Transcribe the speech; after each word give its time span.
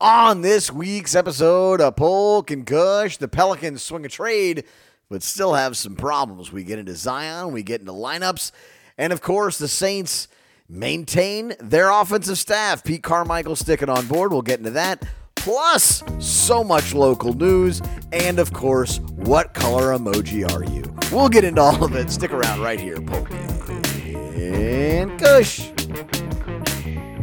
On 0.00 0.42
this 0.42 0.70
week's 0.70 1.16
episode 1.16 1.80
of 1.80 1.96
Polk 1.96 2.52
and 2.52 2.64
Cush, 2.64 3.16
the 3.16 3.26
Pelicans 3.26 3.82
swing 3.82 4.04
a 4.06 4.08
trade, 4.08 4.62
but 5.10 5.24
still 5.24 5.54
have 5.54 5.76
some 5.76 5.96
problems. 5.96 6.52
We 6.52 6.62
get 6.62 6.78
into 6.78 6.94
Zion, 6.94 7.50
we 7.50 7.64
get 7.64 7.80
into 7.80 7.90
lineups, 7.90 8.52
and 8.96 9.12
of 9.12 9.20
course, 9.20 9.58
the 9.58 9.66
Saints 9.66 10.28
maintain 10.68 11.54
their 11.58 11.90
offensive 11.90 12.38
staff. 12.38 12.84
Pete 12.84 13.02
Carmichael 13.02 13.56
sticking 13.56 13.88
on 13.88 14.06
board. 14.06 14.30
We'll 14.30 14.42
get 14.42 14.60
into 14.60 14.70
that. 14.70 15.04
Plus, 15.34 16.04
so 16.20 16.62
much 16.62 16.94
local 16.94 17.32
news, 17.32 17.82
and 18.12 18.38
of 18.38 18.52
course, 18.52 19.00
what 19.16 19.52
color 19.52 19.98
emoji 19.98 20.48
are 20.52 20.62
you? 20.62 20.84
We'll 21.10 21.28
get 21.28 21.42
into 21.42 21.60
all 21.60 21.82
of 21.82 21.96
it. 21.96 22.08
Stick 22.12 22.32
around 22.32 22.60
right 22.60 22.78
here, 22.78 23.00
Polk 23.00 23.28
and 23.32 25.18
Cush. 25.18 25.72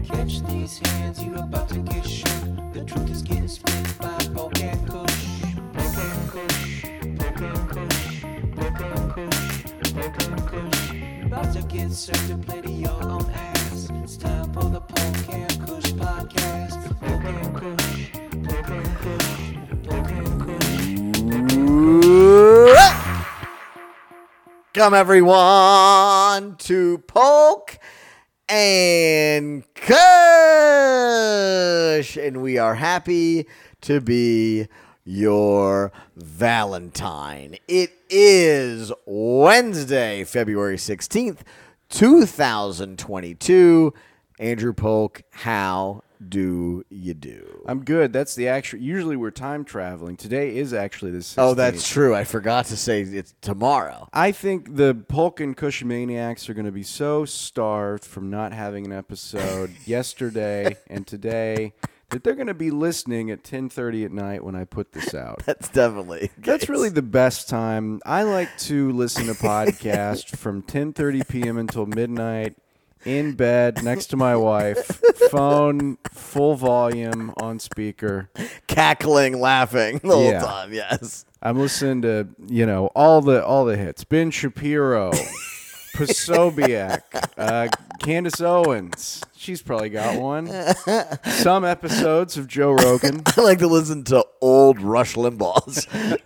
Catch 0.03 0.41
these 0.49 0.79
hands, 0.79 1.23
you 1.23 1.35
about 1.35 1.69
to 1.69 1.79
get 1.79 2.05
shook. 2.05 2.34
Come 24.73 24.93
everyone 24.93 26.57
to 26.57 26.97
Polk 27.07 27.74
and 28.47 29.63
Cush, 29.73 29.97
and 32.17 32.41
we 32.41 32.57
are 32.57 32.75
happy 32.75 33.47
to 33.81 33.99
be 34.01 34.67
your 35.03 35.91
Valentine. 36.15 37.57
It 37.67 37.91
is 38.09 38.91
Wednesday, 39.05 40.23
February 40.23 40.77
16th, 40.77 41.39
2022. 41.89 43.93
Andrew 44.37 44.73
Polk, 44.73 45.23
how 45.31 46.03
do 46.29 46.83
you 46.89 47.13
do? 47.13 47.63
I'm 47.65 47.83
good. 47.83 48.13
That's 48.13 48.35
the 48.35 48.47
actual. 48.47 48.79
Usually 48.79 49.15
we're 49.15 49.31
time 49.31 49.63
traveling. 49.63 50.17
Today 50.17 50.55
is 50.55 50.73
actually 50.73 51.11
the 51.11 51.19
16th. 51.19 51.35
Oh, 51.37 51.53
that's 51.53 51.87
true. 51.87 52.15
I 52.15 52.23
forgot 52.23 52.65
to 52.67 52.77
say 52.77 53.01
it's 53.01 53.33
tomorrow. 53.41 54.07
I 54.13 54.31
think 54.31 54.75
the 54.75 54.95
Polk 55.07 55.39
and 55.39 55.55
Cush 55.55 55.83
maniacs 55.83 56.49
are 56.49 56.53
going 56.53 56.65
to 56.65 56.71
be 56.71 56.83
so 56.83 57.25
starved 57.25 58.05
from 58.05 58.29
not 58.29 58.53
having 58.53 58.85
an 58.85 58.91
episode 58.91 59.71
yesterday 59.85 60.77
and 60.87 61.05
today 61.05 61.73
that 62.09 62.23
they're 62.23 62.35
going 62.35 62.47
to 62.47 62.53
be 62.53 62.71
listening 62.71 63.31
at 63.31 63.43
10:30 63.43 64.05
at 64.05 64.11
night 64.11 64.43
when 64.43 64.55
I 64.55 64.63
put 64.63 64.93
this 64.93 65.13
out. 65.13 65.43
That's 65.45 65.69
definitely 65.69 66.31
That's 66.37 66.69
really 66.69 66.89
the 66.89 67.01
best 67.01 67.49
time. 67.49 68.01
I 68.05 68.23
like 68.23 68.55
to 68.59 68.91
listen 68.91 69.25
to 69.27 69.33
podcasts 69.33 70.35
from 70.35 70.61
10:30 70.63 71.27
p.m. 71.27 71.57
until 71.57 71.85
midnight 71.85 72.55
in 73.05 73.33
bed 73.33 73.83
next 73.83 74.07
to 74.07 74.17
my 74.17 74.35
wife, 74.35 74.85
phone 75.31 75.97
full 76.11 76.55
volume 76.55 77.33
on 77.37 77.59
speaker. 77.59 78.29
cackling, 78.67 79.39
laughing 79.39 79.99
the 80.03 80.09
whole 80.15 80.23
Yeah. 80.31 80.41
time. 80.41 80.73
Yes. 80.73 81.25
I'm 81.41 81.59
listening 81.59 82.01
to 82.03 82.27
you 82.47 82.65
know 82.65 82.87
all 82.95 83.21
the 83.21 83.45
all 83.45 83.65
the 83.65 83.77
hits. 83.77 84.03
Ben 84.03 84.31
Shapiro, 84.31 85.11
Posobiec, 85.95 87.01
uh, 87.37 87.67
Candace 87.99 88.41
Owens. 88.41 89.21
She's 89.45 89.61
probably 89.61 89.91
got 89.91 90.19
one. 90.19 90.47
Some 91.25 91.65
episodes 91.65 92.35
of 92.35 92.47
Joe 92.47 92.71
Rogan. 92.71 93.21
I 93.37 93.41
like 93.41 93.59
to 93.59 93.67
listen 93.67 94.03
to 94.05 94.25
old 94.41 94.81
Rush 94.81 95.13
Limbaugh's. 95.13 95.85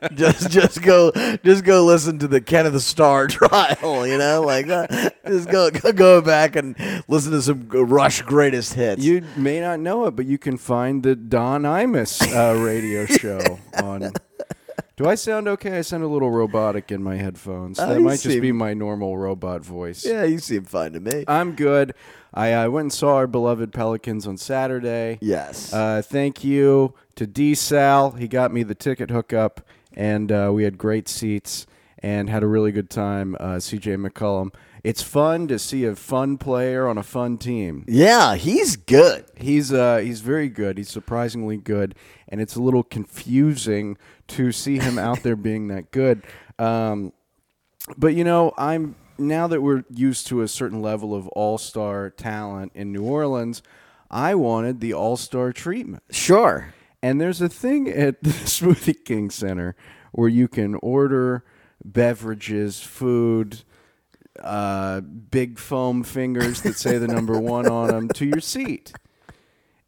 just 0.15 0.49
just 0.49 0.81
go 0.81 1.11
just 1.43 1.65
go 1.65 1.83
listen 1.83 2.17
to 2.19 2.29
the 2.29 2.39
Ken 2.39 2.65
of 2.65 2.71
the 2.71 2.79
Star 2.79 3.27
trial, 3.27 4.07
you 4.07 4.17
know? 4.17 4.39
Like 4.39 4.67
that. 4.67 5.17
Just 5.27 5.49
go, 5.49 5.69
go 5.69 6.21
back 6.21 6.55
and 6.55 6.77
listen 7.09 7.33
to 7.33 7.41
some 7.41 7.67
Rush 7.67 8.21
greatest 8.21 8.75
hits. 8.75 9.03
You 9.03 9.25
may 9.35 9.59
not 9.59 9.81
know 9.81 10.05
it, 10.05 10.15
but 10.15 10.25
you 10.25 10.37
can 10.37 10.55
find 10.55 11.03
the 11.03 11.17
Don 11.17 11.63
Imus 11.63 12.21
uh, 12.33 12.57
radio 12.57 13.05
show 13.05 13.59
on. 13.83 14.13
Do 14.99 15.07
I 15.07 15.15
sound 15.15 15.47
okay? 15.47 15.77
I 15.77 15.81
sound 15.81 16.03
a 16.03 16.07
little 16.07 16.29
robotic 16.29 16.91
in 16.91 17.01
my 17.01 17.15
headphones. 17.15 17.79
Oh, 17.79 17.87
that 17.87 18.01
might 18.01 18.19
just 18.19 18.41
be 18.41 18.51
my 18.51 18.73
normal 18.73 19.17
robot 19.17 19.63
voice. 19.63 20.05
yeah, 20.05 20.25
you 20.25 20.39
seem 20.39 20.65
fine 20.65 20.91
to 20.91 20.99
me. 20.99 21.23
I'm 21.25 21.55
good. 21.55 21.93
I 22.33 22.53
uh, 22.53 22.69
went 22.69 22.85
and 22.85 22.93
saw 22.93 23.15
our 23.15 23.27
beloved 23.27 23.73
Pelicans 23.73 24.27
on 24.27 24.37
Saturday. 24.37 25.17
yes. 25.21 25.73
Uh, 25.73 26.01
thank 26.03 26.43
you 26.43 26.93
to 27.15 27.25
D 27.25 27.55
Sal. 27.55 28.11
He 28.11 28.27
got 28.27 28.53
me 28.53 28.63
the 28.63 28.75
ticket 28.75 29.09
hookup, 29.09 29.61
and 29.93 30.31
uh, 30.31 30.51
we 30.53 30.63
had 30.63 30.77
great 30.77 31.07
seats 31.09 31.65
and 32.01 32.29
had 32.29 32.43
a 32.43 32.47
really 32.47 32.71
good 32.71 32.89
time. 32.89 33.35
Uh, 33.39 33.55
CJ 33.57 34.05
McCollum. 34.07 34.53
It's 34.81 35.01
fun 35.01 35.49
to 35.49 35.59
see 35.59 35.83
a 35.83 35.93
fun 35.95 36.37
player 36.37 36.87
on 36.87 36.97
a 36.97 37.03
fun 37.03 37.37
team. 37.37 37.83
yeah, 37.87 38.35
he's 38.35 38.77
good. 38.77 39.25
He's 39.35 39.73
uh, 39.73 39.97
he's 39.97 40.21
very 40.21 40.47
good. 40.47 40.77
He's 40.77 40.89
surprisingly 40.89 41.57
good, 41.57 41.95
and 42.29 42.39
it's 42.39 42.55
a 42.55 42.61
little 42.61 42.83
confusing 42.83 43.97
to 44.27 44.51
see 44.53 44.77
him 44.79 44.97
out 44.97 45.23
there 45.23 45.35
being 45.49 45.67
that 45.67 45.91
good. 45.91 46.23
Um, 46.57 47.11
but 47.97 48.13
you 48.15 48.23
know, 48.23 48.53
I'm 48.57 48.95
now 49.19 49.47
that 49.47 49.61
we're 49.61 49.83
used 49.93 50.27
to 50.27 50.41
a 50.41 50.47
certain 50.47 50.81
level 50.81 51.13
of 51.13 51.27
all-star 51.29 52.09
talent 52.09 52.71
in 52.75 52.91
New 52.91 53.03
Orleans, 53.03 53.61
I 54.09 54.35
wanted 54.35 54.79
the 54.79 54.93
all-star 54.93 55.53
treatment. 55.53 56.03
Sure. 56.09 56.73
And 57.01 57.19
there's 57.19 57.41
a 57.41 57.49
thing 57.49 57.87
at 57.89 58.21
the 58.23 58.29
Smoothie 58.29 59.03
King 59.05 59.29
Center 59.29 59.75
where 60.11 60.29
you 60.29 60.47
can 60.47 60.75
order 60.75 61.43
beverages, 61.83 62.81
food, 62.81 63.63
uh, 64.39 65.01
big 65.01 65.59
foam 65.59 66.03
fingers 66.03 66.61
that 66.61 66.75
say 66.75 66.97
the 66.97 67.07
number 67.07 67.39
one 67.39 67.67
on 67.67 67.87
them 67.87 68.09
to 68.09 68.25
your 68.25 68.41
seat. 68.41 68.93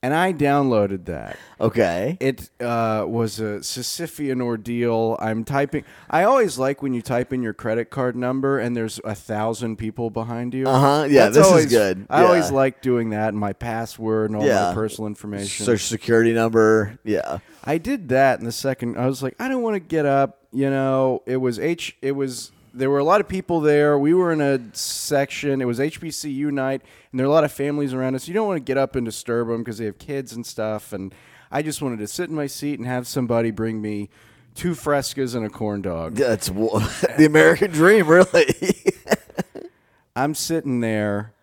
And 0.04 0.16
I 0.16 0.34
downloaded 0.34 1.06
that. 1.06 1.38
Okay. 1.60 2.18
It 2.20 2.50
uh, 2.60 3.06
was 3.08 3.40
a 3.40 3.60
Sisyphean 3.60 4.42
ordeal. 4.42 5.16
I'm 5.20 5.44
typing. 5.44 5.84
I 6.10 6.24
always 6.24 6.58
like 6.58 6.82
when 6.82 6.96
you 6.96 7.04
type 7.04 7.32
in 7.32 7.44
your 7.44 7.54
credit 7.54 7.92
card 7.92 8.16
number 8.16 8.58
and 8.58 8.76
there's 8.76 9.00
a 9.04 9.14
thousand 9.14 9.76
people 9.76 10.10
behind 10.10 10.56
you. 10.56 10.66
Uh-huh. 10.68 11.06
Yeah, 11.08 11.26
That's 11.26 11.36
this 11.36 11.46
is 11.46 11.52
always- 11.52 11.66
good. 11.68 12.08
I 12.10 12.24
always 12.24 12.50
like 12.50 12.82
doing 12.82 13.12
that 13.12 13.30
and 13.30 13.38
my 13.38 13.54
password 13.54 14.32
and 14.32 14.40
all 14.40 14.46
Yeah. 14.46 14.70
my 14.70 14.74
personal 14.74 15.08
information. 15.08 15.66
Social 15.68 15.88
security 15.88 16.34
number. 16.34 16.98
Yeah. 17.04 17.38
I 17.64 17.78
did 17.78 18.10
that 18.10 18.40
in 18.40 18.46
the 18.46 18.52
second. 18.52 18.98
I 18.98 19.06
was 19.06 19.22
like, 19.22 19.36
I 19.40 19.48
don't 19.50 19.62
want 19.62 19.76
to 19.76 19.80
get 19.80 20.08
up. 20.08 20.40
You 20.52 20.72
know, 20.72 21.22
it 21.28 21.38
was 21.38 21.60
H. 21.60 21.96
It 22.02 22.14
was 22.14 22.52
there 22.74 22.90
were 22.90 23.00
a 23.00 23.04
lot 23.04 23.22
of 23.22 23.28
people 23.28 23.60
there. 23.62 23.98
We 23.98 24.14
were 24.14 24.32
in 24.32 24.42
a 24.42 24.60
section. 24.74 25.62
It 25.62 25.66
was 25.66 25.80
HBCU 25.80 26.52
night, 26.52 26.82
and 27.12 27.20
there 27.20 27.28
were 27.28 27.32
a 27.32 27.34
lot 27.34 27.44
of 27.44 27.52
families 27.52 27.94
around 27.94 28.16
us. 28.16 28.28
You 28.28 28.34
don't 28.34 28.48
want 28.48 28.58
to 28.58 28.64
get 28.64 28.78
up 28.78 28.96
and 28.96 29.06
disturb 29.06 29.48
them 29.48 29.60
because 29.60 29.78
they 29.78 29.86
have 29.86 29.98
kids 29.98 30.34
and 30.34 30.46
stuff. 30.46 30.94
And 30.94 31.14
I 31.52 31.62
just 31.62 31.82
wanted 31.82 32.00
to 32.00 32.08
sit 32.08 32.30
in 32.30 32.36
my 32.36 32.48
seat 32.48 32.80
and 32.80 32.88
have 32.88 33.08
somebody 33.08 33.52
bring 33.52 33.82
me 33.82 34.10
two 34.56 34.72
frescas 34.72 35.36
and 35.36 35.46
a 35.46 35.50
corn 35.50 35.82
dog. 35.82 36.16
That's 36.16 36.48
w- 36.48 36.70
the 37.18 37.26
American 37.26 37.72
dream, 37.72 38.08
really. 38.08 38.56
I'm 40.16 40.34
sitting 40.36 40.80
there 40.82 41.34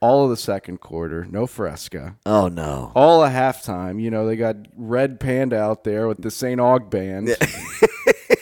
all 0.00 0.24
of 0.24 0.30
the 0.30 0.36
second 0.36 0.80
quarter, 0.80 1.24
no 1.30 1.46
fresca. 1.46 2.16
oh 2.26 2.48
no. 2.48 2.92
all 2.94 3.24
a 3.24 3.30
halftime. 3.30 4.02
You 4.02 4.10
know, 4.10 4.26
they 4.26 4.36
got 4.36 4.56
Red 4.76 5.18
Panda 5.18 5.58
out 5.58 5.84
there 5.84 6.06
with 6.08 6.20
the 6.20 6.30
St. 6.30 6.60
Aug 6.60 6.90
band. 6.90 7.34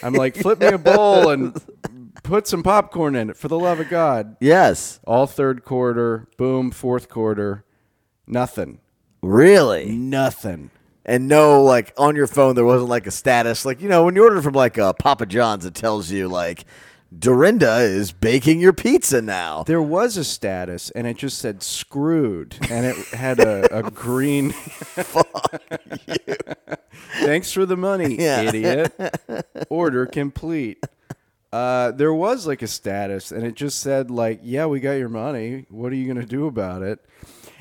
I'm 0.03 0.15
like, 0.15 0.35
flip 0.37 0.59
me 0.59 0.67
a 0.67 0.79
bowl 0.79 1.31
and 1.31 1.55
put 2.33 2.47
some 2.47 2.63
popcorn 2.63 3.15
in 3.15 3.29
it 3.29 3.37
for 3.37 3.49
the 3.49 3.59
love 3.59 3.79
of 3.79 3.91
God. 3.91 4.37
Yes. 4.41 5.01
All 5.05 5.27
third 5.27 5.65
quarter, 5.67 6.29
boom, 6.39 6.71
fourth 6.71 7.11
quarter, 7.11 7.63
nothing. 8.27 8.81
Really? 9.21 9.91
Nothing. 9.91 10.71
and 11.05 11.29
no 11.29 11.63
like 11.63 11.93
on 11.99 12.17
your 12.17 12.27
phone 12.27 12.55
there 12.55 12.65
wasn't 12.65 12.89
like 12.89 13.07
a 13.07 13.11
status 13.11 13.65
like 13.67 13.83
you 13.83 13.89
know 13.89 14.05
when 14.05 14.15
you 14.17 14.23
order 14.23 14.41
from 14.41 14.55
like 14.55 14.79
uh, 14.79 14.93
Papa 14.95 15.27
John's 15.27 15.67
it 15.67 15.75
tells 15.75 16.11
you 16.11 16.27
like 16.27 16.65
Dorinda 17.17 17.81
is 17.81 18.13
baking 18.13 18.61
your 18.61 18.73
pizza 18.73 19.21
now. 19.21 19.65
There 19.65 19.83
was 19.83 20.17
a 20.17 20.25
status 20.25 20.91
and 20.93 21.07
it 21.07 21.19
just 21.19 21.37
said 21.39 21.63
screwed 21.63 22.57
and 22.71 22.87
it 22.87 22.97
had 23.09 23.41
a, 23.41 23.77
a 23.77 23.83
green. 23.91 24.53
Thanks 27.21 27.53
for 27.53 27.67
the 27.67 27.77
money, 27.77 28.17
Yeah. 28.19 28.41
idiot. 28.43 28.95
Order 29.69 30.07
complete. 30.07 30.83
Uh, 31.53 31.91
there 31.93 32.15
was 32.15 32.47
like 32.47 32.63
a 32.63 32.67
status 32.67 33.31
and 33.31 33.45
it 33.45 33.55
just 33.55 33.81
said 33.81 34.11
like, 34.11 34.41
yeah, 34.43 34.65
we 34.67 34.81
got 34.81 34.93
your 34.93 35.09
money. 35.11 35.67
What 35.69 35.93
are 35.93 35.97
you 35.97 36.07
going 36.07 36.21
to 36.21 36.27
do 36.27 36.47
about 36.47 36.83
it? 36.83 36.99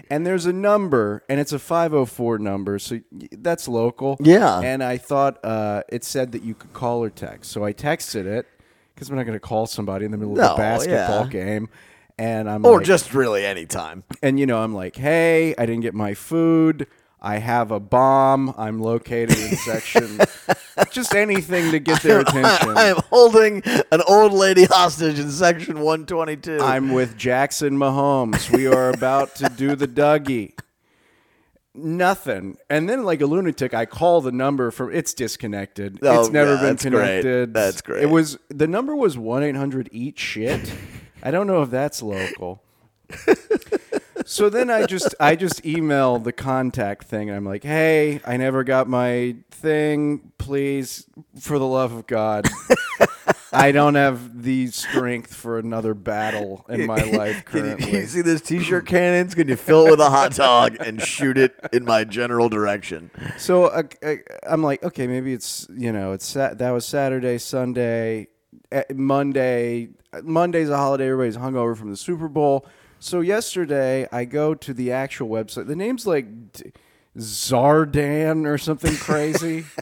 And 0.09 0.25
there's 0.25 0.45
a 0.45 0.53
number 0.53 1.23
and 1.29 1.39
it's 1.39 1.51
a 1.53 1.59
504 1.59 2.39
number. 2.39 2.79
So 2.79 2.99
y- 3.11 3.27
that's 3.31 3.67
local. 3.67 4.17
Yeah. 4.21 4.59
And 4.61 4.81
I 4.83 4.97
thought 4.97 5.43
uh, 5.43 5.83
it 5.89 6.03
said 6.03 6.31
that 6.33 6.43
you 6.43 6.53
could 6.53 6.73
call 6.73 7.03
or 7.03 7.09
text. 7.09 7.51
So 7.51 7.65
I 7.65 7.73
texted 7.73 8.25
it 8.25 8.47
because 8.95 9.09
I'm 9.09 9.15
not 9.17 9.23
going 9.23 9.35
to 9.35 9.39
call 9.41 9.67
somebody 9.67 10.05
in 10.05 10.11
the 10.11 10.17
middle 10.17 10.33
of 10.33 10.39
No, 10.39 10.53
a 10.53 10.57
basketball 10.57 11.25
yeah. 11.25 11.27
game. 11.29 11.69
And 12.17 12.49
I'm 12.49 12.65
Or 12.65 12.77
like, 12.77 12.85
just 12.85 13.13
really 13.13 13.45
any 13.45 13.65
time. 13.65 14.03
and 14.21 14.39
you 14.39 14.45
know, 14.45 14.59
I'm 14.61 14.73
like, 14.75 14.95
hey, 14.95 15.53
I 15.57 15.65
didn't 15.65 15.81
get 15.81 15.93
my 15.93 16.13
food. 16.13 16.87
I 17.21 17.37
have 17.37 17.69
a 17.69 17.79
bomb. 17.79 18.53
I'm 18.57 18.79
located 18.79 19.37
in 19.37 19.55
section. 19.57 20.19
just 20.91 21.13
anything 21.13 21.71
to 21.71 21.79
get 21.79 22.01
their 22.01 22.21
attention. 22.21 22.75
I 22.75 22.85
am 22.85 22.97
holding 23.11 23.61
an 23.91 24.01
old 24.07 24.33
lady 24.33 24.65
hostage 24.65 25.19
in 25.19 25.29
section 25.29 25.75
122. 25.81 26.59
I'm 26.59 26.91
with 26.93 27.15
Jackson 27.17 27.77
Mahomes. 27.77 28.49
We 28.49 28.65
are 28.65 28.89
about 28.89 29.35
to 29.35 29.49
do 29.49 29.75
the 29.75 29.87
Dougie. 29.87 30.53
Nothing. 31.75 32.57
And 32.69 32.89
then, 32.89 33.03
like 33.03 33.21
a 33.21 33.25
lunatic, 33.27 33.73
I 33.73 33.85
call 33.85 34.21
the 34.21 34.31
number 34.31 34.71
from 34.71 34.91
it's 34.91 35.13
disconnected. 35.13 35.99
Oh, 36.01 36.21
it's 36.21 36.29
never 36.29 36.55
yeah, 36.55 36.59
been 36.59 36.69
that's 36.69 36.83
great. 36.83 36.91
connected. 36.91 37.53
That's 37.53 37.81
great. 37.81 38.03
It 38.03 38.09
was 38.09 38.37
the 38.49 38.67
number 38.67 38.95
was 38.95 39.17
one 39.17 39.43
eight 39.43 39.55
hundred 39.55 39.89
eat 39.93 40.19
shit. 40.19 40.73
I 41.23 41.31
don't 41.31 41.47
know 41.47 41.61
if 41.61 41.69
that's 41.69 42.01
local. 42.01 42.63
so 44.31 44.49
then 44.49 44.69
I 44.69 44.85
just 44.85 45.13
I 45.19 45.35
just 45.35 45.65
email 45.65 46.17
the 46.17 46.31
contact 46.31 47.03
thing 47.03 47.27
and 47.29 47.35
I'm 47.35 47.43
like, 47.43 47.65
hey, 47.65 48.21
I 48.25 48.37
never 48.37 48.63
got 48.63 48.87
my 48.87 49.35
thing. 49.51 50.31
Please, 50.37 51.05
for 51.37 51.59
the 51.59 51.65
love 51.67 51.91
of 51.91 52.07
God. 52.07 52.47
I 53.51 53.73
don't 53.73 53.95
have 53.95 54.43
the 54.43 54.67
strength 54.67 55.35
for 55.35 55.59
another 55.59 55.93
battle 55.93 56.65
in 56.69 56.85
my 56.85 56.95
life 57.11 57.43
Can 57.43 57.57
you, 57.57 57.75
currently. 57.75 57.91
you 57.91 58.05
see 58.05 58.21
those 58.21 58.41
t-shirt 58.41 58.85
cannons? 58.85 59.35
Can 59.35 59.49
you 59.49 59.57
fill 59.57 59.87
it 59.87 59.91
with 59.91 59.99
a 59.99 60.09
hot 60.09 60.33
dog 60.33 60.77
and 60.79 61.01
shoot 61.01 61.37
it 61.37 61.53
in 61.73 61.83
my 61.83 62.05
general 62.05 62.47
direction? 62.47 63.11
So 63.37 63.65
uh, 63.65 63.83
uh, 64.01 64.15
I'm 64.43 64.63
like, 64.63 64.81
okay, 64.81 65.07
maybe 65.07 65.33
it's 65.33 65.67
you 65.75 65.91
know, 65.91 66.13
it's 66.13 66.31
that 66.31 66.57
was 66.57 66.85
Saturday, 66.85 67.37
Sunday, 67.37 68.27
eh, 68.71 68.83
Monday. 68.93 69.89
Monday's 70.23 70.69
a 70.69 70.77
holiday. 70.77 71.09
Everybody's 71.09 71.35
hungover 71.35 71.75
from 71.75 71.89
the 71.89 71.97
Super 71.97 72.29
Bowl. 72.29 72.65
So 73.03 73.21
yesterday, 73.21 74.07
I 74.11 74.25
go 74.25 74.53
to 74.53 74.75
the 74.75 74.91
actual 74.91 75.27
website. 75.27 75.65
The 75.65 75.75
name's 75.75 76.05
like 76.05 76.27
Zardan 77.17 78.45
or 78.45 78.59
something 78.59 78.95
crazy. 78.95 79.65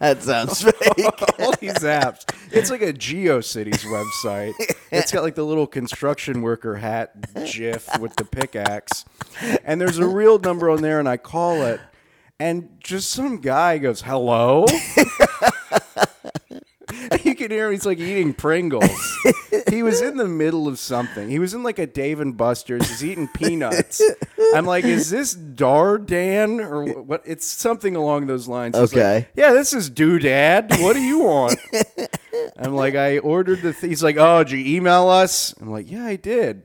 That 0.00 0.20
sounds 0.22 0.62
fake. 0.62 0.74
All 1.38 1.52
these 1.60 1.74
apps. 1.74 2.24
It's 2.50 2.70
like 2.70 2.82
a 2.82 2.92
GeoCities 2.92 3.84
website. 3.84 4.52
It's 4.90 5.12
got 5.12 5.22
like 5.22 5.36
the 5.36 5.44
little 5.44 5.66
construction 5.68 6.42
worker 6.42 6.74
hat 6.74 7.12
GIF 7.46 7.88
with 8.00 8.16
the 8.16 8.24
pickaxe. 8.24 9.04
And 9.64 9.80
there's 9.80 9.98
a 9.98 10.06
real 10.06 10.40
number 10.40 10.70
on 10.70 10.82
there, 10.82 10.98
and 10.98 11.08
I 11.08 11.18
call 11.18 11.62
it, 11.62 11.80
and 12.40 12.70
just 12.80 13.12
some 13.12 13.40
guy 13.40 13.78
goes, 13.78 14.02
Hello? 14.02 14.66
you 17.24 17.34
can 17.34 17.50
hear 17.50 17.66
him, 17.66 17.72
he's 17.72 17.86
like 17.86 17.98
eating 17.98 18.32
Pringles. 18.34 18.90
he 19.68 19.82
was 19.82 20.00
in 20.00 20.16
the 20.16 20.26
middle 20.28 20.68
of 20.68 20.78
something. 20.78 21.28
He 21.28 21.38
was 21.38 21.54
in 21.54 21.62
like 21.62 21.78
a 21.78 21.86
Dave 21.86 22.20
and 22.20 22.36
Buster's. 22.36 22.88
He's 22.88 23.04
eating 23.04 23.28
peanuts. 23.28 24.02
I'm 24.54 24.64
like, 24.66 24.84
is 24.84 25.10
this 25.10 25.34
Dardan 25.34 26.60
or 26.60 26.84
what? 27.02 27.22
It's 27.24 27.46
something 27.46 27.96
along 27.96 28.26
those 28.26 28.48
lines. 28.48 28.76
He's 28.78 28.92
like, 28.94 29.02
Okay. 29.02 29.28
yeah, 29.34 29.52
this 29.52 29.72
is 29.72 29.90
Doodad. 29.90 30.82
What 30.82 30.94
do 30.94 31.00
you 31.00 31.20
want? 31.20 31.56
I'm 32.56 32.74
like, 32.74 32.94
I 32.94 33.18
ordered 33.18 33.62
the. 33.62 33.72
Th-. 33.72 33.88
He's 33.90 34.02
like, 34.02 34.16
oh, 34.16 34.44
did 34.44 34.52
you 34.52 34.76
email 34.76 35.08
us? 35.08 35.54
I'm 35.60 35.70
like, 35.70 35.90
yeah, 35.90 36.04
I 36.06 36.16
did. 36.16 36.62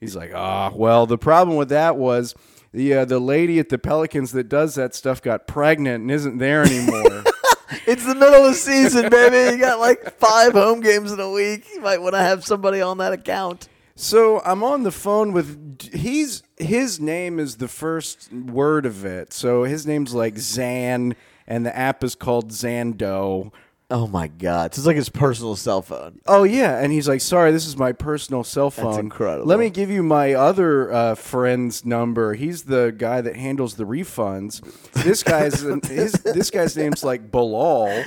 He's 0.00 0.14
like, 0.14 0.32
ah, 0.34 0.70
well, 0.74 1.06
the 1.06 1.18
problem 1.18 1.56
with 1.56 1.70
that 1.70 1.96
was 1.96 2.34
the 2.72 2.94
uh, 2.94 3.04
the 3.04 3.18
lady 3.18 3.58
at 3.58 3.68
the 3.68 3.78
Pelicans 3.78 4.32
that 4.32 4.48
does 4.48 4.74
that 4.76 4.94
stuff 4.94 5.20
got 5.22 5.46
pregnant 5.48 6.02
and 6.02 6.10
isn't 6.10 6.38
there 6.38 6.62
anymore. 6.62 7.24
It's 7.86 8.04
the 8.04 8.14
middle 8.14 8.34
of 8.34 8.44
the 8.44 8.54
season, 8.54 9.10
baby. 9.10 9.54
You 9.56 9.60
got 9.60 9.78
like 9.78 10.18
five 10.18 10.52
home 10.52 10.80
games 10.80 11.12
in 11.12 11.20
a 11.20 11.30
week. 11.30 11.66
You 11.74 11.80
might 11.80 12.00
want 12.00 12.14
to 12.14 12.20
have 12.20 12.44
somebody 12.44 12.80
on 12.80 12.98
that 12.98 13.12
account. 13.12 13.68
So 13.94 14.40
I'm 14.44 14.62
on 14.62 14.84
the 14.84 14.92
phone 14.92 15.32
with 15.32 15.82
he's 15.92 16.42
his 16.56 17.00
name 17.00 17.38
is 17.38 17.56
the 17.56 17.68
first 17.68 18.32
word 18.32 18.86
of 18.86 19.04
it. 19.04 19.32
So 19.32 19.64
his 19.64 19.86
name's 19.86 20.14
like 20.14 20.38
Zan, 20.38 21.16
and 21.46 21.66
the 21.66 21.76
app 21.76 22.04
is 22.04 22.14
called 22.14 22.50
Zando. 22.50 23.52
Oh 23.90 24.06
my 24.06 24.28
god! 24.28 24.74
So 24.74 24.80
it's 24.80 24.86
like 24.86 24.96
his 24.96 25.08
personal 25.08 25.56
cell 25.56 25.80
phone. 25.80 26.20
Oh 26.26 26.44
yeah, 26.44 26.78
and 26.78 26.92
he's 26.92 27.08
like, 27.08 27.22
"Sorry, 27.22 27.52
this 27.52 27.66
is 27.66 27.74
my 27.78 27.92
personal 27.92 28.44
cell 28.44 28.70
phone. 28.70 29.00
incredible. 29.00 29.46
Let 29.46 29.58
me 29.58 29.70
give 29.70 29.88
you 29.88 30.02
my 30.02 30.34
other 30.34 30.92
uh, 30.92 31.14
friend's 31.14 31.86
number. 31.86 32.34
He's 32.34 32.64
the 32.64 32.94
guy 32.96 33.22
that 33.22 33.34
handles 33.34 33.76
the 33.76 33.84
refunds. 33.84 34.60
This 34.92 35.22
guy's 35.22 35.60
his 35.88 36.12
this 36.12 36.50
guy's 36.50 36.76
name's 36.76 37.02
like 37.02 37.30
Bilal, 37.30 38.04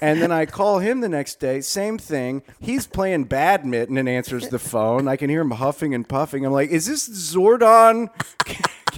and 0.00 0.22
then 0.22 0.32
I 0.32 0.46
call 0.46 0.78
him 0.78 1.00
the 1.00 1.10
next 1.10 1.40
day. 1.40 1.60
Same 1.60 1.98
thing. 1.98 2.42
He's 2.58 2.86
playing 2.86 3.24
badminton 3.24 3.98
and 3.98 4.08
answers 4.08 4.48
the 4.48 4.58
phone. 4.58 5.08
I 5.08 5.16
can 5.16 5.28
hear 5.28 5.42
him 5.42 5.50
huffing 5.50 5.94
and 5.94 6.08
puffing. 6.08 6.46
I'm 6.46 6.52
like, 6.52 6.70
"Is 6.70 6.86
this 6.86 7.06
Zordon?" 7.06 8.08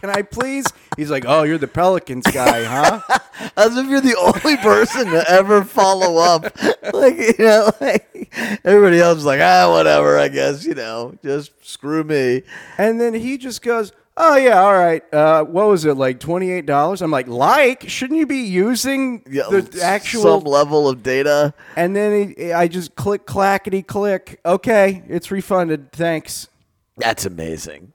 Can 0.00 0.10
I 0.10 0.22
please? 0.22 0.66
He's 0.96 1.10
like, 1.10 1.24
"Oh, 1.26 1.42
you're 1.42 1.58
the 1.58 1.68
Pelicans 1.68 2.26
guy, 2.26 2.64
huh?" 2.64 3.00
As 3.56 3.76
if 3.76 3.86
you're 3.88 4.00
the 4.00 4.16
only 4.16 4.56
person 4.58 5.06
to 5.06 5.24
ever 5.30 5.64
follow 5.64 6.16
up. 6.18 6.56
Like 6.92 7.16
you 7.18 7.34
know, 7.44 7.70
like 7.80 8.32
everybody 8.64 8.98
else 9.00 9.18
is 9.18 9.24
like, 9.24 9.40
ah, 9.40 9.70
whatever. 9.70 10.18
I 10.18 10.28
guess 10.28 10.64
you 10.64 10.74
know, 10.74 11.14
just 11.22 11.52
screw 11.66 12.02
me. 12.02 12.42
And 12.78 13.00
then 13.00 13.14
he 13.14 13.38
just 13.38 13.62
goes, 13.62 13.92
"Oh 14.16 14.36
yeah, 14.36 14.60
all 14.60 14.72
right. 14.74 15.02
Uh, 15.14 15.44
what 15.44 15.68
was 15.68 15.84
it 15.84 15.94
like? 15.94 16.18
Twenty 16.20 16.50
eight 16.50 16.66
dollars?" 16.66 17.00
I'm 17.00 17.10
like, 17.12 17.28
"Like, 17.28 17.88
shouldn't 17.88 18.18
you 18.18 18.26
be 18.26 18.38
using 18.38 19.22
Yeah, 19.30 19.44
the 19.50 19.80
actual?" 19.82 20.22
some 20.22 20.44
level 20.44 20.88
of 20.88 21.02
data. 21.02 21.54
and 21.76 21.94
then 21.94 22.34
he, 22.36 22.52
I 22.52 22.66
just 22.66 22.96
click 22.96 23.24
clackety 23.26 23.82
click. 23.82 24.40
Okay, 24.44 25.04
it's 25.08 25.30
refunded. 25.30 25.92
Thanks. 25.92 26.48
That's 26.96 27.24
amazing. 27.24 27.92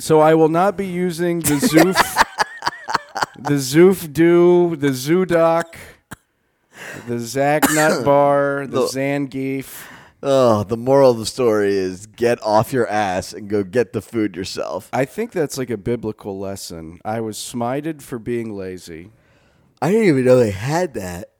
So 0.00 0.20
I 0.20 0.32
will 0.32 0.48
not 0.48 0.78
be 0.78 0.86
using 0.86 1.40
the 1.40 1.56
Zoof, 1.56 2.24
the 3.38 3.56
Zoof 3.56 4.10
Do, 4.10 4.74
the 4.74 4.88
Zoodoc, 4.88 5.74
the 7.06 7.16
Zagnut 7.16 8.02
Bar, 8.06 8.66
the 8.66 8.86
Zangief. 8.86 9.86
Oh, 10.22 10.64
the 10.64 10.78
moral 10.78 11.10
of 11.10 11.18
the 11.18 11.26
story 11.26 11.76
is 11.76 12.06
get 12.06 12.42
off 12.42 12.72
your 12.72 12.88
ass 12.88 13.34
and 13.34 13.50
go 13.50 13.62
get 13.62 13.92
the 13.92 14.00
food 14.00 14.36
yourself. 14.36 14.88
I 14.90 15.04
think 15.04 15.32
that's 15.32 15.58
like 15.58 15.68
a 15.68 15.76
biblical 15.76 16.38
lesson. 16.38 16.98
I 17.04 17.20
was 17.20 17.36
smited 17.36 18.00
for 18.00 18.18
being 18.18 18.56
lazy. 18.56 19.10
I 19.82 19.90
didn't 19.90 20.08
even 20.08 20.24
know 20.24 20.38
they 20.38 20.50
had 20.50 20.94
that. 20.94 21.32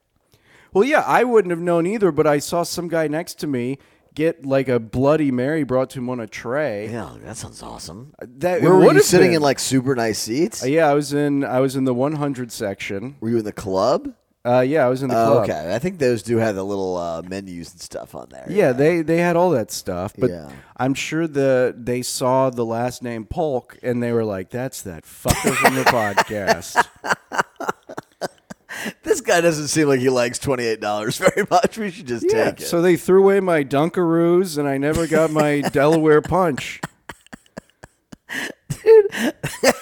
Well, 0.71 0.83
yeah, 0.83 1.03
I 1.07 1.23
wouldn't 1.23 1.49
have 1.49 1.59
known 1.59 1.87
either, 1.87 2.11
but 2.11 2.27
I 2.27 2.37
saw 2.37 2.61
some 2.61 2.89
guy 2.89 3.07
next 3.07 3.39
to 3.39 3.47
me 3.47 3.79
get 4.13 4.45
like 4.45 4.67
a 4.69 4.79
Bloody 4.79 5.31
Mary 5.31 5.63
brought 5.63 5.89
to 5.91 5.99
him 5.99 6.09
on 6.09 6.19
a 6.19 6.27
tray. 6.27 6.89
Yeah, 6.89 7.15
that 7.23 7.37
sounds 7.37 7.61
awesome. 7.63 8.13
That 8.21 8.61
Where 8.61 8.73
it 8.73 8.75
were 8.77 8.93
you 8.93 9.01
sitting 9.01 9.29
been. 9.29 9.35
in 9.37 9.41
like 9.41 9.59
super 9.59 9.95
nice 9.95 10.19
seats? 10.19 10.63
Uh, 10.63 10.67
yeah, 10.67 10.87
I 10.87 10.93
was 10.93 11.13
in 11.13 11.43
I 11.43 11.59
was 11.59 11.75
in 11.75 11.83
the 11.85 11.93
100 11.93 12.51
section. 12.51 13.15
Were 13.19 13.29
you 13.29 13.37
in 13.39 13.45
the 13.45 13.53
club? 13.53 14.13
Uh, 14.43 14.61
yeah, 14.61 14.83
I 14.83 14.89
was 14.89 15.03
in 15.03 15.09
the 15.09 15.15
Oh, 15.15 15.33
club. 15.33 15.43
okay, 15.51 15.75
I 15.75 15.77
think 15.77 15.99
those 15.99 16.23
do 16.23 16.37
have 16.37 16.55
the 16.55 16.63
little 16.65 16.97
uh, 16.97 17.21
menus 17.21 17.73
and 17.73 17.79
stuff 17.79 18.15
on 18.15 18.27
there. 18.31 18.47
Yeah, 18.49 18.71
they 18.71 19.03
they 19.03 19.17
had 19.19 19.35
all 19.35 19.51
that 19.51 19.69
stuff, 19.69 20.13
but 20.17 20.31
Yeah. 20.31 20.49
I'm 20.77 20.95
sure 20.95 21.27
the 21.27 21.75
they 21.77 22.01
saw 22.01 22.49
the 22.49 22.65
last 22.65 23.03
name 23.03 23.25
Polk 23.25 23.77
and 23.83 24.01
they 24.01 24.11
were 24.11 24.25
like, 24.25 24.49
"That's 24.49 24.81
that 24.81 25.03
fucker 25.03 25.53
from 25.53 25.75
the 25.75 25.83
podcast." 25.85 26.83
This 29.03 29.21
guy 29.21 29.41
doesn't 29.41 29.67
seem 29.67 29.87
like 29.87 29.99
he 29.99 30.09
likes 30.09 30.39
twenty 30.39 30.65
eight 30.65 30.79
dollars 30.79 31.17
very 31.19 31.45
much. 31.49 31.77
We 31.77 31.91
should 31.91 32.07
just 32.07 32.25
yeah, 32.27 32.51
take 32.51 32.61
it. 32.61 32.65
so 32.67 32.81
they 32.81 32.97
threw 32.97 33.23
away 33.23 33.39
my 33.39 33.63
Dunkaroos 33.63 34.57
and 34.57 34.67
I 34.67 34.77
never 34.77 35.07
got 35.07 35.31
my 35.31 35.61
Delaware 35.71 36.21
Punch. 36.21 36.81
Dude. 38.83 39.33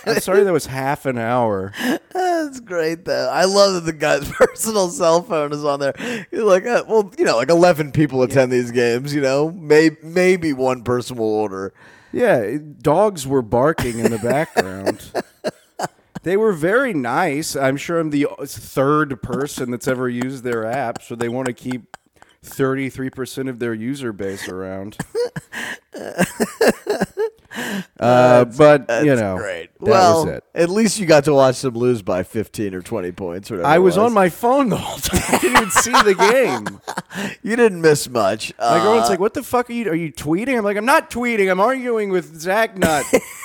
I'm 0.06 0.20
sorry 0.20 0.44
that 0.44 0.52
was 0.52 0.66
half 0.66 1.06
an 1.06 1.18
hour. 1.18 1.72
That's 2.12 2.60
great 2.60 3.06
though. 3.06 3.30
I 3.30 3.46
love 3.46 3.76
that 3.76 3.86
the 3.86 3.94
guy's 3.94 4.30
personal 4.32 4.90
cell 4.90 5.22
phone 5.22 5.54
is 5.54 5.64
on 5.64 5.80
there. 5.80 6.28
You're 6.32 6.46
like, 6.46 6.66
uh, 6.66 6.84
well, 6.88 7.12
you 7.18 7.26
know, 7.26 7.38
like 7.38 7.50
eleven 7.50 7.92
people 7.92 8.24
attend 8.24 8.52
these 8.52 8.72
games. 8.72 9.14
You 9.14 9.22
know, 9.22 9.52
maybe 9.52 9.98
maybe 10.04 10.54
one 10.54 10.84
person 10.84 11.18
will 11.18 11.28
order. 11.28 11.74
Yeah, 12.12 12.58
dogs 12.82 13.28
were 13.28 13.44
barking 13.44 14.00
in 14.00 14.12
the 14.12 14.18
background. 14.18 15.12
They 16.24 16.36
were 16.38 16.54
very 16.54 16.94
nice. 16.94 17.56
I'm 17.56 17.78
sure 17.78 18.00
I'm 18.00 18.10
the 18.10 18.28
third 18.46 19.22
person 19.22 19.72
that's 19.72 19.88
ever 19.88 20.10
used 20.10 20.44
their 20.44 20.66
app, 20.66 21.02
so 21.02 21.16
they 21.16 21.30
want 21.30 21.48
to 21.48 21.54
keep 21.54 21.96
33% 22.46 23.50
of 23.50 23.60
their 23.60 23.74
user 23.74 24.12
base 24.14 24.48
around. 24.48 24.98
uh, 28.00 28.46
but, 28.46 28.88
That's 28.88 29.06
you 29.06 29.16
know, 29.16 29.38
great. 29.38 29.72
that 29.80 29.82
well, 29.90 30.26
was 30.26 30.36
it. 30.36 30.44
at 30.56 30.70
least 30.70 31.00
you 31.00 31.06
got 31.06 31.26
to 31.26 31.34
watch 31.34 31.62
them 31.62 31.74
lose 31.76 32.02
by 32.02 32.24
fifteen 32.24 32.74
or 32.74 32.82
twenty 32.82 33.12
points. 33.12 33.52
Or 33.52 33.56
whatever 33.56 33.70
I 33.74 33.76
it 33.76 33.80
was 33.80 33.98
on 33.98 34.14
my 34.14 34.30
phone 34.30 34.70
the 34.70 34.78
whole 34.78 35.00
time. 35.00 35.22
I 35.28 35.38
didn't 35.40 35.58
even 35.58 35.72
see 35.72 35.92
the 35.92 36.16
game. 36.16 36.80
You 37.42 37.56
didn't 37.56 37.82
miss 37.82 38.08
much. 38.08 38.54
My 38.60 38.66
Uh, 38.66 38.84
girl's 38.84 39.10
like, 39.10 39.20
"What 39.20 39.34
the 39.34 39.42
fuck 39.44 39.70
are 39.70 39.74
you? 39.74 39.90
Are 39.90 39.96
you 39.96 40.12
tweeting?" 40.12 40.58
I'm 40.58 40.64
like, 40.64 40.78
"I'm 40.78 40.86
not 40.86 41.10
tweeting. 41.10 41.50
I'm 41.52 41.60
arguing 41.60 42.10
with 42.12 42.40
Zagnut." 42.42 43.04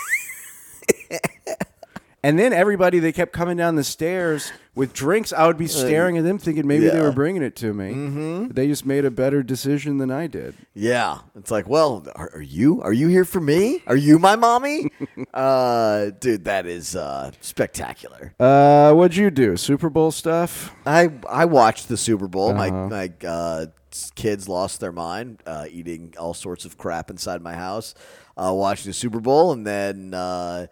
And 2.24 2.38
then 2.38 2.54
everybody, 2.54 3.00
they 3.00 3.12
kept 3.12 3.34
coming 3.34 3.58
down 3.58 3.74
the 3.74 3.84
stairs 3.84 4.50
with 4.74 4.94
drinks. 4.94 5.30
I 5.30 5.46
would 5.46 5.58
be 5.58 5.66
staring 5.66 6.16
at 6.16 6.24
them, 6.24 6.38
thinking 6.38 6.66
maybe 6.66 6.88
they 6.88 6.96
yeah. 6.96 7.02
were 7.02 7.12
bringing 7.12 7.42
it 7.42 7.54
to 7.56 7.74
me. 7.74 7.90
Mm-hmm. 7.92 8.48
They 8.48 8.66
just 8.66 8.86
made 8.86 9.04
a 9.04 9.10
better 9.10 9.42
decision 9.42 9.98
than 9.98 10.10
I 10.10 10.26
did. 10.26 10.54
Yeah, 10.72 11.18
it's 11.36 11.50
like, 11.50 11.68
well, 11.68 12.06
are, 12.16 12.30
are 12.32 12.40
you 12.40 12.80
are 12.80 12.94
you 12.94 13.08
here 13.08 13.26
for 13.26 13.42
me? 13.42 13.82
Are 13.86 13.94
you 13.94 14.18
my 14.18 14.36
mommy? 14.36 14.90
uh, 15.34 16.12
dude, 16.18 16.44
that 16.46 16.64
is 16.64 16.96
uh, 16.96 17.30
spectacular. 17.42 18.32
Uh, 18.40 18.94
what'd 18.94 19.18
you 19.18 19.30
do? 19.30 19.58
Super 19.58 19.90
Bowl 19.90 20.10
stuff? 20.10 20.74
I 20.86 21.10
I 21.28 21.44
watched 21.44 21.88
the 21.88 21.98
Super 21.98 22.26
Bowl. 22.26 22.54
My 22.54 22.70
my 22.70 23.12
uh, 23.22 23.66
kids 24.14 24.48
lost 24.48 24.80
their 24.80 24.92
mind 24.92 25.42
uh, 25.44 25.66
eating 25.70 26.14
all 26.18 26.32
sorts 26.32 26.64
of 26.64 26.78
crap 26.78 27.10
inside 27.10 27.42
my 27.42 27.54
house. 27.54 27.94
Uh, 28.34 28.50
watching 28.54 28.88
the 28.88 28.94
Super 28.94 29.20
Bowl, 29.20 29.52
and 29.52 29.66
then 29.66 30.14
uh, 30.14 30.66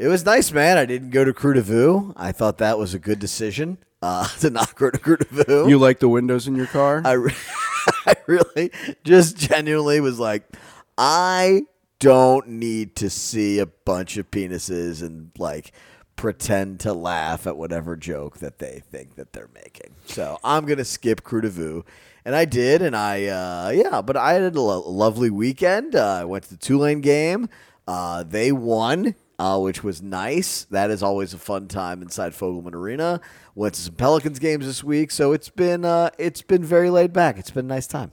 it 0.00 0.08
was 0.08 0.24
nice, 0.24 0.50
man. 0.50 0.78
I 0.78 0.86
didn't 0.86 1.10
go 1.10 1.24
to 1.24 1.32
Krewe 1.34 1.54
du 1.54 1.60
Vieux. 1.60 2.14
I 2.16 2.32
thought 2.32 2.56
that 2.56 2.78
was 2.78 2.94
a 2.94 2.98
good 2.98 3.18
decision 3.18 3.76
uh, 4.00 4.26
to 4.40 4.48
not 4.48 4.74
go 4.74 4.90
to 4.90 4.98
Krewe 4.98 5.18
du 5.18 5.44
Vieux. 5.44 5.68
You 5.68 5.76
like 5.76 5.98
the 6.00 6.08
windows 6.08 6.48
in 6.48 6.54
your 6.54 6.68
car? 6.68 7.02
I, 7.04 7.12
re- 7.12 7.34
I 8.06 8.14
really 8.26 8.70
just 9.04 9.36
genuinely 9.36 10.00
was 10.00 10.18
like, 10.18 10.56
I 10.96 11.64
don't 11.98 12.48
need 12.48 12.96
to 12.96 13.10
see 13.10 13.58
a 13.58 13.66
bunch 13.66 14.16
of 14.16 14.30
penises 14.30 15.02
and 15.02 15.32
like 15.36 15.72
pretend 16.16 16.80
to 16.80 16.94
laugh 16.94 17.46
at 17.46 17.58
whatever 17.58 17.94
joke 17.94 18.38
that 18.38 18.58
they 18.58 18.82
think 18.90 19.16
that 19.16 19.34
they're 19.34 19.50
making. 19.54 19.94
So 20.06 20.38
I'm 20.42 20.64
gonna 20.64 20.86
skip 20.86 21.22
Krewe 21.22 21.42
du 21.42 21.50
Vieux. 21.50 21.84
And 22.24 22.34
I 22.34 22.46
did, 22.46 22.80
and 22.80 22.96
I, 22.96 23.26
uh, 23.26 23.70
yeah, 23.74 24.00
but 24.00 24.16
I 24.16 24.34
had 24.34 24.54
a 24.54 24.60
lo- 24.60 24.88
lovely 24.88 25.28
weekend. 25.30 25.94
Uh, 25.94 26.20
I 26.20 26.24
went 26.24 26.44
to 26.44 26.50
the 26.50 26.56
Tulane 26.56 27.00
game. 27.02 27.50
Uh, 27.86 28.22
they 28.22 28.52
won, 28.52 29.14
uh, 29.40 29.58
which 29.58 29.82
was 29.82 30.02
nice. 30.02 30.64
That 30.64 30.90
is 30.90 31.02
always 31.02 31.32
a 31.32 31.38
fun 31.38 31.66
time 31.66 32.02
inside 32.02 32.32
Fogelman 32.32 32.74
Arena. 32.74 33.22
Went 33.54 33.72
to 33.72 33.80
some 33.80 33.94
Pelicans 33.94 34.38
games 34.38 34.66
this 34.66 34.84
week, 34.84 35.10
so 35.10 35.32
it's 35.32 35.48
been 35.48 35.82
uh, 35.82 36.10
it's 36.18 36.42
been 36.42 36.62
very 36.62 36.90
laid 36.90 37.14
back. 37.14 37.38
It's 37.38 37.50
been 37.50 37.64
a 37.64 37.68
nice 37.68 37.86
time. 37.86 38.12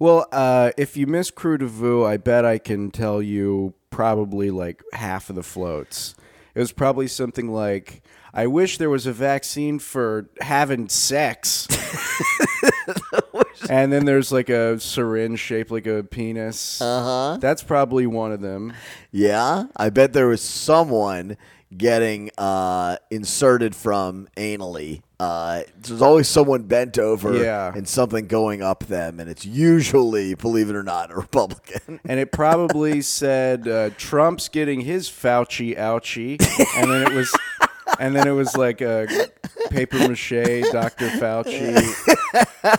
Well, 0.00 0.26
uh, 0.32 0.72
if 0.76 0.96
you 0.96 1.06
miss 1.06 1.30
Krewe 1.30 1.60
du 1.60 1.68
Vieux, 1.68 2.04
I 2.04 2.16
bet 2.16 2.44
I 2.44 2.58
can 2.58 2.90
tell 2.90 3.22
you 3.22 3.74
probably 3.90 4.50
like 4.50 4.82
half 4.92 5.30
of 5.30 5.36
the 5.36 5.44
floats. 5.44 6.16
It 6.56 6.58
was 6.58 6.72
probably 6.72 7.06
something 7.06 7.48
like, 7.48 8.02
I 8.36 8.46
wish 8.46 8.76
there 8.78 8.90
was 8.90 9.06
a 9.06 9.12
vaccine 9.12 9.78
for 9.78 10.28
having 10.40 10.88
sex. 10.90 11.66
and 13.70 13.92
then 13.92 14.04
there's 14.04 14.30
like 14.32 14.48
a 14.48 14.78
syringe 14.78 15.40
shaped 15.40 15.70
like 15.70 15.86
a 15.86 16.02
penis. 16.04 16.80
Uh 16.80 17.02
huh. 17.02 17.38
That's 17.40 17.62
probably 17.62 18.06
one 18.06 18.32
of 18.32 18.40
them. 18.40 18.72
Yeah, 19.10 19.64
I 19.76 19.90
bet 19.90 20.12
there 20.12 20.26
was 20.28 20.42
someone 20.42 21.36
getting 21.76 22.30
uh, 22.38 22.96
inserted 23.10 23.74
from 23.74 24.28
anally. 24.36 25.02
Uh, 25.18 25.62
there's 25.80 26.02
always 26.02 26.28
someone 26.28 26.62
bent 26.64 26.98
over 26.98 27.42
Yeah. 27.42 27.72
and 27.74 27.88
something 27.88 28.26
going 28.26 28.62
up 28.62 28.84
them, 28.84 29.18
and 29.18 29.28
it's 29.30 29.46
usually, 29.46 30.34
believe 30.34 30.68
it 30.70 30.76
or 30.76 30.82
not, 30.82 31.10
a 31.10 31.14
Republican. 31.16 32.00
And 32.08 32.20
it 32.20 32.30
probably 32.32 33.00
said 33.00 33.66
uh, 33.66 33.90
Trump's 33.96 34.48
getting 34.48 34.82
his 34.82 35.08
Fauci 35.08 35.76
ouchie, 35.76 36.40
and 36.76 36.90
then 36.90 37.10
it 37.10 37.14
was, 37.16 37.34
and 37.98 38.14
then 38.14 38.26
it 38.26 38.32
was 38.32 38.56
like 38.56 38.80
a 38.80 39.06
paper 39.70 39.98
mache 40.08 40.30
Dr. 40.72 41.08
Fauci 41.10 41.76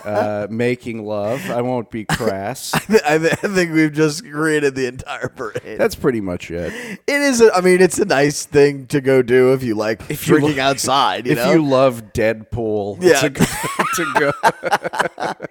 uh, 0.04 0.46
making 0.50 1.04
love. 1.04 1.48
I 1.50 1.60
won't 1.62 1.90
be 1.90 2.04
crass. 2.04 2.72
I, 3.04 3.18
th- 3.18 3.32
I 3.32 3.48
think 3.48 3.72
we've 3.72 3.92
just 3.92 4.24
created 4.30 4.74
the 4.74 4.86
entire 4.86 5.28
parade. 5.28 5.78
That's 5.78 5.94
pretty 5.94 6.20
much 6.20 6.50
it. 6.50 6.72
it 6.72 7.00
is. 7.22 7.40
A, 7.40 7.52
I 7.54 7.60
mean, 7.60 7.80
it's 7.80 7.98
a 7.98 8.04
nice 8.04 8.44
thing 8.46 8.86
to 8.88 9.00
go 9.00 9.22
do 9.22 9.52
if 9.52 9.62
you 9.62 9.74
like 9.74 10.00
If 10.10 10.26
you 10.26 10.34
drinking 10.38 10.58
lo- 10.58 10.64
outside. 10.64 11.26
You 11.26 11.32
if 11.32 11.38
know? 11.38 11.52
you 11.52 11.64
love 11.64 12.12
Deadpool, 12.12 12.98
Yeah. 13.02 13.20
to, 13.20 13.30
to 13.94 14.14
go. 14.18 14.32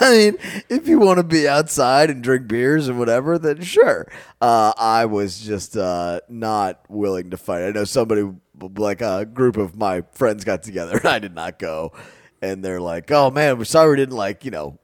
I 0.00 0.10
mean, 0.10 0.36
if 0.68 0.88
you 0.88 0.98
want 0.98 1.18
to 1.18 1.22
be 1.24 1.46
outside 1.48 2.10
and 2.10 2.22
drink 2.22 2.48
beers 2.48 2.88
and 2.88 2.98
whatever, 2.98 3.38
then 3.38 3.62
sure. 3.62 4.06
Uh, 4.40 4.72
I 4.76 5.06
was 5.06 5.38
just 5.40 5.76
uh, 5.76 6.20
not 6.28 6.80
willing 6.88 7.30
to 7.30 7.36
fight. 7.36 7.62
I 7.66 7.70
know 7.70 7.84
somebody, 7.84 8.28
like 8.76 9.00
a 9.00 9.24
group 9.24 9.56
of 9.56 9.76
my 9.76 10.02
friends, 10.12 10.44
got 10.44 10.62
together, 10.62 10.96
and 10.98 11.06
I 11.06 11.18
did 11.18 11.34
not 11.34 11.58
go. 11.58 11.92
And 12.42 12.64
they're 12.64 12.80
like, 12.80 13.10
"Oh 13.10 13.30
man, 13.30 13.58
we're 13.58 13.64
sorry 13.64 13.90
we 13.90 13.96
didn't 13.96 14.16
like, 14.16 14.44
you 14.44 14.50
know, 14.50 14.78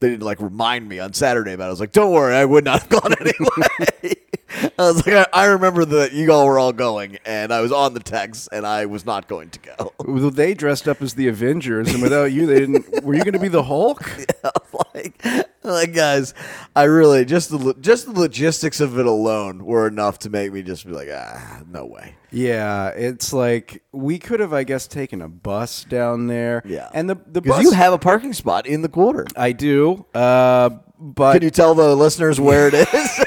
they 0.00 0.10
didn't 0.10 0.24
like 0.24 0.40
remind 0.40 0.88
me 0.88 0.98
on 0.98 1.12
Saturday 1.12 1.52
about." 1.52 1.64
it. 1.64 1.68
I 1.68 1.70
was 1.70 1.80
like, 1.80 1.92
"Don't 1.92 2.12
worry, 2.12 2.34
I 2.34 2.44
would 2.44 2.64
not 2.64 2.82
have 2.82 2.88
gone 2.88 3.14
anyway." 3.20 4.14
I 4.50 4.70
was 4.78 5.06
like, 5.06 5.14
I, 5.14 5.26
"I 5.32 5.44
remember 5.46 5.84
that 5.84 6.12
you 6.12 6.32
all 6.32 6.46
were 6.46 6.58
all 6.58 6.72
going, 6.72 7.18
and 7.24 7.52
I 7.52 7.60
was 7.60 7.70
on 7.72 7.94
the 7.94 8.00
text, 8.00 8.48
and 8.52 8.66
I 8.66 8.86
was 8.86 9.04
not 9.04 9.28
going 9.28 9.50
to 9.50 9.58
go." 9.58 9.92
Well, 10.08 10.30
They 10.30 10.54
dressed 10.54 10.88
up 10.88 11.02
as 11.02 11.14
the 11.14 11.28
Avengers, 11.28 11.92
and 11.92 12.02
without 12.02 12.32
you, 12.32 12.46
they 12.46 12.60
didn't. 12.60 13.04
Were 13.04 13.14
you 13.14 13.22
going 13.22 13.34
to 13.34 13.38
be 13.38 13.48
the 13.48 13.62
Hulk? 13.62 14.02
like, 14.94 15.22
like 15.62 15.92
guys, 15.94 16.32
I 16.74 16.84
really 16.84 17.24
just 17.26 17.50
the 17.50 17.74
just 17.80 18.06
the 18.06 18.18
logistics 18.18 18.80
of 18.80 18.98
it 18.98 19.04
alone 19.06 19.64
were 19.66 19.86
enough 19.86 20.18
to 20.20 20.30
make 20.30 20.52
me 20.52 20.62
just 20.62 20.86
be 20.86 20.92
like, 20.92 21.08
ah, 21.12 21.60
no 21.70 21.84
way. 21.84 22.14
Yeah, 22.30 22.88
it's 22.88 23.32
like 23.34 23.82
we 23.92 24.18
could 24.18 24.40
have, 24.40 24.52
I 24.54 24.64
guess, 24.64 24.86
taken 24.86 25.20
a 25.20 25.28
bus 25.28 25.84
down 25.84 26.26
there. 26.26 26.62
Yeah, 26.64 26.88
and 26.94 27.10
the 27.10 27.18
the 27.26 27.42
bus 27.42 27.62
you 27.62 27.72
have 27.72 27.92
a 27.92 27.98
parking 27.98 28.32
spot 28.32 28.66
in 28.66 28.80
the 28.82 28.88
quarter. 28.88 29.26
I 29.36 29.52
do, 29.52 30.06
uh, 30.14 30.70
but 30.98 31.34
Can 31.34 31.42
you 31.42 31.50
tell 31.50 31.74
the 31.74 31.94
listeners 31.94 32.40
where 32.40 32.68
it 32.68 32.74
is? 32.94 33.24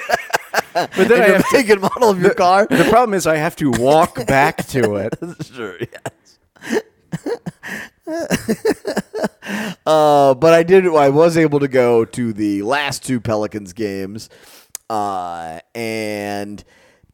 but 0.74 0.96
then 0.96 1.12
and 1.12 1.22
I 1.22 1.28
have 1.38 1.50
to, 1.50 1.74
and 1.74 1.82
model 1.82 2.10
of 2.10 2.22
your 2.22 2.34
car? 2.34 2.68
the 2.68 2.86
problem 2.90 3.14
is 3.14 3.28
I 3.28 3.36
have 3.38 3.56
to 3.58 3.72
walk 3.72 4.26
back 4.28 4.66
to 4.68 4.96
it. 4.96 5.14
sure, 5.44 5.78
yes. 5.80 6.12
uh, 9.86 10.34
but 10.34 10.54
I 10.54 10.64
did. 10.64 10.88
I 10.88 11.10
was 11.10 11.38
able 11.38 11.60
to 11.60 11.68
go 11.68 12.06
to 12.06 12.34
the 12.34 12.62
last 12.64 13.06
two 13.06 13.20
Pelicans 13.20 13.74
games, 13.74 14.30
uh, 14.90 15.60
and 15.76 16.64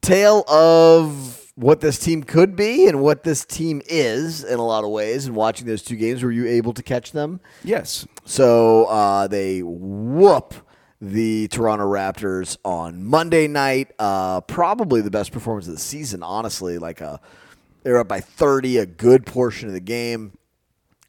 tale 0.01 0.43
of 0.47 1.51
what 1.55 1.81
this 1.81 1.97
team 1.97 2.21
could 2.23 2.55
be 2.55 2.87
and 2.87 3.01
what 3.01 3.23
this 3.23 3.43
team 3.43 3.81
is 3.87 4.43
in 4.43 4.59
a 4.59 4.65
lot 4.65 4.83
of 4.83 4.91
ways. 4.91 5.25
And 5.25 5.35
watching 5.35 5.65
those 5.65 5.81
two 5.81 5.95
games, 5.95 6.21
were 6.21 6.31
you 6.31 6.45
able 6.45 6.71
to 6.73 6.83
catch 6.83 7.11
them? 7.11 7.39
Yes, 7.63 8.07
So 8.25 8.85
uh, 8.85 9.27
they 9.27 9.63
whoop 9.63 10.53
the 10.99 11.47
Toronto 11.49 11.85
Raptors 11.85 12.57
on 12.63 13.03
Monday 13.03 13.47
night. 13.47 13.91
Uh, 13.99 14.41
probably 14.41 15.01
the 15.01 15.11
best 15.11 15.31
performance 15.31 15.67
of 15.67 15.73
the 15.73 15.79
season, 15.79 16.23
honestly. 16.23 16.77
Like 16.77 17.01
a, 17.01 17.19
they 17.83 17.91
were 17.91 17.99
up 17.99 18.07
by 18.07 18.19
30 18.19 18.77
a 18.77 18.85
good 18.85 19.25
portion 19.25 19.67
of 19.67 19.73
the 19.73 19.79
game. 19.79 20.37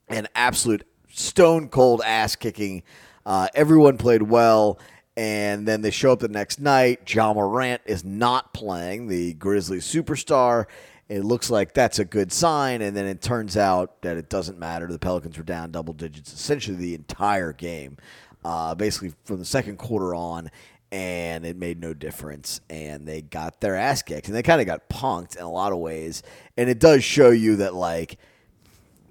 An 0.09 0.29
absolute 0.35 0.87
stone 1.11 1.69
cold 1.69 2.03
ass 2.05 2.37
kicking. 2.37 2.83
Uh, 3.25 3.49
everyone 3.55 3.99
played 3.99 4.23
well. 4.23 4.79
And 5.17 5.67
then 5.67 5.83
they 5.83 5.91
show 5.91 6.13
up 6.13 6.21
the 6.21 6.29
next 6.29 6.61
night. 6.61 7.13
Ja 7.13 7.35
Morant 7.35 7.83
is 7.87 8.05
not 8.05 8.55
playing, 8.55 9.09
the 9.09 9.35
Grizzlies 9.35 9.85
superstar. 9.85 10.67
It 11.09 11.25
looks 11.25 11.51
like 11.51 11.75
that's 11.75 11.99
a 11.99 12.05
good 12.05 12.31
sign. 12.33 12.83
And 12.83 12.97
then 12.97 13.07
it 13.07 13.21
turns 13.21 13.57
out 13.57 14.03
that 14.03 14.17
it 14.17 14.29
doesn't 14.29 14.59
matter. 14.61 14.87
The 14.87 14.99
Pelicans 14.99 15.37
were 15.37 15.43
down 15.43 15.73
double 15.73 15.93
digits 15.95 16.33
essentially 16.33 16.77
the 16.77 16.95
entire 16.95 17.53
game, 17.53 17.97
uh, 18.45 18.75
basically 18.75 19.13
from 19.25 19.39
the 19.39 19.45
second 19.45 19.79
quarter 19.79 20.15
on. 20.15 20.51
And 20.91 21.45
it 21.45 21.57
made 21.57 21.81
no 21.81 21.93
difference. 21.93 22.63
And 22.71 23.07
they 23.07 23.21
got 23.21 23.61
their 23.61 23.77
ass 23.77 24.03
kicked. 24.03 24.29
And 24.29 24.35
they 24.35 24.43
kind 24.43 24.61
of 24.61 24.67
got 24.67 24.89
punked 24.89 25.37
in 25.37 25.43
a 25.43 25.51
lot 25.51 25.73
of 25.73 25.79
ways. 25.79 26.23
And 26.57 26.71
it 26.71 26.79
does 26.79 27.05
show 27.05 27.29
you 27.29 27.57
that, 27.57 27.75
like, 27.75 28.19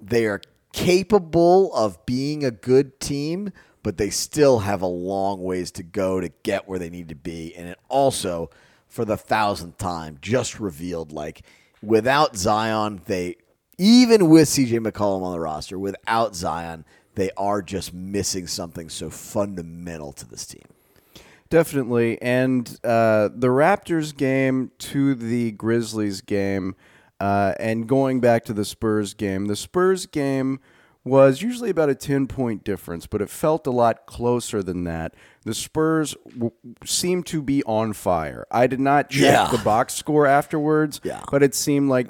they 0.02 0.26
are 0.26 0.40
capable 0.72 1.72
of 1.74 2.04
being 2.04 2.44
a 2.44 2.50
good 2.50 2.98
team, 3.00 3.52
but 3.82 3.96
they 3.96 4.10
still 4.10 4.60
have 4.60 4.82
a 4.82 4.86
long 4.86 5.42
ways 5.42 5.70
to 5.72 5.82
go 5.82 6.20
to 6.20 6.30
get 6.42 6.68
where 6.68 6.78
they 6.78 6.90
need 6.90 7.08
to 7.08 7.14
be. 7.14 7.54
And 7.56 7.68
it 7.68 7.78
also, 7.88 8.50
for 8.88 9.04
the 9.04 9.16
thousandth 9.16 9.78
time, 9.78 10.18
just 10.20 10.58
revealed 10.60 11.12
like 11.12 11.42
without 11.82 12.36
Zion, 12.36 13.02
they 13.06 13.36
even 13.78 14.28
with 14.28 14.48
CJ 14.48 14.80
McCollum 14.80 15.22
on 15.22 15.32
the 15.32 15.40
roster, 15.40 15.78
without 15.78 16.34
Zion, 16.34 16.84
they 17.18 17.30
are 17.36 17.60
just 17.62 17.92
missing 17.92 18.46
something 18.46 18.88
so 18.88 19.10
fundamental 19.10 20.12
to 20.12 20.26
this 20.28 20.46
team. 20.46 20.62
definitely. 21.50 22.20
And 22.22 22.68
uh, 22.84 23.28
the 23.34 23.48
Raptors 23.48 24.16
game 24.16 24.70
to 24.78 25.14
the 25.14 25.52
Grizzlies 25.52 26.20
game, 26.20 26.74
uh, 27.20 27.54
and 27.58 27.88
going 27.88 28.20
back 28.20 28.44
to 28.46 28.52
the 28.52 28.64
Spurs 28.64 29.14
game, 29.14 29.46
the 29.46 29.56
Spurs 29.56 30.06
game 30.06 30.60
was 31.04 31.40
usually 31.40 31.70
about 31.70 31.88
a 31.88 31.94
10 31.94 32.26
point 32.26 32.64
difference, 32.64 33.06
but 33.06 33.22
it 33.22 33.30
felt 33.30 33.66
a 33.66 33.70
lot 33.70 34.04
closer 34.06 34.62
than 34.62 34.84
that. 34.84 35.14
The 35.44 35.54
Spurs 35.54 36.14
w- 36.32 36.52
seemed 36.84 37.24
to 37.26 37.40
be 37.40 37.62
on 37.64 37.94
fire. 37.94 38.46
I 38.50 38.66
did 38.66 38.80
not 38.80 39.08
check 39.08 39.22
Yeah. 39.32 39.48
the 39.50 39.56
box 39.64 39.94
score 39.94 40.26
afterwards, 40.26 41.00
Yeah. 41.02 41.22
but 41.30 41.42
it 41.42 41.54
seemed 41.54 41.88
like 41.88 42.08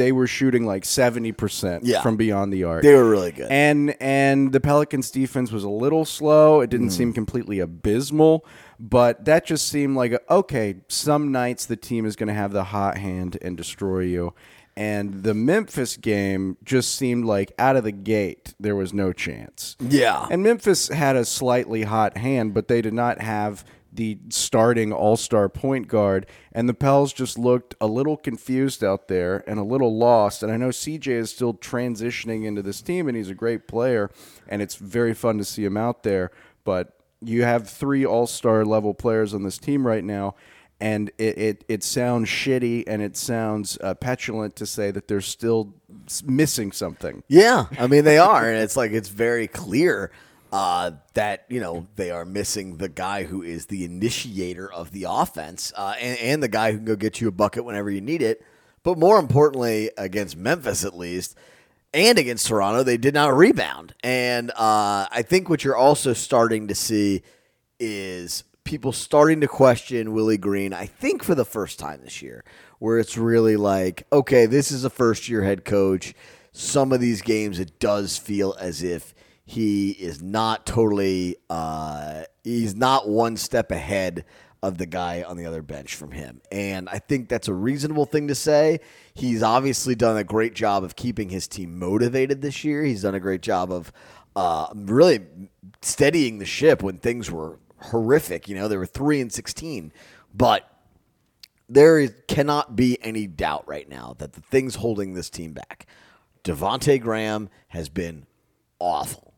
they 0.00 0.12
were 0.12 0.26
shooting 0.26 0.64
like 0.64 0.84
70% 0.84 1.80
Yeah. 1.84 2.00
from 2.02 2.16
beyond 2.16 2.52
the 2.52 2.64
arc. 2.64 2.82
They 2.82 2.94
were 2.94 3.08
really 3.08 3.32
good. 3.32 3.48
And 3.50 3.94
and 4.00 4.52
the 4.52 4.60
Pelicans 4.60 5.10
defense 5.10 5.52
was 5.52 5.64
a 5.64 5.68
little 5.68 6.04
slow. 6.04 6.60
It 6.62 6.70
didn't 6.70 6.88
Mm. 6.88 6.92
seem 7.00 7.12
completely 7.12 7.60
abysmal, 7.60 8.44
but 8.78 9.24
that 9.26 9.44
just 9.44 9.68
seemed 9.68 9.96
like 9.96 10.12
okay, 10.30 10.76
some 10.88 11.30
nights 11.30 11.66
the 11.66 11.76
team 11.76 12.06
is 12.06 12.16
going 12.16 12.28
to 12.28 12.34
have 12.34 12.52
the 12.52 12.64
hot 12.64 12.96
hand 12.98 13.36
and 13.42 13.56
destroy 13.56 14.00
you. 14.00 14.32
And 14.76 15.24
the 15.24 15.34
Memphis 15.34 15.96
game 15.98 16.56
just 16.64 16.94
seemed 16.94 17.24
like 17.26 17.52
out 17.58 17.76
of 17.76 17.84
the 17.84 17.92
gate 17.92 18.54
there 18.58 18.76
was 18.76 18.94
no 18.94 19.12
chance. 19.12 19.76
yeah. 19.80 20.26
And 20.30 20.42
Memphis 20.42 20.88
had 20.88 21.16
a 21.16 21.24
slightly 21.24 21.82
hot 21.82 22.16
hand, 22.16 22.54
but 22.54 22.68
they 22.68 22.80
did 22.80 22.94
not 22.94 23.20
have 23.20 23.64
the 23.92 24.18
starting 24.28 24.92
all 24.92 25.16
star 25.16 25.48
point 25.48 25.88
guard. 25.88 26.26
And 26.52 26.68
the 26.68 26.74
Pels 26.74 27.12
just 27.12 27.38
looked 27.38 27.74
a 27.80 27.86
little 27.86 28.16
confused 28.16 28.84
out 28.84 29.08
there 29.08 29.44
and 29.46 29.58
a 29.58 29.64
little 29.64 29.96
lost. 29.96 30.42
And 30.42 30.52
I 30.52 30.56
know 30.56 30.68
CJ 30.68 31.08
is 31.08 31.30
still 31.30 31.54
transitioning 31.54 32.44
into 32.44 32.62
this 32.62 32.82
team, 32.82 33.08
and 33.08 33.16
he's 33.16 33.30
a 33.30 33.34
great 33.34 33.66
player. 33.66 34.10
And 34.48 34.62
it's 34.62 34.76
very 34.76 35.14
fun 35.14 35.38
to 35.38 35.44
see 35.44 35.64
him 35.64 35.76
out 35.76 36.02
there. 36.02 36.30
But 36.64 36.96
you 37.20 37.42
have 37.44 37.68
three 37.68 38.04
all 38.04 38.26
star 38.26 38.64
level 38.64 38.94
players 38.94 39.34
on 39.34 39.42
this 39.42 39.58
team 39.58 39.86
right 39.86 40.04
now. 40.04 40.34
And 40.82 41.10
it, 41.18 41.38
it, 41.38 41.64
it 41.68 41.84
sounds 41.84 42.28
shitty 42.30 42.84
and 42.86 43.02
it 43.02 43.14
sounds 43.14 43.76
uh, 43.82 43.92
petulant 43.92 44.56
to 44.56 44.64
say 44.64 44.90
that 44.90 45.08
they're 45.08 45.20
still 45.20 45.74
missing 46.24 46.72
something. 46.72 47.22
Yeah, 47.28 47.66
I 47.78 47.86
mean 47.86 48.04
they 48.04 48.16
are, 48.16 48.48
and 48.48 48.62
it's 48.62 48.78
like 48.78 48.92
it's 48.92 49.10
very 49.10 49.46
clear 49.46 50.10
uh, 50.52 50.92
that 51.14 51.44
you 51.48 51.60
know 51.60 51.86
they 51.96 52.10
are 52.10 52.24
missing 52.24 52.76
the 52.76 52.88
guy 52.88 53.24
who 53.24 53.42
is 53.42 53.66
the 53.66 53.84
initiator 53.84 54.70
of 54.70 54.90
the 54.90 55.06
offense, 55.08 55.72
uh, 55.76 55.94
and, 56.00 56.18
and 56.18 56.42
the 56.42 56.48
guy 56.48 56.72
who 56.72 56.78
can 56.78 56.86
go 56.86 56.96
get 56.96 57.20
you 57.20 57.28
a 57.28 57.32
bucket 57.32 57.64
whenever 57.64 57.90
you 57.90 58.00
need 58.00 58.22
it. 58.22 58.44
But 58.82 58.98
more 58.98 59.18
importantly, 59.18 59.90
against 59.98 60.36
Memphis 60.36 60.84
at 60.84 60.96
least, 60.96 61.36
and 61.92 62.18
against 62.18 62.46
Toronto, 62.46 62.82
they 62.82 62.96
did 62.96 63.14
not 63.14 63.36
rebound. 63.36 63.94
And 64.02 64.50
uh, 64.52 65.06
I 65.10 65.22
think 65.26 65.48
what 65.48 65.64
you're 65.64 65.76
also 65.76 66.12
starting 66.12 66.68
to 66.68 66.74
see 66.74 67.22
is 67.78 68.44
people 68.64 68.92
starting 68.92 69.40
to 69.40 69.48
question 69.48 70.12
Willie 70.12 70.38
Green, 70.38 70.72
I 70.72 70.86
think 70.86 71.22
for 71.22 71.34
the 71.34 71.44
first 71.44 71.78
time 71.78 72.00
this 72.02 72.22
year, 72.22 72.44
where 72.78 72.98
it's 72.98 73.18
really 73.18 73.56
like, 73.56 74.06
okay, 74.12 74.46
this 74.46 74.70
is 74.70 74.84
a 74.84 74.90
first 74.90 75.28
year 75.28 75.42
head 75.42 75.64
coach. 75.64 76.14
Some 76.52 76.92
of 76.92 77.00
these 77.00 77.22
games, 77.22 77.58
it 77.58 77.78
does 77.78 78.16
feel 78.16 78.56
as 78.58 78.82
if 78.82 79.14
he 79.50 79.90
is 79.90 80.22
not 80.22 80.64
totally, 80.64 81.34
uh, 81.50 82.22
he's 82.44 82.76
not 82.76 83.08
one 83.08 83.36
step 83.36 83.72
ahead 83.72 84.24
of 84.62 84.78
the 84.78 84.86
guy 84.86 85.24
on 85.24 85.36
the 85.36 85.44
other 85.44 85.60
bench 85.60 85.96
from 85.96 86.12
him. 86.12 86.40
And 86.52 86.88
I 86.88 87.00
think 87.00 87.28
that's 87.28 87.48
a 87.48 87.52
reasonable 87.52 88.06
thing 88.06 88.28
to 88.28 88.34
say. 88.36 88.78
He's 89.12 89.42
obviously 89.42 89.96
done 89.96 90.16
a 90.16 90.22
great 90.22 90.54
job 90.54 90.84
of 90.84 90.94
keeping 90.94 91.30
his 91.30 91.48
team 91.48 91.80
motivated 91.80 92.42
this 92.42 92.62
year. 92.62 92.84
He's 92.84 93.02
done 93.02 93.16
a 93.16 93.20
great 93.20 93.40
job 93.40 93.72
of 93.72 93.90
uh, 94.36 94.68
really 94.72 95.18
steadying 95.82 96.38
the 96.38 96.46
ship 96.46 96.80
when 96.80 96.98
things 96.98 97.28
were 97.28 97.58
horrific. 97.78 98.48
You 98.48 98.54
know, 98.54 98.68
they 98.68 98.76
were 98.76 98.86
3 98.86 99.20
and 99.20 99.32
16. 99.32 99.92
But 100.32 100.70
there 101.68 101.98
is, 101.98 102.14
cannot 102.28 102.76
be 102.76 102.98
any 103.02 103.26
doubt 103.26 103.66
right 103.66 103.88
now 103.88 104.14
that 104.18 104.34
the 104.34 104.42
things 104.42 104.76
holding 104.76 105.14
this 105.14 105.28
team 105.28 105.54
back, 105.54 105.86
Devonte 106.44 107.00
Graham 107.00 107.48
has 107.66 107.88
been 107.88 108.26
awful, 108.78 109.29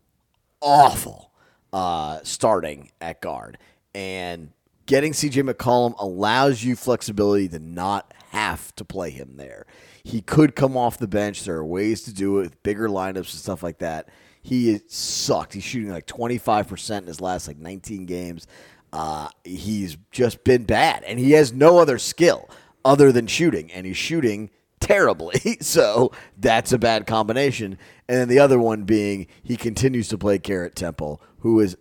awful 0.63 1.31
uh, 1.73 2.21
starting 2.23 2.91
at 3.01 3.21
guard, 3.21 3.59
and 3.95 4.51
getting 4.87 5.13
CJ 5.13 5.51
McCollum 5.51 5.95
allows 5.99 6.63
you 6.65 6.77
flexibility 6.77 7.49
to 7.49 7.59
not 7.59 8.13
have 8.31 8.75
to 8.77 8.85
play 8.85 9.11
him 9.11 9.37
there. 9.37 9.67
He 10.05 10.21
could 10.21 10.57
come 10.57 10.77
off 10.77 10.99
the 10.99 11.07
bench. 11.07 11.45
There 11.45 11.57
are 11.57 11.65
ways 11.65 12.03
to 12.03 12.15
do 12.15 12.39
it 12.39 12.43
with 12.43 12.63
bigger 12.63 12.89
lineups 12.89 13.17
and 13.17 13.27
stuff 13.29 13.63
like 13.63 13.79
that. 13.79 14.09
He 14.43 14.81
sucked. 14.89 15.55
He's 15.55 15.63
shooting 15.63 15.91
like 15.91 16.07
25% 16.07 16.99
in 16.99 17.07
his 17.07 17.21
last 17.21 17.47
like 17.47 17.59
19 17.59 18.07
games. 18.07 18.47
Uh, 18.93 19.29
he's 19.45 19.97
just 20.11 20.45
been 20.45 20.65
bad, 20.65 21.05
and 21.05 21.19
he 21.19 21.33
has 21.33 21.53
no 21.53 21.79
other 21.79 21.99
skill 21.99 22.51
other 22.85 23.13
than 23.13 23.27
shooting, 23.27 23.71
and 23.73 23.87
he's 23.87 23.97
shooting 23.97 24.51
terribly. 24.81 25.59
So 25.63 26.13
that's 26.37 26.73
a 26.73 26.79
bad 26.79 27.07
combination. 27.07 27.79
And 28.13 28.21
then 28.21 28.29
the 28.29 28.41
other 28.41 28.59
one 28.59 28.83
being 28.83 29.27
he 29.43 29.57
continues 29.57 30.09
to 30.09 30.19
play 30.19 30.37
Garrett 30.37 30.77
Temple, 30.77 31.23
who 31.39 31.61
is 31.61 31.79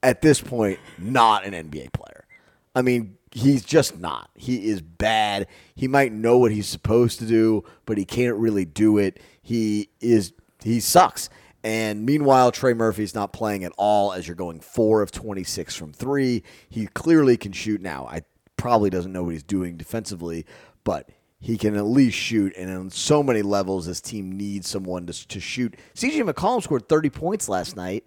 at 0.00 0.22
this 0.22 0.40
point 0.40 0.78
not 0.96 1.44
an 1.44 1.54
NBA 1.54 1.92
player. 1.92 2.24
I 2.72 2.82
mean, 2.82 3.16
he's 3.32 3.64
just 3.64 3.98
not. 3.98 4.30
He 4.36 4.68
is 4.68 4.80
bad. 4.80 5.48
He 5.74 5.88
might 5.88 6.12
know 6.12 6.38
what 6.38 6.52
he's 6.52 6.68
supposed 6.68 7.18
to 7.18 7.26
do, 7.26 7.64
but 7.84 7.98
he 7.98 8.04
can't 8.04 8.36
really 8.36 8.64
do 8.64 8.96
it. 8.96 9.18
He 9.42 9.88
is 10.00 10.32
he 10.62 10.78
sucks. 10.78 11.28
And 11.64 12.06
meanwhile, 12.06 12.52
Trey 12.52 12.74
Murphy's 12.74 13.16
not 13.16 13.32
playing 13.32 13.64
at 13.64 13.72
all 13.76 14.12
as 14.12 14.28
you're 14.28 14.36
going 14.36 14.60
four 14.60 15.02
of 15.02 15.10
26 15.10 15.74
from 15.74 15.92
three. 15.92 16.44
He 16.68 16.86
clearly 16.86 17.36
can 17.36 17.50
shoot 17.50 17.80
now. 17.80 18.06
I 18.08 18.22
probably 18.56 18.88
doesn't 18.88 19.12
know 19.12 19.24
what 19.24 19.32
he's 19.32 19.42
doing 19.42 19.78
defensively, 19.78 20.46
but 20.84 21.08
he 21.42 21.58
can 21.58 21.76
at 21.76 21.84
least 21.84 22.16
shoot. 22.16 22.54
And 22.56 22.70
on 22.70 22.90
so 22.90 23.22
many 23.22 23.42
levels, 23.42 23.86
this 23.86 24.00
team 24.00 24.30
needs 24.30 24.68
someone 24.68 25.06
to, 25.06 25.28
to 25.28 25.40
shoot. 25.40 25.74
CJ 25.94 26.30
McCollum 26.30 26.62
scored 26.62 26.88
30 26.88 27.10
points 27.10 27.48
last 27.48 27.76
night, 27.76 28.06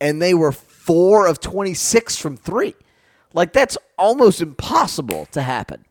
and 0.00 0.20
they 0.20 0.32
were 0.32 0.50
four 0.50 1.26
of 1.26 1.40
26 1.40 2.16
from 2.16 2.38
three. 2.38 2.74
Like, 3.34 3.52
that's 3.52 3.76
almost 3.98 4.40
impossible 4.40 5.26
to 5.32 5.42
happen. 5.42 5.84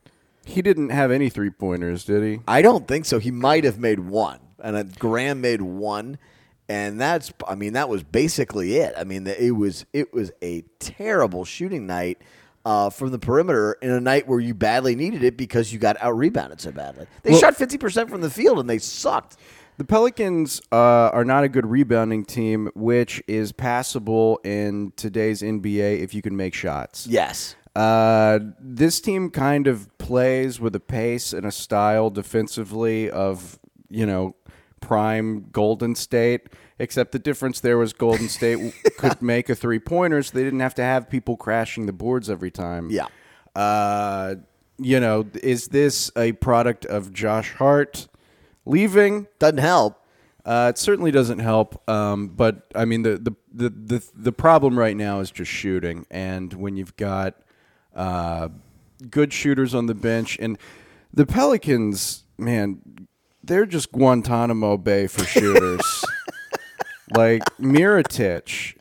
He 0.43 0.63
didn't 0.63 0.89
have 0.89 1.12
any 1.12 1.30
three 1.30 1.52
pointers, 1.52 2.06
did 2.06 2.23
he? 2.23 2.41
I 2.47 2.63
don't 2.63 2.88
think 2.88 3.06
so. 3.06 3.19
He 3.19 3.30
might 3.30 3.65
have 3.65 3.78
made 3.78 3.99
one, 3.99 4.39
and 4.58 4.97
Graham 4.97 5.41
made 5.41 5.62
one, 5.62 6.17
and 6.67 6.99
that's. 6.99 7.32
I 7.47 7.54
mean, 7.54 7.73
that 7.73 7.88
was 7.88 8.02
basically 8.02 8.78
it. 8.78 8.95
I 8.97 9.04
mean, 9.04 9.28
it 9.28 9.52
was 9.52 9.86
it 9.93 10.12
was 10.12 10.32
a 10.41 10.63
terrible 10.80 11.45
shooting 11.45 11.86
night 11.86 12.19
uh, 12.65 12.89
from 12.89 13.12
the 13.12 13.19
perimeter 13.19 13.74
in 13.82 13.89
a 13.91 14.00
night 14.02 14.28
where 14.28 14.39
you 14.39 14.54
badly 14.54 14.95
needed 14.95 15.24
it 15.24 15.38
because 15.38 15.72
you 15.74 15.80
got 15.80 15.95
out 16.02 16.15
rebounded 16.17 16.60
so 16.62 16.72
badly. 16.72 17.08
They 17.24 17.32
Well- 17.32 17.39
shot 17.39 17.56
fifty 17.56 17.78
percent 17.78 18.10
from 18.10 18.22
the 18.22 18.30
field 18.30 18.60
and 18.60 18.69
they 18.69 18.78
sucked. 18.80 19.38
The 19.78 19.86
Pelicans 19.86 20.62
uh, 20.74 20.76
are 20.76 21.24
not 21.24 21.45
a 21.45 21.50
good 21.50 21.65
rebounding 21.65 22.26
team, 22.26 22.69
which 22.76 23.24
is 23.28 23.54
passable 23.54 24.41
in 24.43 24.91
today's 24.98 25.41
NBA 25.41 26.00
if 26.02 26.13
you 26.13 26.22
can 26.22 26.36
make 26.36 26.54
shots. 26.54 27.08
Yes. 27.08 27.56
Uh, 27.78 28.39
this 28.60 29.00
team 29.00 29.30
kind 29.30 29.67
of 29.67 29.98
plays 29.98 30.60
with 30.60 30.76
a 30.76 30.82
pace 30.82 31.32
and 31.32 31.45
a 31.45 31.52
style 31.52 32.10
defensively 32.10 33.10
of, 33.10 33.58
you 33.89 34.06
know, 34.06 34.36
prime 34.82 35.45
Golden 35.52 35.95
State, 35.95 36.48
except 36.80 37.12
the 37.12 37.20
difference 37.20 37.60
there 37.60 37.78
was 37.78 37.94
Golden 37.94 38.30
State 38.30 38.74
could 38.98 39.22
make 39.22 39.50
a 39.50 39.56
three 39.56 39.80
pointer, 39.80 40.24
so 40.24 40.36
they 40.36 40.44
didn't 40.44 40.62
have 40.62 40.76
to 40.76 40.84
have 40.84 41.10
people 41.10 41.38
crashing 41.38 41.86
the 41.86 41.94
boards 41.94 42.30
every 42.30 42.52
time. 42.52 42.89
Yeah. 42.89 43.08
Uh, 43.56 44.36
you 44.78 45.00
know, 45.00 45.28
is 45.44 45.68
this 45.68 46.12
a 46.15 46.32
product 46.34 46.86
of 46.86 47.13
Josh 47.13 47.54
Hart 47.54 48.08
leaving? 48.65 49.28
Doesn't 49.38 49.58
help. 49.58 50.00
Uh, 50.46 50.72
it 50.74 50.78
certainly 50.78 51.12
doesn't 51.12 51.39
help. 51.39 51.88
Um, 51.89 52.30
but 52.30 52.65
I 52.74 52.86
mean, 52.86 53.04
the, 53.04 53.18
the 53.18 53.36
the 53.54 53.70
the 53.70 54.10
the 54.15 54.32
problem 54.32 54.80
right 54.80 54.96
now 54.96 55.20
is 55.20 55.30
just 55.30 55.52
shooting, 55.52 56.06
and 56.10 56.54
when 56.54 56.78
you've 56.78 56.96
got 56.96 57.36
uh, 57.94 58.50
good 59.10 59.34
shooters 59.34 59.76
on 59.76 59.88
the 59.88 59.94
bench, 59.94 60.38
and 60.39 60.58
the 61.13 61.26
Pelicans, 61.26 62.24
man, 62.38 62.80
they're 63.44 63.65
just 63.65 63.92
Guantanamo 63.92 64.78
Bay 64.78 65.08
for 65.08 65.24
shooters. 65.26 66.06
Like 67.15 67.43
Mirotic, 67.60 68.76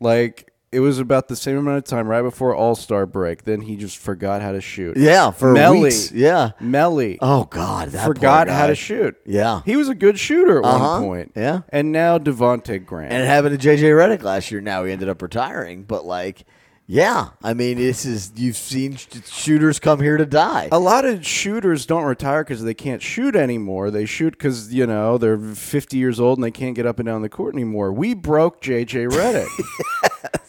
like 0.00 0.52
it 0.72 0.80
was 0.80 0.98
about 0.98 1.28
the 1.28 1.36
same 1.36 1.56
amount 1.56 1.78
of 1.78 1.84
time 1.84 2.08
right 2.08 2.22
before 2.22 2.54
All 2.54 2.74
Star 2.74 3.06
break. 3.06 3.44
Then 3.44 3.60
he 3.62 3.76
just 3.76 3.98
forgot 3.98 4.42
how 4.42 4.52
to 4.52 4.60
shoot. 4.60 4.96
Yeah, 4.96 5.30
for 5.30 5.54
Melli, 5.54 5.82
weeks. 5.82 6.12
Yeah. 6.12 6.50
Melli 6.60 7.18
Oh 7.20 7.44
God, 7.44 7.90
that 7.90 8.04
forgot 8.04 8.48
how 8.48 8.66
to 8.66 8.74
shoot. 8.74 9.16
Yeah. 9.24 9.62
He 9.64 9.76
was 9.76 9.88
a 9.88 9.94
good 9.94 10.18
shooter 10.18 10.58
at 10.58 10.64
Uh-huh. 10.64 11.00
one 11.00 11.02
point. 11.02 11.32
Yeah. 11.36 11.60
And 11.70 11.92
now 11.92 12.18
Devonte 12.18 12.84
Graham. 12.84 13.10
And 13.12 13.22
it 13.22 13.26
happened 13.26 13.58
to 13.58 13.68
JJ 13.68 13.82
Redick 13.92 14.22
last 14.22 14.50
year. 14.50 14.60
Now 14.60 14.84
he 14.84 14.92
ended 14.92 15.08
up 15.08 15.22
retiring, 15.22 15.84
but 15.84 16.04
like, 16.04 16.44
yeah, 16.86 17.30
I 17.42 17.52
mean, 17.54 17.78
this 17.78 18.04
is 18.04 18.32
you've 18.36 18.56
seen 18.56 18.96
sh- 18.96 19.06
shooters 19.26 19.78
come 19.80 20.00
here 20.00 20.16
to 20.16 20.26
die. 20.26 20.68
a 20.70 20.78
lot 20.78 21.04
of 21.04 21.26
shooters 21.26 21.84
don't 21.84 22.04
retire 22.04 22.44
because 22.44 22.62
they 22.62 22.74
can't 22.74 23.02
shoot 23.02 23.34
anymore. 23.34 23.90
They 23.90 24.06
shoot 24.06 24.30
because 24.32 24.72
you 24.72 24.86
know 24.86 25.18
they're 25.18 25.36
50 25.38 25.96
years 25.96 26.20
old 26.20 26.38
and 26.38 26.44
they 26.44 26.50
can't 26.52 26.76
get 26.76 26.86
up 26.86 26.98
and 26.98 27.06
down 27.06 27.22
the 27.22 27.28
court 27.28 27.54
anymore. 27.54 27.92
We 27.92 28.14
broke 28.14 28.60
JJ 28.62 29.10
Redick. 29.10 29.48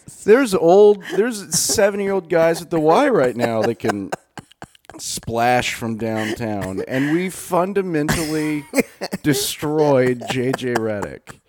There's 0.24 0.54
old, 0.54 1.02
there's 1.16 1.58
70 1.58 2.04
year 2.04 2.12
old 2.12 2.30
guys 2.30 2.62
at 2.62 2.70
the 2.70 2.82
Y 2.82 3.08
right 3.08 3.34
now 3.34 3.62
that 3.62 3.80
can 3.80 4.12
splash 5.00 5.74
from 5.74 5.96
downtown, 5.98 6.84
and 6.86 7.14
we 7.14 7.30
fundamentally 7.30 8.66
destroyed 9.24 10.20
JJ 10.30 10.76
Redick. 10.76 11.40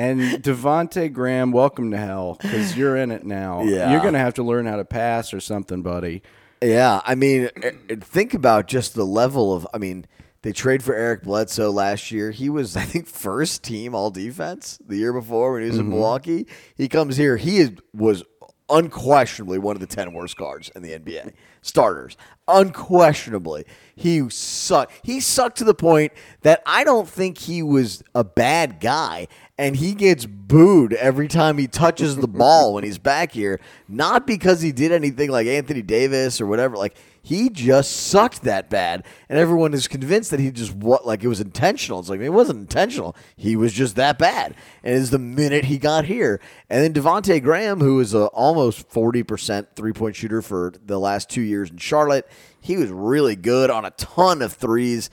And 0.00 0.42
Devonte 0.42 1.12
Graham, 1.12 1.52
welcome 1.52 1.90
to 1.90 1.98
hell 1.98 2.38
because 2.40 2.74
you're 2.74 2.96
in 2.96 3.10
it 3.10 3.22
now. 3.22 3.64
Yeah. 3.64 3.92
You're 3.92 4.00
gonna 4.00 4.18
have 4.18 4.32
to 4.34 4.42
learn 4.42 4.64
how 4.64 4.76
to 4.76 4.84
pass 4.86 5.34
or 5.34 5.40
something, 5.40 5.82
buddy. 5.82 6.22
Yeah, 6.62 7.02
I 7.04 7.14
mean, 7.14 7.50
eh, 7.62 7.72
eh, 7.90 7.96
think 8.00 8.32
about 8.32 8.66
just 8.66 8.94
the 8.94 9.04
level 9.04 9.52
of. 9.52 9.66
I 9.74 9.76
mean, 9.78 10.06
they 10.40 10.52
trade 10.52 10.82
for 10.82 10.94
Eric 10.94 11.24
Bledsoe 11.24 11.70
last 11.70 12.10
year. 12.10 12.30
He 12.30 12.48
was, 12.48 12.76
I 12.78 12.84
think, 12.84 13.08
first 13.08 13.62
team 13.62 13.94
all 13.94 14.10
defense 14.10 14.78
the 14.82 14.96
year 14.96 15.12
before 15.12 15.52
when 15.52 15.64
he 15.64 15.68
was 15.68 15.78
in 15.78 15.90
Milwaukee. 15.90 16.46
He 16.74 16.88
comes 16.88 17.18
here. 17.18 17.36
He 17.36 17.58
is, 17.58 17.72
was 17.92 18.24
unquestionably 18.70 19.58
one 19.58 19.76
of 19.76 19.80
the 19.80 19.86
ten 19.86 20.14
worst 20.14 20.38
guards 20.38 20.70
in 20.74 20.80
the 20.80 20.98
NBA 20.98 21.34
starters. 21.62 22.16
Unquestionably, 22.48 23.64
he 23.94 24.28
sucked. 24.28 24.92
He 25.02 25.20
sucked 25.20 25.58
to 25.58 25.64
the 25.64 25.74
point 25.74 26.12
that 26.42 26.62
I 26.66 26.84
don't 26.84 27.08
think 27.08 27.38
he 27.38 27.62
was 27.62 28.02
a 28.14 28.24
bad 28.24 28.80
guy. 28.80 29.28
And 29.56 29.76
he 29.76 29.92
gets 29.92 30.24
booed 30.24 30.94
every 30.94 31.28
time 31.28 31.58
he 31.58 31.68
touches 31.68 32.16
the 32.16 32.26
ball 32.26 32.74
when 32.74 32.82
he's 32.82 32.98
back 32.98 33.32
here. 33.32 33.60
Not 33.88 34.26
because 34.26 34.62
he 34.62 34.72
did 34.72 34.90
anything 34.90 35.30
like 35.30 35.46
Anthony 35.46 35.82
Davis 35.82 36.40
or 36.40 36.46
whatever. 36.46 36.76
Like 36.76 36.96
he 37.22 37.50
just 37.50 37.92
sucked 37.92 38.42
that 38.42 38.70
bad, 38.70 39.04
and 39.28 39.38
everyone 39.38 39.74
is 39.74 39.88
convinced 39.88 40.30
that 40.30 40.40
he 40.40 40.50
just 40.50 40.74
what 40.74 41.06
like 41.06 41.22
it 41.22 41.28
was 41.28 41.40
intentional. 41.40 42.00
It's 42.00 42.08
like 42.08 42.20
it 42.20 42.30
wasn't 42.30 42.60
intentional. 42.60 43.14
He 43.36 43.56
was 43.56 43.72
just 43.72 43.96
that 43.96 44.18
bad. 44.18 44.54
And 44.82 44.96
it's 44.96 45.10
the 45.10 45.18
minute 45.18 45.66
he 45.66 45.78
got 45.78 46.06
here, 46.06 46.40
and 46.68 46.82
then 46.82 46.92
Devonte 46.92 47.42
Graham, 47.42 47.80
who 47.80 48.00
is 48.00 48.14
a 48.14 48.26
almost 48.26 48.88
forty 48.88 49.22
percent 49.22 49.68
three 49.76 49.92
point 49.92 50.16
shooter 50.16 50.40
for 50.40 50.72
the 50.84 50.98
last 50.98 51.28
two 51.28 51.42
years 51.42 51.70
in 51.70 51.76
Charlotte, 51.76 52.26
he 52.60 52.76
was 52.76 52.90
really 52.90 53.36
good 53.36 53.70
on 53.70 53.84
a 53.84 53.90
ton 53.92 54.42
of 54.42 54.52
threes. 54.52 55.10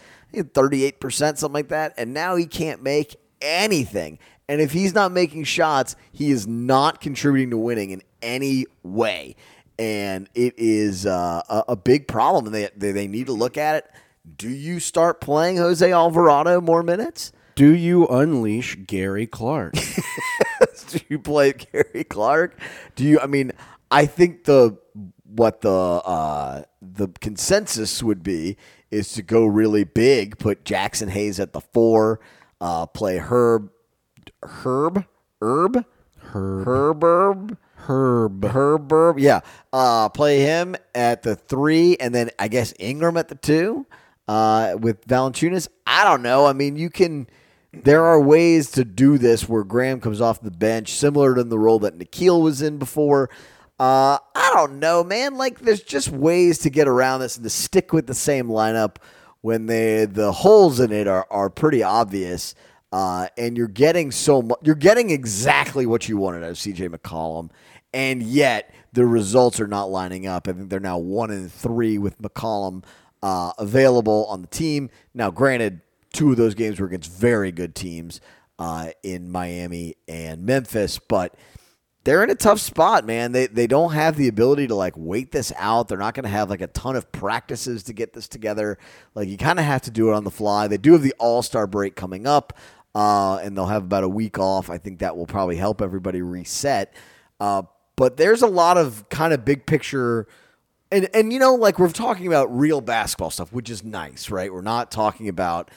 Thirty 0.53 0.83
eight 0.83 0.99
percent, 0.99 1.39
something 1.39 1.53
like 1.53 1.69
that, 1.69 1.93
and 1.97 2.13
now 2.13 2.35
he 2.35 2.45
can't 2.45 2.83
make 2.83 3.15
anything. 3.41 4.19
And 4.49 4.61
if 4.61 4.71
he's 4.71 4.93
not 4.93 5.11
making 5.11 5.43
shots, 5.43 5.95
he 6.11 6.31
is 6.31 6.47
not 6.47 7.01
contributing 7.01 7.49
to 7.49 7.57
winning 7.57 7.91
in 7.91 8.01
any 8.21 8.65
way 8.83 9.35
and 9.79 10.29
it 10.33 10.53
is 10.57 11.05
uh, 11.05 11.41
a, 11.49 11.63
a 11.69 11.75
big 11.75 12.07
problem, 12.07 12.45
and 12.45 12.55
they, 12.55 12.69
they 12.75 12.91
they 12.91 13.07
need 13.07 13.27
to 13.27 13.33
look 13.33 13.57
at 13.57 13.75
it. 13.75 13.91
Do 14.35 14.49
you 14.49 14.79
start 14.79 15.21
playing 15.21 15.57
Jose 15.57 15.89
Alvarado 15.91 16.59
more 16.59 16.83
minutes? 16.83 17.31
Do 17.55 17.73
you 17.73 18.07
unleash 18.07 18.77
Gary 18.85 19.25
Clark? 19.25 19.73
Do 20.89 20.99
you 21.09 21.19
play 21.19 21.53
Gary 21.53 22.03
Clark? 22.03 22.59
Do 22.95 23.03
you? 23.03 23.19
I 23.19 23.27
mean, 23.27 23.51
I 23.89 24.05
think 24.05 24.43
the 24.43 24.77
what 25.23 25.61
the 25.61 25.69
uh, 25.69 26.63
the 26.81 27.07
consensus 27.19 28.03
would 28.03 28.23
be 28.23 28.57
is 28.91 29.11
to 29.13 29.21
go 29.21 29.45
really 29.45 29.83
big, 29.83 30.37
put 30.37 30.63
Jaxson 30.63 31.09
Hayes 31.09 31.39
at 31.39 31.53
the 31.53 31.61
four, 31.61 32.19
uh, 32.61 32.85
play 32.85 33.17
Herb, 33.17 33.69
Herb, 34.43 35.05
Herb, 35.41 35.85
Herb. 36.19 36.65
Herb, 36.65 37.03
Herb. 37.03 37.57
Herb, 37.87 38.43
Herb, 38.43 38.91
Herb 38.91 39.19
yeah. 39.19 39.41
Uh, 39.71 40.09
play 40.09 40.41
him 40.41 40.75
at 40.93 41.23
the 41.23 41.35
three, 41.35 41.97
and 41.97 42.13
then 42.13 42.29
I 42.37 42.47
guess 42.47 42.73
Ingram 42.79 43.17
at 43.17 43.29
the 43.29 43.35
two 43.35 43.85
uh, 44.27 44.75
with 44.79 45.05
Valanciunas. 45.07 45.67
I 45.85 46.03
don't 46.03 46.21
know. 46.21 46.45
I 46.45 46.53
mean, 46.53 46.75
you 46.75 46.89
can. 46.89 47.27
There 47.73 48.05
are 48.05 48.19
ways 48.19 48.71
to 48.71 48.85
do 48.85 49.17
this 49.17 49.47
where 49.47 49.63
Graham 49.63 49.99
comes 49.99 50.21
off 50.21 50.41
the 50.41 50.51
bench, 50.51 50.93
similar 50.93 51.35
to 51.35 51.43
the 51.43 51.59
role 51.59 51.79
that 51.79 51.97
Nickeil 51.97 52.41
was 52.41 52.61
in 52.61 52.77
before. 52.77 53.29
Uh, 53.79 54.17
I 54.35 54.51
don't 54.55 54.79
know, 54.79 55.03
man. 55.03 55.37
Like, 55.37 55.59
there's 55.59 55.83
just 55.83 56.09
ways 56.09 56.59
to 56.59 56.69
get 56.69 56.87
around 56.87 57.19
this 57.19 57.35
and 57.35 57.43
to 57.43 57.49
stick 57.49 57.93
with 57.93 58.07
the 58.07 58.15
same 58.15 58.47
lineup 58.47 58.95
when 59.41 59.67
they 59.67 60.05
the 60.05 60.31
holes 60.31 60.79
in 60.79 60.91
it 60.91 61.07
are, 61.07 61.27
are 61.29 61.49
pretty 61.49 61.83
obvious. 61.83 62.55
Uh, 62.91 63.27
and 63.37 63.57
you're 63.57 63.67
getting 63.67 64.11
so 64.11 64.41
much. 64.41 64.57
You're 64.63 64.75
getting 64.75 65.09
exactly 65.09 65.85
what 65.85 66.07
you 66.07 66.17
wanted 66.17 66.43
out 66.43 66.51
of 66.51 66.55
CJ 66.55 66.89
McCollum, 66.89 67.51
and 67.97 68.21
yet 68.21 68.71
the 68.93 69.07
results 69.07 69.59
are 69.59 69.67
not 69.67 69.85
lining 69.85 70.27
up. 70.27 70.47
I 70.47 70.53
think 70.53 70.69
they're 70.69 70.79
now 70.79 70.99
one 70.99 71.31
and 71.31 71.51
three 71.51 71.97
with 71.97 72.21
McCollum 72.21 72.83
uh, 73.23 73.53
available 73.57 74.27
on 74.29 74.41
the 74.41 74.47
team. 74.47 74.91
Now, 75.15 75.31
granted, 75.31 75.81
two 76.13 76.29
of 76.29 76.37
those 76.37 76.53
games 76.53 76.79
were 76.79 76.85
against 76.85 77.11
very 77.11 77.51
good 77.51 77.73
teams 77.73 78.21
uh, 78.59 78.91
in 79.01 79.31
Miami 79.31 79.95
and 80.07 80.45
Memphis, 80.45 80.99
but 80.99 81.33
they're 82.03 82.23
in 82.23 82.29
a 82.29 82.35
tough 82.35 82.59
spot, 82.59 83.03
man. 83.03 83.31
They 83.31 83.47
they 83.47 83.65
don't 83.65 83.93
have 83.93 84.15
the 84.15 84.27
ability 84.27 84.67
to 84.67 84.75
like 84.75 84.93
wait 84.95 85.31
this 85.31 85.51
out. 85.57 85.87
They're 85.87 85.97
not 85.97 86.13
going 86.13 86.25
to 86.25 86.29
have 86.29 86.51
like 86.51 86.61
a 86.61 86.67
ton 86.67 86.95
of 86.95 87.11
practices 87.11 87.81
to 87.83 87.93
get 87.93 88.13
this 88.13 88.27
together. 88.27 88.77
Like 89.15 89.27
you 89.27 89.37
kind 89.37 89.57
of 89.57 89.65
have 89.65 89.81
to 89.81 89.91
do 89.91 90.11
it 90.11 90.13
on 90.13 90.23
the 90.23 90.31
fly. 90.31 90.67
They 90.67 90.77
do 90.77 90.91
have 90.93 91.01
the 91.01 91.15
All 91.17 91.41
Star 91.41 91.65
break 91.65 91.95
coming 91.95 92.27
up, 92.27 92.53
uh, 92.93 93.37
and 93.37 93.57
they'll 93.57 93.65
have 93.65 93.85
about 93.85 94.03
a 94.03 94.09
week 94.09 94.37
off. 94.37 94.69
I 94.69 94.77
think 94.77 94.99
that 94.99 95.17
will 95.17 95.25
probably 95.25 95.55
help 95.55 95.81
everybody 95.81 96.21
reset. 96.21 96.93
Uh, 97.39 97.63
but 97.97 98.15
there's 98.15 98.41
a 98.41 98.47
lot 98.47 98.77
of 98.77 99.09
kind 99.09 99.33
of 99.33 99.43
big 99.43 99.65
picture. 99.65 100.25
And, 100.89 101.09
and 101.13 101.33
you 101.33 101.39
know, 101.39 101.53
like 101.55 101.77
we're 101.79 101.89
talking 101.89 102.27
about 102.27 102.45
real 102.57 102.79
basketball 102.79 103.29
stuff, 103.31 103.51
which 103.51 103.69
is 103.69 103.83
nice, 103.83 104.29
right? 104.29 104.53
We're 104.53 104.61
not 104.61 104.89
talking 104.89 105.27
about 105.27 105.69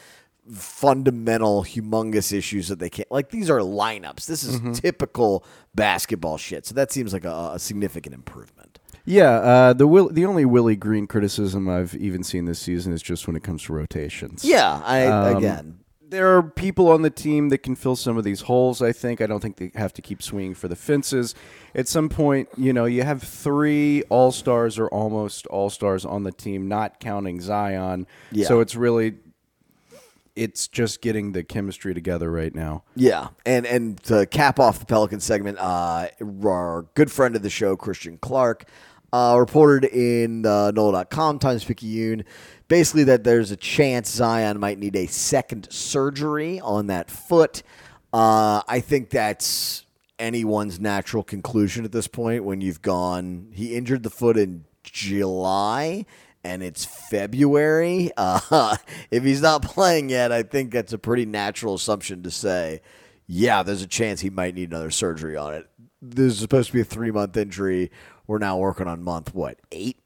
fundamental, 0.53 1.65
humongous 1.65 2.33
issues 2.33 2.69
that 2.69 2.79
they 2.79 2.91
can't. 2.91 3.11
Like 3.11 3.31
these 3.31 3.51
are 3.51 3.59
lineups. 3.59 4.27
This 4.27 4.45
is 4.45 4.79
typical 4.79 5.45
basketball 5.75 6.39
shit. 6.39 6.67
So 6.67 6.75
that 6.75 6.93
seems 6.93 7.13
like 7.13 7.25
a, 7.25 7.53
a 7.55 7.59
significant 7.59 8.15
improvement. 8.15 8.79
Yeah, 9.05 9.31
uh, 9.31 9.73
the 9.73 9.87
Will, 9.87 10.09
the 10.11 10.27
only 10.27 10.45
Willie 10.45 10.77
Green 10.77 11.07
criticism 11.07 11.69
I've 11.69 11.95
even 11.95 12.23
seen 12.23 12.45
this 12.45 12.59
season 12.61 12.93
is 12.93 13.03
just 13.03 13.27
when 13.27 13.35
it 13.35 13.43
comes 13.43 13.63
to 13.65 13.73
rotations. 13.73 14.45
Yeah, 14.45 14.81
I 14.85 15.07
Um, 15.07 15.37
again. 15.37 15.79
There 16.11 16.37
are 16.37 16.43
people 16.43 16.89
on 16.89 17.03
the 17.03 17.11
team 17.11 17.51
that 17.51 17.59
can 17.59 17.77
fill 17.77 17.95
some 17.95 18.19
of 18.19 18.25
these 18.25 18.43
holes, 18.43 18.83
I 18.83 18.91
think. 18.91 19.21
I 19.21 19.27
don't 19.27 19.41
think 19.41 19.57
they 19.57 19.71
have 19.77 19.93
to 19.95 20.03
keep 20.03 20.23
swinging 20.23 20.55
for 20.55 20.67
the 20.67 20.75
fences. 20.75 21.37
At 21.73 21.87
some 21.87 22.09
point, 22.09 22.49
you 22.57 22.73
know, 22.73 22.85
you 22.85 23.05
have 23.05 23.23
three 23.23 24.03
all 24.09 24.33
stars 24.33 24.77
or 24.77 24.89
almost 24.89 25.47
all 25.47 25.71
stars 25.71 26.05
on 26.05 26.25
the 26.25 26.33
team, 26.33 26.67
not 26.67 26.99
counting 26.99 27.41
Zion. 27.41 28.09
Yeah. 28.33 28.49
So 28.49 28.59
it's 28.59 28.75
really, 28.75 29.15
it's 30.35 30.67
just 30.67 31.01
getting 31.01 31.31
the 31.31 31.45
chemistry 31.45 31.95
together 31.95 32.31
right 32.31 32.55
now. 32.55 32.83
Yeah, 32.97 33.29
and 33.47 33.65
and 33.67 34.03
to 34.05 34.27
cap 34.27 34.59
off 34.59 34.81
the 34.81 34.87
Pelican 34.87 35.21
segment, 35.21 35.59
uh, 35.59 36.09
our 36.45 36.87
good 36.95 37.13
friend 37.13 37.37
of 37.37 37.43
the 37.43 37.51
show, 37.51 37.77
Christian 37.77 38.19
Clark, 38.19 38.65
uh, 39.13 39.37
reported 39.39 39.89
in 39.91 40.47
uh, 40.47 40.71
NOLA.com, 40.71 41.39
Times 41.39 41.65
Picayune, 41.65 42.25
basically 42.71 43.03
that 43.05 43.25
there's 43.25 43.51
a 43.51 43.57
chance 43.57 44.09
Zion 44.09 44.61
might 44.61 44.79
need 44.79 44.95
a 44.95 45.07
second 45.07 45.67
surgery 45.71 46.61
on 46.61 46.87
that 46.87 47.11
foot. 47.11 47.65
Uh, 48.13 48.63
I 48.69 48.79
think 48.79 49.11
that's 49.11 49.85
anyone's 50.21 50.79
natural 50.79 51.25
conclusion 51.25 51.85
at 51.85 51.91
this 51.91 52.07
point 52.07 52.45
when 52.45 52.61
you've 52.61 52.81
gone. 52.81 53.49
He 53.53 53.75
injured 53.75 54.05
the 54.05 54.11
foot 54.11 54.39
in 54.39 54.65
July. 54.85 56.07
And 56.43 56.63
it's 56.63 56.87
February. 56.87 58.13
Uh, 58.17 58.79
if 59.11 59.25
he's 59.25 59.43
not 59.43 59.61
playing 59.61 60.09
yet, 60.09 60.33
I 60.33 60.43
think 60.43 60.73
that's 60.73 60.95
a 60.95 60.99
pretty 60.99 61.27
natural 61.27 61.75
assumption 61.75 62.23
to 62.23 62.31
say, 62.31 62.81
yeah, 63.27 63.63
there's 63.63 63.83
a 63.83 63.87
chance 63.87 64.23
he 64.23 64.31
might 64.31 64.55
need 64.55 64.71
another 64.71 64.91
surgery 64.91 65.37
on 65.37 65.53
it. 65.53 65.69
This 66.01 66.33
is 66.33 66.39
supposed 66.39 66.69
to 66.69 66.73
be 66.73 66.81
a 66.81 66.85
three 66.85 67.11
month 67.11 67.37
injury. 67.37 67.91
We're 68.27 68.39
now 68.39 68.57
working 68.57 68.87
on 68.87 69.03
month, 69.03 69.35
what, 69.35 69.59
eight? 69.71 69.99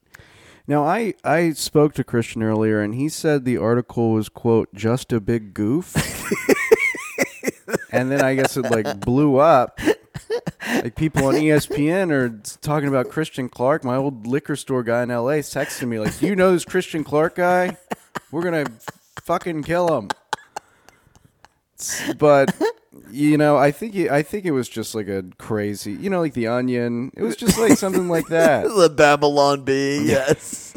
Now, 0.67 0.83
I, 0.83 1.13
I 1.23 1.51
spoke 1.51 1.93
to 1.93 2.03
Christian 2.03 2.41
earlier, 2.41 2.81
and 2.81 2.95
he 2.95 3.07
said 3.07 3.45
the 3.45 3.57
article 3.57 4.13
was, 4.13 4.29
quote, 4.29 4.73
just 4.73 5.13
a 5.13 5.19
big 5.19 5.53
goof. 5.53 5.95
and 7.91 8.11
then 8.11 8.21
I 8.23 8.33
guess 8.33 8.57
it, 8.57 8.63
like, 8.63 8.99
blew 8.99 9.37
up. 9.37 9.79
Like, 10.67 10.95
people 10.95 11.25
on 11.25 11.35
ESPN 11.35 12.11
are 12.11 12.41
talking 12.61 12.89
about 12.89 13.09
Christian 13.09 13.47
Clark. 13.47 13.83
My 13.83 13.95
old 13.95 14.25
liquor 14.25 14.55
store 14.55 14.81
guy 14.81 15.03
in 15.03 15.11
L.A. 15.11 15.39
texting 15.39 15.87
me, 15.87 15.99
like, 15.99 16.19
you 16.21 16.35
know 16.35 16.51
this 16.51 16.65
Christian 16.65 17.03
Clark 17.03 17.35
guy? 17.35 17.77
We're 18.31 18.41
going 18.41 18.65
to 18.65 18.71
fucking 19.21 19.63
kill 19.63 19.99
him. 19.99 20.09
But 22.17 22.55
you 23.11 23.37
know, 23.37 23.57
I 23.57 23.71
think 23.71 23.95
it, 23.95 24.11
I 24.11 24.23
think 24.23 24.45
it 24.45 24.51
was 24.51 24.69
just 24.69 24.95
like 24.95 25.07
a 25.07 25.23
crazy, 25.37 25.93
you 25.93 26.09
know, 26.09 26.21
like 26.21 26.33
the 26.33 26.47
Onion. 26.47 27.11
It 27.15 27.23
was 27.23 27.35
just 27.35 27.57
like 27.57 27.77
something 27.77 28.07
like 28.07 28.27
that. 28.27 28.63
the 28.75 28.89
Babylon 28.89 29.63
Bee, 29.63 30.01
yes. 30.03 30.73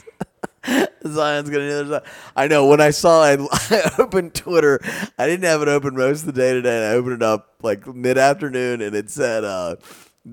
Zion's 1.06 1.50
gonna 1.50 1.68
do 1.68 1.84
this. 1.84 2.02
I 2.36 2.48
know. 2.48 2.66
When 2.66 2.80
I 2.80 2.90
saw 2.90 3.28
it, 3.30 3.40
I 3.52 3.90
opened 3.98 4.34
Twitter. 4.34 4.80
I 5.18 5.26
didn't 5.26 5.44
have 5.44 5.62
it 5.62 5.68
open 5.68 5.96
most 5.96 6.20
of 6.20 6.26
the 6.26 6.32
day 6.32 6.52
today. 6.52 6.76
And 6.76 6.84
I 6.86 6.90
opened 6.90 7.14
it 7.14 7.22
up 7.22 7.54
like 7.62 7.86
mid 7.86 8.18
afternoon, 8.18 8.80
and 8.82 8.94
it 8.94 9.10
said 9.10 9.44
uh, 9.44 9.76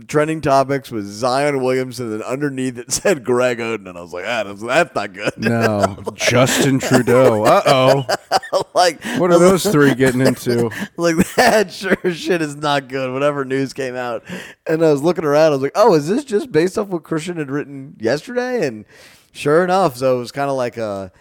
trending 0.07 0.41
topics 0.41 0.91
was 0.91 1.05
Zion 1.05 1.63
Williamson, 1.63 2.13
and 2.13 2.23
underneath 2.23 2.77
it 2.77 2.91
said 2.91 3.23
Greg 3.23 3.59
Oden, 3.59 3.87
and 3.87 3.97
I 3.97 4.01
was 4.01 4.13
like, 4.13 4.25
ah, 4.27 4.43
that's, 4.43 4.61
that's 4.61 4.95
not 4.95 5.13
good. 5.13 5.33
No, 5.37 5.97
Justin 6.15 6.79
Trudeau. 6.79 7.43
Uh 7.55 7.61
oh. 7.67 8.65
like, 8.75 9.03
What 9.17 9.31
are 9.31 9.39
those 9.39 9.65
three 9.65 9.93
getting 9.93 10.21
into? 10.21 10.69
like 10.97 11.15
that 11.35 11.71
sure 11.71 11.95
shit 12.11 12.41
is 12.41 12.55
not 12.55 12.87
good. 12.87 13.11
Whatever 13.13 13.45
news 13.45 13.73
came 13.73 13.95
out, 13.95 14.23
and 14.65 14.83
I 14.83 14.91
was 14.91 15.01
looking 15.03 15.25
around. 15.25 15.47
I 15.47 15.49
was 15.49 15.61
like, 15.61 15.71
"Oh, 15.75 15.93
is 15.93 16.07
this 16.07 16.23
just 16.25 16.51
based 16.51 16.77
off 16.77 16.87
what 16.87 17.03
Christian 17.03 17.37
had 17.37 17.51
written 17.51 17.95
yesterday?" 17.99 18.65
And 18.67 18.85
sure 19.31 19.63
enough, 19.63 19.97
so 19.97 20.17
it 20.17 20.19
was 20.19 20.31
kind 20.31 20.49
of 20.49 20.55
like 20.57 20.77
a. 20.77 21.11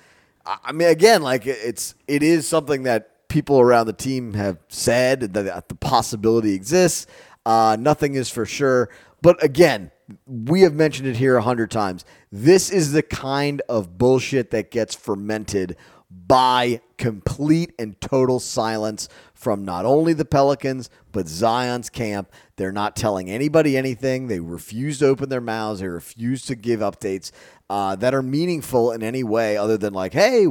I 0.47 0.57
I 0.65 0.73
mean, 0.73 0.89
again, 0.89 1.23
like 1.23 1.47
it's 1.47 1.95
it 2.09 2.23
is 2.23 2.47
something 2.49 2.85
that 2.85 3.29
people 3.29 3.59
around 3.61 3.87
the 3.87 3.93
team 3.93 4.35
have 4.35 4.59
said 4.69 5.35
that 5.35 5.69
the 5.69 5.75
possibility 5.75 6.55
exists. 6.55 7.07
Uh, 7.47 7.77
nothing 7.79 8.15
is 8.15 8.31
for 8.31 8.47
sure. 8.47 8.89
But 9.23 9.43
again, 9.43 9.91
we 10.27 10.63
have 10.63 10.75
mentioned 10.75 11.09
it 11.09 11.17
here 11.17 11.37
a 11.37 11.43
hundred 11.43 11.71
times. 11.71 12.05
This 12.31 12.71
is 12.71 12.93
the 12.93 13.03
kind 13.03 13.63
of 13.69 13.97
bullshit 13.97 14.51
that 14.51 14.71
gets 14.71 14.95
fermented 14.95 15.77
by 16.11 16.81
complete 16.97 17.73
and 17.79 18.01
total 18.01 18.39
silence 18.39 19.09
from 19.35 19.65
not 19.65 19.85
only 19.85 20.13
the 20.13 20.25
Pelicans, 20.25 20.89
but 21.11 21.27
Zion's 21.27 21.91
camp. 21.91 22.31
They're 22.57 22.73
not 22.73 22.97
telling 22.97 23.31
anybody 23.31 23.77
anything. 23.77 24.29
They 24.29 24.41
refuse 24.41 24.99
to 25.01 25.07
open 25.07 25.29
their 25.29 25.41
mouths. 25.41 25.81
They 25.81 25.89
refuse 25.89 26.45
to 26.47 26.55
give 26.55 26.81
updates 26.81 27.31
uh, 27.69 27.97
that 27.97 28.15
are 28.15 28.23
meaningful 28.23 28.93
in 28.93 29.03
any 29.03 29.25
way 29.25 29.57
other 29.57 29.77
than, 29.77 29.93
like, 29.93 30.13
hey, 30.13 30.47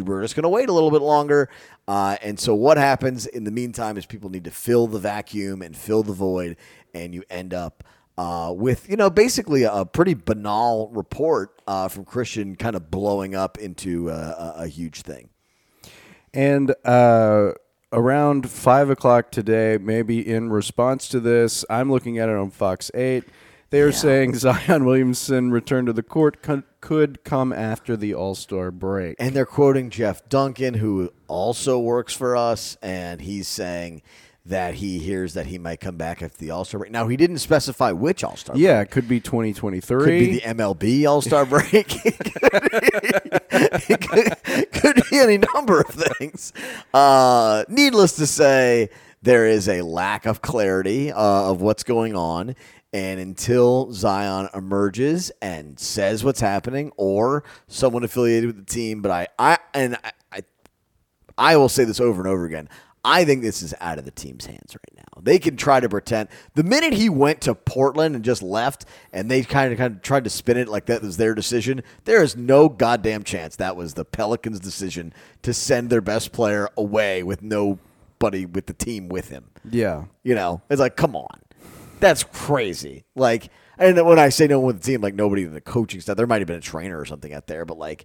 we're 0.00 0.20
going 0.20 0.42
to 0.42 0.48
wait 0.48 0.68
a 0.68 0.72
little 0.72 0.90
bit 0.90 1.02
longer. 1.02 1.48
Uh, 1.86 2.16
and 2.22 2.38
so, 2.38 2.54
what 2.54 2.76
happens 2.76 3.26
in 3.26 3.44
the 3.44 3.50
meantime 3.50 3.96
is 3.96 4.06
people 4.06 4.30
need 4.30 4.44
to 4.44 4.50
fill 4.50 4.86
the 4.86 4.98
vacuum 4.98 5.62
and 5.62 5.76
fill 5.76 6.02
the 6.02 6.12
void, 6.12 6.56
and 6.94 7.14
you 7.14 7.22
end 7.30 7.52
up 7.52 7.84
uh, 8.16 8.52
with, 8.56 8.88
you 8.88 8.96
know, 8.96 9.10
basically 9.10 9.64
a 9.64 9.84
pretty 9.84 10.14
banal 10.14 10.88
report 10.92 11.60
uh, 11.66 11.88
from 11.88 12.04
Christian 12.04 12.56
kind 12.56 12.76
of 12.76 12.90
blowing 12.90 13.34
up 13.34 13.58
into 13.58 14.10
uh, 14.10 14.54
a, 14.56 14.62
a 14.62 14.68
huge 14.68 15.02
thing. 15.02 15.28
And 16.32 16.74
uh, 16.84 17.52
around 17.92 18.50
five 18.50 18.90
o'clock 18.90 19.30
today, 19.30 19.78
maybe 19.80 20.26
in 20.26 20.50
response 20.50 21.08
to 21.08 21.20
this, 21.20 21.64
I'm 21.70 21.90
looking 21.90 22.18
at 22.18 22.28
it 22.28 22.36
on 22.36 22.50
Fox 22.50 22.90
8. 22.94 23.24
They 23.74 23.80
are 23.80 23.90
saying 23.90 24.34
Zion 24.38 24.84
Williamson 24.84 25.50
return 25.50 25.86
to 25.86 25.92
the 25.92 26.04
court 26.04 26.42
co- 26.42 26.62
could 26.80 27.24
come 27.24 27.52
after 27.52 27.96
the 27.96 28.14
All 28.14 28.36
Star 28.36 28.70
break. 28.70 29.16
And 29.18 29.34
they're 29.34 29.44
quoting 29.44 29.90
Jeff 29.90 30.28
Duncan, 30.28 30.74
who 30.74 31.12
also 31.26 31.80
works 31.80 32.14
for 32.14 32.36
us, 32.36 32.76
and 32.80 33.20
he's 33.20 33.48
saying 33.48 34.02
that 34.46 34.74
he 34.74 35.00
hears 35.00 35.34
that 35.34 35.46
he 35.46 35.58
might 35.58 35.80
come 35.80 35.96
back 35.96 36.22
after 36.22 36.38
the 36.38 36.52
All 36.52 36.64
Star 36.64 36.78
break. 36.78 36.92
Now, 36.92 37.08
he 37.08 37.16
didn't 37.16 37.38
specify 37.38 37.90
which 37.90 38.22
All 38.22 38.36
Star 38.36 38.54
break. 38.54 38.62
yeah, 38.62 38.80
it 38.80 38.92
could 38.92 39.08
be 39.08 39.18
2023. 39.18 39.98
Could 39.98 40.06
be 40.06 40.38
the 40.38 40.42
MLB 40.42 41.10
All 41.10 41.20
Star 41.20 41.44
break. 41.44 41.66
it 42.06 42.20
could, 44.08 44.72
could 44.72 45.02
be 45.10 45.18
any 45.18 45.38
number 45.52 45.80
of 45.80 45.88
things. 45.88 46.52
Uh, 46.92 47.64
needless 47.68 48.14
to 48.14 48.26
say, 48.28 48.88
there 49.20 49.46
is 49.46 49.68
a 49.68 49.82
lack 49.82 50.26
of 50.26 50.42
clarity 50.42 51.10
uh, 51.10 51.50
of 51.50 51.60
what's 51.60 51.82
going 51.82 52.14
on. 52.14 52.54
And 52.94 53.18
until 53.18 53.92
Zion 53.92 54.48
emerges 54.54 55.32
and 55.42 55.80
says 55.80 56.22
what's 56.22 56.38
happening, 56.38 56.92
or 56.96 57.42
someone 57.66 58.04
affiliated 58.04 58.46
with 58.46 58.56
the 58.56 58.72
team, 58.72 59.02
but 59.02 59.10
I, 59.10 59.26
I 59.36 59.58
and 59.74 59.96
I, 59.96 60.12
I, 60.30 60.42
I 61.36 61.56
will 61.56 61.68
say 61.68 61.82
this 61.82 61.98
over 61.98 62.20
and 62.20 62.30
over 62.30 62.44
again. 62.44 62.68
I 63.04 63.24
think 63.24 63.42
this 63.42 63.62
is 63.62 63.74
out 63.80 63.98
of 63.98 64.04
the 64.04 64.12
team's 64.12 64.46
hands 64.46 64.76
right 64.76 64.96
now. 64.96 65.20
They 65.20 65.40
can 65.40 65.56
try 65.56 65.80
to 65.80 65.88
pretend. 65.88 66.28
The 66.54 66.62
minute 66.62 66.92
he 66.92 67.08
went 67.08 67.40
to 67.42 67.56
Portland 67.56 68.14
and 68.14 68.24
just 68.24 68.42
left, 68.42 68.86
and 69.12 69.28
they 69.28 69.42
kind 69.42 69.72
of 69.72 69.78
kind 69.78 69.96
of 69.96 70.02
tried 70.02 70.22
to 70.24 70.30
spin 70.30 70.56
it 70.56 70.68
like 70.68 70.86
that 70.86 71.02
was 71.02 71.16
their 71.16 71.34
decision, 71.34 71.82
there 72.04 72.22
is 72.22 72.36
no 72.36 72.68
goddamn 72.68 73.24
chance 73.24 73.56
that 73.56 73.74
was 73.74 73.94
the 73.94 74.04
Pelicans' 74.04 74.60
decision 74.60 75.12
to 75.42 75.52
send 75.52 75.90
their 75.90 76.00
best 76.00 76.30
player 76.30 76.68
away 76.76 77.24
with 77.24 77.42
nobody 77.42 78.46
with 78.46 78.66
the 78.66 78.72
team 78.72 79.08
with 79.08 79.30
him. 79.30 79.50
yeah. 79.68 80.04
You 80.22 80.34
know, 80.34 80.62
it's 80.70 80.80
like, 80.80 80.96
come 80.96 81.14
on, 81.14 81.40
that's 82.00 82.24
crazy. 82.24 83.04
Like, 83.14 83.50
and 83.78 84.04
when 84.06 84.18
I 84.18 84.28
say 84.28 84.46
no 84.46 84.60
one 84.60 84.66
with 84.74 84.82
the 84.82 84.92
team, 84.92 85.00
like 85.00 85.14
nobody 85.14 85.42
in 85.44 85.54
the 85.54 85.60
coaching 85.60 86.00
staff, 86.00 86.16
there 86.16 86.26
might 86.26 86.40
have 86.40 86.46
been 86.48 86.56
a 86.56 86.60
trainer 86.60 86.98
or 86.98 87.04
something 87.04 87.32
out 87.32 87.46
there, 87.46 87.64
but 87.64 87.78
like, 87.78 88.04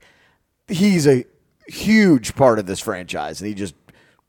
he's 0.68 1.08
a 1.08 1.26
huge 1.68 2.36
part 2.36 2.60
of 2.60 2.66
this 2.66 2.80
franchise, 2.80 3.42
and 3.42 3.48
he 3.48 3.54
just 3.54 3.76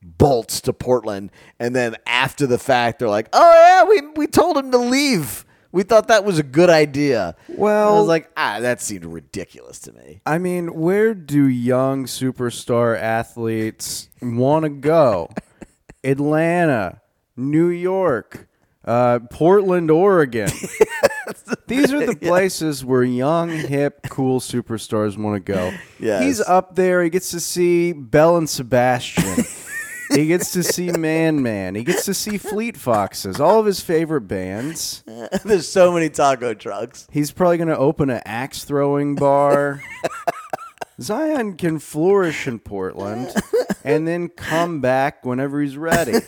bolts 0.02 0.60
to 0.62 0.72
Portland, 0.72 1.30
and 1.58 1.74
then 1.76 1.96
after 2.06 2.46
the 2.46 2.58
fact, 2.58 2.98
they're 2.98 3.08
like, 3.08 3.28
oh 3.32 3.52
yeah, 3.54 3.84
we 3.84 4.00
we 4.16 4.26
told 4.26 4.56
him 4.56 4.70
to 4.70 4.78
leave. 4.78 5.44
We 5.72 5.84
thought 5.84 6.08
that 6.08 6.24
was 6.24 6.38
a 6.38 6.42
good 6.42 6.68
idea. 6.68 7.36
Well- 7.48 7.94
I 7.96 7.98
was 8.00 8.08
like, 8.08 8.30
ah, 8.36 8.58
that 8.60 8.80
seemed 8.80 9.04
ridiculous 9.04 9.78
to 9.80 9.92
me. 9.92 10.20
I 10.26 10.38
mean, 10.38 10.74
where 10.74 11.14
do 11.14 11.44
young 11.46 12.06
superstar 12.06 12.98
athletes 12.98 14.08
want 14.20 14.64
to 14.64 14.68
go? 14.68 15.30
Atlanta, 16.04 17.00
New 17.36 17.68
York, 17.68 18.48
uh, 18.84 19.20
Portland, 19.30 19.90
Oregon. 19.90 20.50
These 21.66 21.92
are 21.92 22.04
the 22.04 22.16
places 22.16 22.84
where 22.84 23.04
young, 23.04 23.50
hip, 23.50 24.06
cool 24.08 24.40
superstars 24.40 25.16
want 25.16 25.44
to 25.44 25.52
go. 25.52 25.72
Yes. 25.98 26.24
He's 26.24 26.40
up 26.40 26.74
there. 26.74 27.02
He 27.02 27.10
gets 27.10 27.30
to 27.30 27.40
see 27.40 27.92
Belle 27.92 28.36
and 28.36 28.48
Sebastian. 28.48 29.44
he 30.10 30.26
gets 30.26 30.52
to 30.52 30.62
see 30.62 30.90
Man 30.90 31.42
Man. 31.42 31.74
He 31.74 31.84
gets 31.84 32.04
to 32.06 32.14
see 32.14 32.38
Fleet 32.38 32.76
Foxes, 32.76 33.38
all 33.38 33.60
of 33.60 33.66
his 33.66 33.80
favorite 33.80 34.22
bands. 34.22 35.04
There's 35.44 35.68
so 35.68 35.92
many 35.92 36.08
taco 36.08 36.54
trucks. 36.54 37.06
He's 37.10 37.30
probably 37.30 37.58
going 37.58 37.68
to 37.68 37.78
open 37.78 38.10
an 38.10 38.22
axe 38.24 38.64
throwing 38.64 39.14
bar. 39.14 39.80
Zion 41.00 41.56
can 41.56 41.78
flourish 41.78 42.46
in 42.46 42.58
Portland 42.58 43.32
and 43.84 44.06
then 44.06 44.28
come 44.28 44.80
back 44.80 45.24
whenever 45.24 45.62
he's 45.62 45.76
ready. 45.76 46.18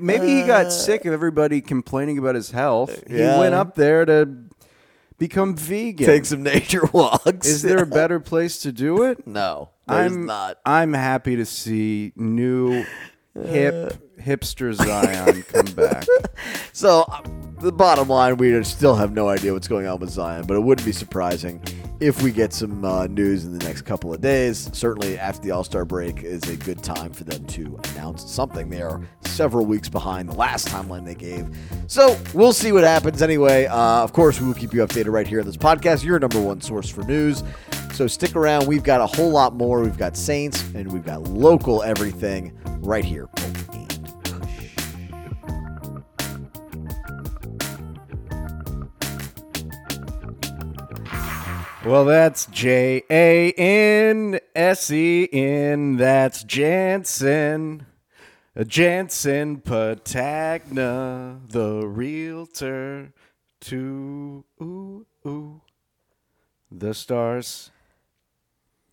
Maybe 0.00 0.26
he 0.26 0.42
got 0.42 0.72
sick 0.72 1.04
of 1.04 1.12
everybody 1.12 1.60
complaining 1.60 2.18
about 2.18 2.34
his 2.34 2.50
health. 2.50 3.02
He 3.08 3.18
Yeah. 3.18 3.38
went 3.38 3.54
up 3.54 3.74
there 3.74 4.04
to 4.04 4.28
become 5.18 5.56
vegan. 5.56 6.06
Take 6.06 6.24
some 6.26 6.42
nature 6.42 6.84
walks. 6.92 7.46
Is 7.46 7.62
there 7.62 7.78
a 7.82 7.86
better 7.86 8.20
place 8.20 8.58
to 8.62 8.72
do 8.72 9.02
it? 9.04 9.26
No, 9.26 9.70
there's 9.86 10.12
I'm 10.12 10.26
not. 10.26 10.58
I'm 10.64 10.92
happy 10.92 11.36
to 11.36 11.44
see 11.46 12.12
new 12.16 12.84
hip 13.34 13.94
hipster 14.20 14.72
Zion 14.74 15.42
come 15.44 15.66
back. 15.74 16.06
So 16.72 17.02
uh, 17.02 17.20
the 17.60 17.72
bottom 17.72 18.08
line, 18.08 18.36
we 18.36 18.62
still 18.64 18.94
have 18.94 19.12
no 19.12 19.28
idea 19.28 19.52
what's 19.52 19.68
going 19.68 19.86
on 19.86 19.98
with 20.00 20.10
Zion, 20.10 20.46
but 20.46 20.54
it 20.56 20.60
wouldn't 20.62 20.84
be 20.86 20.92
surprising 20.92 21.60
if 22.04 22.22
we 22.22 22.30
get 22.30 22.52
some 22.52 22.84
uh, 22.84 23.06
news 23.06 23.46
in 23.46 23.56
the 23.56 23.64
next 23.64 23.82
couple 23.82 24.12
of 24.12 24.20
days. 24.20 24.68
Certainly, 24.74 25.18
after 25.18 25.40
the 25.40 25.50
All 25.50 25.64
Star 25.64 25.84
break 25.86 26.22
is 26.22 26.42
a 26.50 26.56
good 26.56 26.82
time 26.82 27.12
for 27.12 27.24
them 27.24 27.44
to 27.46 27.80
announce 27.92 28.30
something. 28.30 28.68
They 28.68 28.82
are 28.82 29.00
several 29.22 29.64
weeks 29.64 29.88
behind 29.88 30.28
the 30.28 30.34
last 30.34 30.68
timeline 30.68 31.06
they 31.06 31.14
gave, 31.14 31.46
so 31.86 32.18
we'll 32.34 32.52
see 32.52 32.72
what 32.72 32.84
happens. 32.84 33.22
Anyway, 33.22 33.66
uh, 33.66 34.02
of 34.04 34.12
course, 34.12 34.38
we 34.38 34.46
will 34.46 34.54
keep 34.54 34.74
you 34.74 34.84
updated 34.84 35.12
right 35.12 35.26
here 35.26 35.40
on 35.40 35.46
this 35.46 35.56
podcast. 35.56 36.04
Your 36.04 36.18
number 36.18 36.40
one 36.40 36.60
source 36.60 36.88
for 36.88 37.02
news. 37.04 37.42
So 37.94 38.06
stick 38.06 38.36
around. 38.36 38.66
We've 38.66 38.82
got 38.82 39.00
a 39.00 39.06
whole 39.06 39.30
lot 39.30 39.54
more. 39.54 39.80
We've 39.80 39.96
got 39.96 40.16
Saints 40.16 40.62
and 40.74 40.92
we've 40.92 41.04
got 41.04 41.22
local 41.22 41.82
everything 41.82 42.52
right 42.80 43.04
here. 43.04 43.28
Well, 51.84 52.06
that's 52.06 52.46
J 52.46 53.02
A 53.10 53.52
N 53.52 54.40
S 54.54 54.90
E 54.90 55.28
N. 55.30 55.98
That's 55.98 56.42
Jansen. 56.42 57.84
Jansen 58.66 59.60
Petagna, 59.60 61.40
the 61.50 61.86
realtor 61.86 63.12
to 63.60 64.44
ooh, 64.62 65.06
ooh, 65.26 65.60
the 66.70 66.94
stars. 66.94 67.70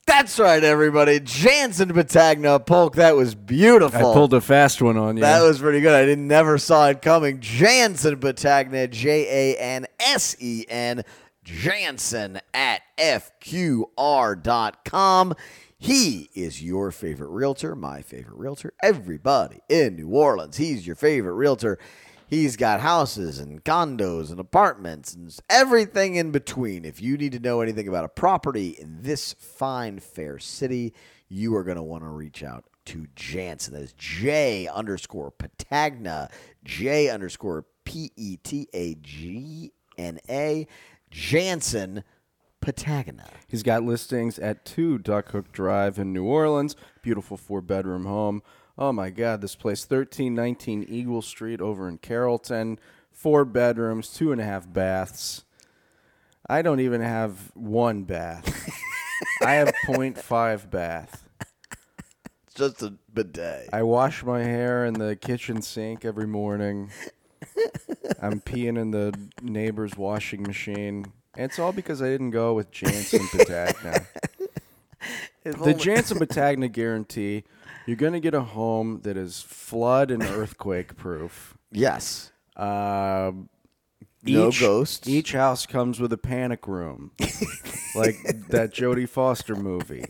That's 0.06 0.38
right, 0.38 0.62
everybody. 0.62 1.22
Jansen 1.22 1.94
Petagna 1.94 2.66
Polk. 2.66 2.96
That 2.96 3.16
was 3.16 3.36
beautiful. 3.36 4.00
I 4.00 4.14
pulled 4.14 4.34
a 4.34 4.42
fast 4.42 4.82
one 4.82 4.98
on 4.98 5.16
you. 5.16 5.22
that 5.22 5.42
was 5.42 5.60
pretty 5.60 5.80
good. 5.80 5.94
I 5.94 6.06
didn't 6.06 6.28
never 6.28 6.58
saw 6.58 6.90
it 6.90 7.02
coming. 7.02 7.40
Jansen 7.40 8.18
Petagna, 8.18 8.90
J 8.90 9.56
A 9.56 9.60
N 9.62 9.88
S 10.00 10.36
E 10.42 10.66
N, 10.68 11.06
Jansen 11.60 12.40
at 12.54 12.82
FQR.com. 12.98 13.86
He 15.78 16.30
is 16.34 16.64
your 16.64 16.92
favorite 16.92 17.30
realtor, 17.30 17.76
my 17.76 18.02
favorite 18.02 18.38
realtor, 18.38 18.74
everybody 18.82 19.60
in 19.68 19.96
New 19.96 20.10
Orleans. 20.10 20.58
He's 20.58 20.86
your 20.88 20.96
favorite 20.96 21.34
realtor. 21.34 21.78
He's 22.28 22.56
got 22.56 22.80
houses 22.80 23.40
and 23.40 23.64
condos 23.64 24.32
and 24.32 24.40
apartments 24.40 25.14
and 25.14 25.36
everything 25.50 26.16
in 26.16 26.32
between. 26.32 26.86
If 26.86 27.02
you 27.02 27.18
need 27.18 27.34
to 27.34 27.40
know 27.40 27.60
anything 27.62 27.88
about 27.88 28.06
a 28.06 28.10
property 28.10 28.70
in 28.70 29.02
this 29.02 29.34
fine, 29.34 30.00
fair 30.00 30.40
city, 30.40 30.94
you 31.28 31.56
are 31.56 31.64
going 31.64 31.78
to 31.78 31.84
want 31.84 32.04
to 32.04 32.10
reach 32.10 32.44
out 32.44 32.66
to 32.86 33.08
Jansen. 33.16 33.74
That 33.74 33.82
is 33.82 33.94
J 33.94 34.68
underscore 34.68 35.32
Petagna, 35.32 36.32
J 36.64 37.10
underscore 37.10 37.66
P 37.84 38.12
E 38.16 38.38
T 38.38 38.68
A 38.74 38.96
G 38.96 39.74
N 39.98 40.20
A, 40.30 40.68
Jansen 41.12 42.04
Petagna. 42.62 43.28
He's 43.48 43.64
got 43.64 43.84
listings 43.84 44.40
at 44.40 44.66
2 44.66 45.00
Duck 45.00 45.30
Hook 45.30 45.52
Drive 45.52 46.00
in 46.00 46.14
New 46.14 46.24
Orleans. 46.24 46.76
Beautiful 47.02 47.38
four 47.38 47.62
bedroom 47.62 48.06
home. 48.06 48.42
Oh 48.78 48.92
my 48.92 49.10
God, 49.10 49.42
this 49.42 49.56
place, 49.56 49.82
1319 49.82 50.86
Eagle 50.88 51.22
Street 51.22 51.62
over 51.62 51.88
in 51.88 51.98
Carrollton. 51.98 52.80
Four 53.12 53.46
bedrooms, 53.46 54.10
two 54.10 54.32
and 54.32 54.40
a 54.40 54.44
half 54.44 54.72
baths. 54.72 55.44
I 56.50 56.62
don't 56.62 56.80
even 56.80 57.02
have 57.02 57.52
one 57.54 58.04
bath. 58.04 58.70
I 59.46 59.54
have 59.54 59.74
0.5 59.86 60.70
bath. 60.70 61.28
It's 62.46 62.56
just 62.56 62.82
a 62.82 62.94
bidet. 63.14 63.70
I 63.72 63.84
wash 63.84 64.24
my 64.24 64.44
hair 64.44 64.86
in 64.86 64.96
the 64.96 65.16
kitchen 65.16 65.62
sink 65.62 66.04
every 66.06 66.28
morning. 66.28 66.92
I'm 68.22 68.40
peeing 68.42 68.80
in 68.80 68.92
the 68.92 69.18
neighbor's 69.42 69.98
washing 69.98 70.44
machine. 70.44 71.12
And 71.36 71.46
it's 71.46 71.60
all 71.60 71.72
because 71.72 72.02
I 72.02 72.08
didn't 72.10 72.32
go 72.32 72.54
with 72.54 72.72
Jansen 72.72 73.22
Petagna. 73.28 74.06
the 75.44 75.74
Jansen 75.74 76.20
Petagna 76.20 76.72
guarantee 76.72 77.44
you're 77.86 77.98
going 77.98 78.14
to 78.14 78.20
get 78.20 78.34
a 78.34 78.42
home 78.42 79.02
that 79.04 79.18
is 79.18 79.42
flood 79.42 80.12
and 80.12 80.24
earthquake 80.24 80.96
proof. 80.96 81.58
yes. 81.72 82.32
Um, 82.56 83.50
No 84.24 84.50
each, 84.50 84.60
ghosts. 84.60 85.08
Each 85.08 85.32
house 85.32 85.66
comes 85.66 86.00
with 86.00 86.14
a 86.14 86.18
panic 86.18 86.68
room, 86.68 87.12
like 87.96 88.16
that 88.50 88.72
Jodie 88.74 89.10
Foster 89.10 89.56
movie. 89.56 90.06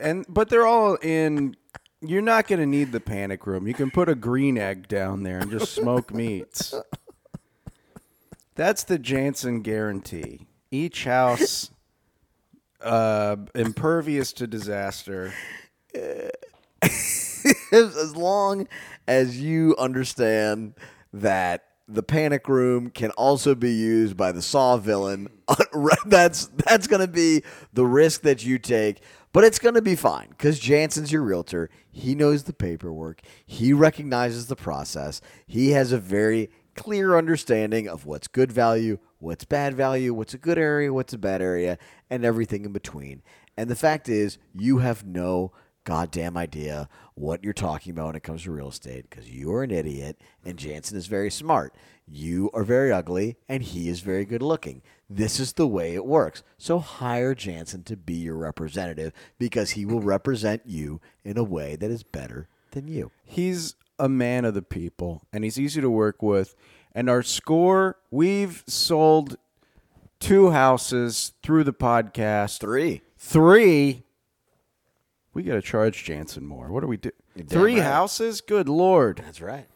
And 0.00 0.26
but 0.28 0.50
they're 0.50 0.66
all 0.66 0.96
in. 0.96 1.56
You're 2.04 2.22
not 2.22 2.48
going 2.48 2.58
to 2.58 2.66
need 2.66 2.90
the 2.90 3.00
panic 3.00 3.46
room. 3.46 3.68
You 3.68 3.74
can 3.74 3.90
put 3.90 4.08
a 4.08 4.14
green 4.14 4.58
egg 4.58 4.88
down 4.88 5.22
there 5.22 5.38
and 5.38 5.50
just 5.50 5.72
smoke 5.72 6.12
meats. 6.14 6.74
That's 8.56 8.82
the 8.82 8.98
Jansen 8.98 9.62
guarantee. 9.62 10.46
Each 10.70 11.04
house 11.04 11.70
uh, 12.82 13.36
impervious 13.54 14.32
to 14.34 14.46
disaster. 14.46 15.32
as, 17.72 18.16
long 18.16 18.68
as 19.06 19.40
you 19.40 19.76
understand 19.78 20.74
that 21.12 21.64
the 21.88 22.02
panic 22.02 22.48
room 22.48 22.90
can 22.90 23.10
also 23.12 23.54
be 23.54 23.72
used 23.72 24.16
by 24.16 24.32
the 24.32 24.40
saw 24.40 24.76
villain 24.76 25.28
that's 26.06 26.46
that's 26.46 26.86
going 26.86 27.00
to 27.00 27.08
be 27.08 27.42
the 27.72 27.84
risk 27.84 28.22
that 28.22 28.44
you 28.44 28.58
take 28.58 29.02
but 29.32 29.44
it's 29.44 29.58
going 29.58 29.74
to 29.74 29.82
be 29.82 29.96
fine 29.96 30.28
because 30.30 30.58
jansen's 30.58 31.12
your 31.12 31.22
realtor. 31.22 31.70
He 31.90 32.14
knows 32.14 32.44
the 32.44 32.52
paperwork. 32.52 33.20
He 33.44 33.72
recognizes 33.72 34.46
the 34.46 34.56
process. 34.56 35.20
He 35.46 35.70
has 35.70 35.92
a 35.92 35.98
very 35.98 36.50
clear 36.74 37.16
understanding 37.16 37.88
of 37.88 38.06
what's 38.06 38.28
good 38.28 38.50
value 38.50 38.98
what's 39.18 39.44
bad 39.44 39.74
value 39.74 40.14
what's 40.14 40.34
a 40.34 40.38
good 40.38 40.58
area 40.58 40.92
what's 40.92 41.12
a 41.12 41.18
bad 41.18 41.42
area 41.42 41.78
and 42.10 42.24
everything 42.24 42.64
in 42.64 42.72
between. 42.72 43.22
And 43.56 43.68
the 43.68 43.76
fact 43.76 44.08
is 44.08 44.38
you 44.54 44.78
have 44.78 45.04
no 45.04 45.52
goddamn 45.84 46.36
idea 46.36 46.88
what 47.14 47.42
you're 47.42 47.52
talking 47.52 47.92
about 47.92 48.06
when 48.06 48.16
it 48.16 48.22
comes 48.22 48.44
to 48.44 48.52
real 48.52 48.68
estate 48.68 49.08
because 49.08 49.30
you're 49.30 49.62
an 49.62 49.70
idiot 49.70 50.20
and 50.44 50.58
Jansen 50.58 50.96
is 50.96 51.06
very 51.06 51.30
smart. 51.30 51.74
You 52.06 52.50
are 52.54 52.64
very 52.64 52.92
ugly 52.92 53.36
and 53.48 53.62
he 53.62 53.88
is 53.88 54.00
very 54.00 54.24
good 54.24 54.42
looking. 54.42 54.82
This 55.08 55.38
is 55.38 55.52
the 55.54 55.66
way 55.66 55.94
it 55.94 56.06
works. 56.06 56.42
So 56.58 56.78
hire 56.78 57.34
Jansen 57.34 57.82
to 57.84 57.96
be 57.96 58.14
your 58.14 58.36
representative 58.36 59.12
because 59.38 59.70
he 59.70 59.84
will 59.84 60.00
represent 60.00 60.62
you 60.64 61.00
in 61.24 61.36
a 61.36 61.44
way 61.44 61.76
that 61.76 61.90
is 61.90 62.02
better 62.02 62.48
than 62.72 62.88
you. 62.88 63.10
He's 63.24 63.74
a 63.98 64.08
man 64.08 64.44
of 64.44 64.54
the 64.54 64.62
people 64.62 65.22
and 65.32 65.44
he's 65.44 65.58
easy 65.58 65.80
to 65.80 65.90
work 65.90 66.22
with. 66.22 66.54
And 66.94 67.08
our 67.08 67.22
score, 67.22 67.96
we've 68.10 68.62
sold 68.66 69.36
two 70.20 70.50
houses 70.50 71.32
through 71.42 71.64
the 71.64 71.72
podcast. 71.72 72.60
Three. 72.60 73.02
Three. 73.16 74.04
We 75.34 75.42
got 75.42 75.54
to 75.54 75.62
charge 75.62 76.04
Jansen 76.04 76.46
more. 76.46 76.68
What 76.70 76.80
do 76.80 76.86
we 76.86 76.96
do? 76.98 77.10
Three 77.46 77.74
right. 77.74 77.82
houses? 77.82 78.40
Good 78.40 78.68
Lord. 78.68 79.22
That's 79.24 79.40
right. 79.40 79.66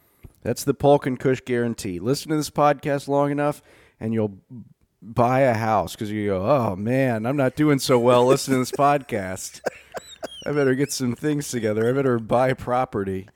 That's 0.43 0.63
the 0.63 0.73
Polk 0.73 1.05
and 1.05 1.19
Cush 1.19 1.41
guarantee. 1.41 1.99
Listen 1.99 2.29
to 2.29 2.37
this 2.37 2.49
podcast 2.49 3.07
long 3.07 3.31
enough 3.31 3.61
and 3.99 4.13
you'll 4.13 4.37
buy 5.01 5.41
a 5.41 5.53
house 5.53 5.93
because 5.93 6.11
you 6.11 6.27
go, 6.27 6.45
oh 6.45 6.75
man, 6.75 7.25
I'm 7.25 7.37
not 7.37 7.55
doing 7.55 7.79
so 7.79 7.97
well 7.99 8.25
listening 8.25 8.55
to 8.55 8.59
this 8.59 8.71
podcast. 8.77 9.61
I 10.45 10.51
better 10.51 10.75
get 10.75 10.91
some 10.91 11.15
things 11.15 11.49
together. 11.49 11.89
I 11.89 11.93
better 11.93 12.19
buy 12.19 12.53
property. 12.53 13.27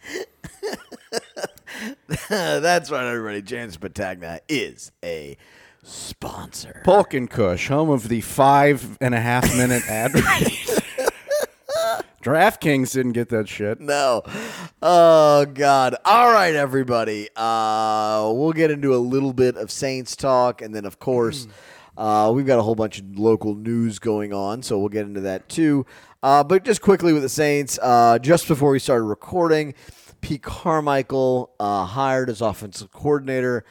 That's 2.29 2.91
right, 2.91 3.05
everybody. 3.05 3.41
Jansen 3.41 3.81
Petagna 3.81 4.39
is 4.47 4.91
a 5.03 5.37
sponsor. 5.83 6.81
Polk 6.85 7.13
and 7.13 7.29
Cush, 7.29 7.67
home 7.67 7.89
of 7.89 8.07
the 8.07 8.21
five 8.21 8.97
and 9.01 9.13
a 9.15 9.19
half 9.19 9.55
minute 9.55 9.83
ad 9.89 10.13
read. 10.13 10.80
DraftKings 12.21 12.93
didn't 12.93 13.13
get 13.13 13.29
that 13.29 13.49
shit. 13.49 13.79
No. 13.79 14.23
Oh 14.81 15.45
God. 15.45 15.95
All 16.05 16.31
right, 16.31 16.55
everybody. 16.55 17.29
Uh, 17.35 18.31
we'll 18.33 18.53
get 18.53 18.71
into 18.71 18.95
a 18.95 18.97
little 18.97 19.33
bit 19.33 19.57
of 19.57 19.71
Saints 19.71 20.15
talk, 20.15 20.61
and 20.61 20.73
then 20.73 20.85
of 20.85 20.99
course, 20.99 21.47
uh, 21.97 22.31
we've 22.33 22.45
got 22.45 22.59
a 22.59 22.61
whole 22.61 22.75
bunch 22.75 22.99
of 22.99 23.17
local 23.17 23.55
news 23.55 23.99
going 23.99 24.33
on, 24.33 24.61
so 24.61 24.79
we'll 24.79 24.89
get 24.89 25.05
into 25.05 25.21
that 25.21 25.49
too. 25.49 25.85
Uh, 26.23 26.43
but 26.43 26.63
just 26.63 26.81
quickly 26.81 27.13
with 27.13 27.23
the 27.23 27.29
Saints, 27.29 27.79
uh, 27.81 28.19
just 28.19 28.47
before 28.47 28.71
we 28.71 28.79
started 28.79 29.05
recording, 29.05 29.73
Pete 30.21 30.43
Carmichael 30.43 31.51
uh, 31.59 31.85
hired 31.85 32.29
as 32.29 32.41
offensive 32.41 32.91
coordinator. 32.91 33.65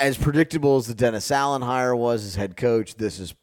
As 0.00 0.18
predictable 0.18 0.78
as 0.78 0.88
the 0.88 0.94
Dennis 0.94 1.30
Allen 1.30 1.62
hire 1.62 1.94
was 1.94 2.24
as 2.24 2.34
head 2.34 2.56
coach, 2.56 2.96
this 2.96 3.20
is 3.20 3.34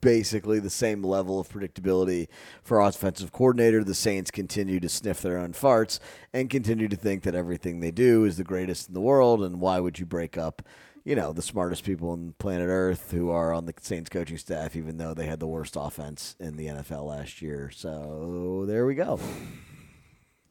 basically 0.00 0.58
the 0.58 0.70
same 0.70 1.02
level 1.02 1.38
of 1.38 1.48
predictability 1.48 2.28
for 2.62 2.80
offensive 2.80 3.32
coordinator. 3.32 3.84
The 3.84 3.94
Saints 3.94 4.30
continue 4.30 4.80
to 4.80 4.88
sniff 4.88 5.20
their 5.20 5.38
own 5.38 5.52
farts 5.52 5.98
and 6.32 6.50
continue 6.50 6.88
to 6.88 6.96
think 6.96 7.22
that 7.22 7.34
everything 7.34 7.80
they 7.80 7.90
do 7.90 8.24
is 8.24 8.36
the 8.36 8.44
greatest 8.44 8.88
in 8.88 8.94
the 8.94 9.00
world. 9.00 9.42
And 9.42 9.60
why 9.60 9.80
would 9.80 9.98
you 9.98 10.06
break 10.06 10.36
up, 10.36 10.62
you 11.04 11.14
know, 11.14 11.32
the 11.32 11.42
smartest 11.42 11.84
people 11.84 12.10
on 12.10 12.34
planet 12.38 12.68
Earth 12.68 13.12
who 13.12 13.30
are 13.30 13.52
on 13.52 13.66
the 13.66 13.74
Saints 13.80 14.10
coaching 14.10 14.38
staff, 14.38 14.76
even 14.76 14.96
though 14.96 15.14
they 15.14 15.26
had 15.26 15.40
the 15.40 15.46
worst 15.46 15.76
offense 15.78 16.36
in 16.40 16.56
the 16.56 16.66
NFL 16.66 17.06
last 17.06 17.40
year? 17.40 17.70
So 17.70 18.64
there 18.66 18.86
we 18.86 18.94
go. 18.94 19.20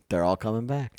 They're 0.10 0.24
all 0.24 0.38
coming 0.38 0.68
back. 0.68 0.94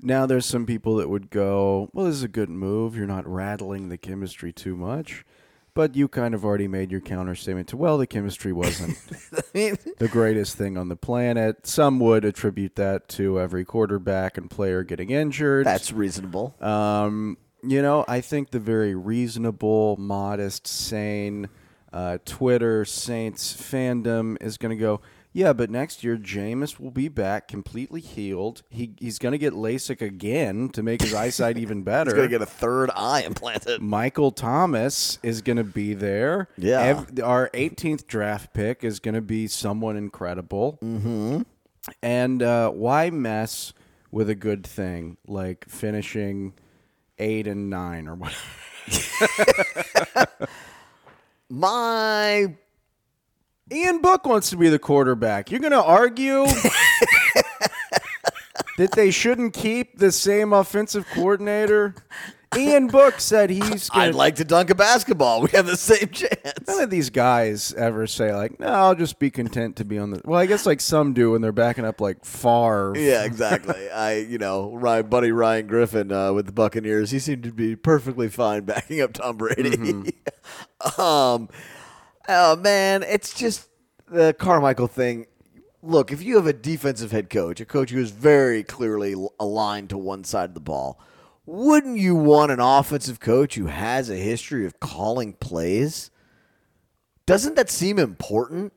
Now 0.00 0.26
there's 0.26 0.46
some 0.46 0.66
people 0.66 0.96
that 0.96 1.08
would 1.08 1.30
go, 1.30 1.88
well, 1.92 2.06
this 2.06 2.16
is 2.16 2.22
a 2.24 2.28
good 2.28 2.50
move. 2.50 2.96
You're 2.96 3.06
not 3.06 3.26
rattling 3.26 3.88
the 3.88 3.98
chemistry 3.98 4.52
too 4.52 4.76
much. 4.76 5.24
But 5.74 5.96
you 5.96 6.06
kind 6.06 6.34
of 6.34 6.44
already 6.44 6.68
made 6.68 6.92
your 6.92 7.00
counter 7.00 7.34
statement 7.34 7.68
to, 7.68 7.78
well, 7.78 7.96
the 7.96 8.06
chemistry 8.06 8.52
wasn't 8.52 8.98
I 9.32 9.42
mean, 9.54 9.76
the 9.98 10.08
greatest 10.08 10.56
thing 10.56 10.76
on 10.76 10.88
the 10.88 10.96
planet. 10.96 11.66
Some 11.66 11.98
would 12.00 12.24
attribute 12.26 12.76
that 12.76 13.08
to 13.10 13.40
every 13.40 13.64
quarterback 13.64 14.36
and 14.36 14.50
player 14.50 14.82
getting 14.82 15.10
injured. 15.10 15.66
that's 15.66 15.92
reasonable. 15.92 16.54
Um, 16.60 17.38
you 17.62 17.80
know, 17.80 18.04
I 18.06 18.20
think 18.20 18.50
the 18.50 18.58
very 18.58 18.94
reasonable, 18.94 19.96
modest, 19.96 20.66
sane 20.66 21.48
uh, 21.92 22.18
Twitter 22.24 22.84
Saints 22.84 23.54
fandom 23.54 24.36
is 24.40 24.56
going 24.56 24.76
to 24.76 24.80
go, 24.80 25.00
yeah, 25.32 25.52
but 25.52 25.70
next 25.70 26.04
year 26.04 26.16
Jameis 26.16 26.78
will 26.78 26.90
be 26.90 27.08
back 27.08 27.48
completely 27.48 28.00
healed. 28.00 28.62
He 28.68 28.94
he's 28.98 29.18
going 29.18 29.32
to 29.32 29.38
get 29.38 29.54
LASIK 29.54 30.02
again 30.02 30.68
to 30.70 30.82
make 30.82 31.00
his 31.00 31.14
eyesight 31.14 31.56
even 31.56 31.82
better. 31.84 32.10
He's 32.10 32.16
going 32.16 32.28
to 32.28 32.34
get 32.38 32.42
a 32.42 32.46
third 32.46 32.90
eye 32.94 33.22
implanted. 33.22 33.80
Michael 33.80 34.30
Thomas 34.30 35.18
is 35.22 35.40
going 35.40 35.56
to 35.56 35.64
be 35.64 35.94
there. 35.94 36.48
Yeah. 36.58 37.04
our 37.22 37.48
18th 37.50 38.06
draft 38.06 38.52
pick 38.52 38.84
is 38.84 39.00
going 39.00 39.14
to 39.14 39.22
be 39.22 39.46
someone 39.46 39.96
incredible. 39.96 40.78
Mm-hmm. 40.82 41.42
And 42.02 42.42
uh, 42.42 42.70
why 42.70 43.10
mess 43.10 43.72
with 44.10 44.28
a 44.28 44.34
good 44.34 44.66
thing 44.66 45.16
like 45.26 45.64
finishing 45.68 46.52
eight 47.18 47.46
and 47.46 47.70
nine 47.70 48.06
or 48.06 48.14
what? 48.14 48.36
My 51.48 52.54
Ian 53.72 54.00
Book 54.02 54.26
wants 54.26 54.50
to 54.50 54.56
be 54.56 54.68
the 54.68 54.78
quarterback. 54.78 55.50
You're 55.50 55.60
going 55.60 55.72
to 55.72 55.82
argue 55.82 56.44
that 58.78 58.92
they 58.92 59.10
shouldn't 59.10 59.54
keep 59.54 59.98
the 59.98 60.12
same 60.12 60.52
offensive 60.52 61.06
coordinator? 61.14 61.94
Ian 62.56 62.88
Book 62.88 63.18
said 63.18 63.50
he's 63.50 63.88
going 63.88 64.08
I'd 64.08 64.14
like 64.14 64.36
to 64.36 64.44
dunk 64.44 64.70
a 64.70 64.74
basketball. 64.74 65.40
We 65.40 65.50
have 65.52 65.66
the 65.66 65.76
same 65.76 66.08
chance. 66.08 66.66
None 66.66 66.82
of 66.82 66.90
these 66.90 67.08
guys 67.10 67.72
ever 67.74 68.06
say 68.06 68.34
like, 68.34 68.60
"No, 68.60 68.66
I'll 68.66 68.94
just 68.94 69.18
be 69.18 69.30
content 69.30 69.76
to 69.76 69.84
be 69.84 69.98
on 69.98 70.10
the." 70.10 70.20
Well, 70.24 70.38
I 70.38 70.46
guess 70.46 70.66
like 70.66 70.80
some 70.80 71.14
do 71.14 71.30
when 71.30 71.40
they're 71.40 71.52
backing 71.52 71.84
up 71.84 72.00
like 72.00 72.24
Favre. 72.24 72.92
Yeah, 72.94 73.24
exactly. 73.24 73.88
I, 73.90 74.16
you 74.18 74.38
know, 74.38 74.78
my 74.78 75.02
buddy 75.02 75.32
Ryan 75.32 75.66
Griffin 75.66 76.12
uh, 76.12 76.32
with 76.32 76.46
the 76.46 76.52
Buccaneers, 76.52 77.10
he 77.10 77.18
seemed 77.18 77.44
to 77.44 77.52
be 77.52 77.74
perfectly 77.74 78.28
fine 78.28 78.64
backing 78.64 79.00
up 79.00 79.14
Tom 79.14 79.38
Brady. 79.38 80.14
um, 80.98 81.48
oh 82.28 82.56
man, 82.56 83.02
it's 83.02 83.34
just 83.34 83.68
the 84.08 84.34
Carmichael 84.34 84.86
thing. 84.86 85.26
Look, 85.82 86.12
if 86.12 86.22
you 86.22 86.36
have 86.36 86.46
a 86.46 86.52
defensive 86.52 87.10
head 87.10 87.28
coach, 87.28 87.60
a 87.60 87.64
coach 87.64 87.90
who 87.90 88.00
is 88.00 88.10
very 88.10 88.62
clearly 88.62 89.14
aligned 89.40 89.90
to 89.90 89.98
one 89.98 90.24
side 90.24 90.50
of 90.50 90.54
the 90.54 90.60
ball, 90.60 91.00
wouldn't 91.44 91.98
you 91.98 92.14
want 92.14 92.52
an 92.52 92.60
offensive 92.60 93.18
coach 93.18 93.56
who 93.56 93.66
has 93.66 94.08
a 94.08 94.16
history 94.16 94.64
of 94.64 94.78
calling 94.78 95.32
plays? 95.32 96.10
Doesn't 97.26 97.56
that 97.56 97.70
seem 97.70 97.98
important? 97.98 98.72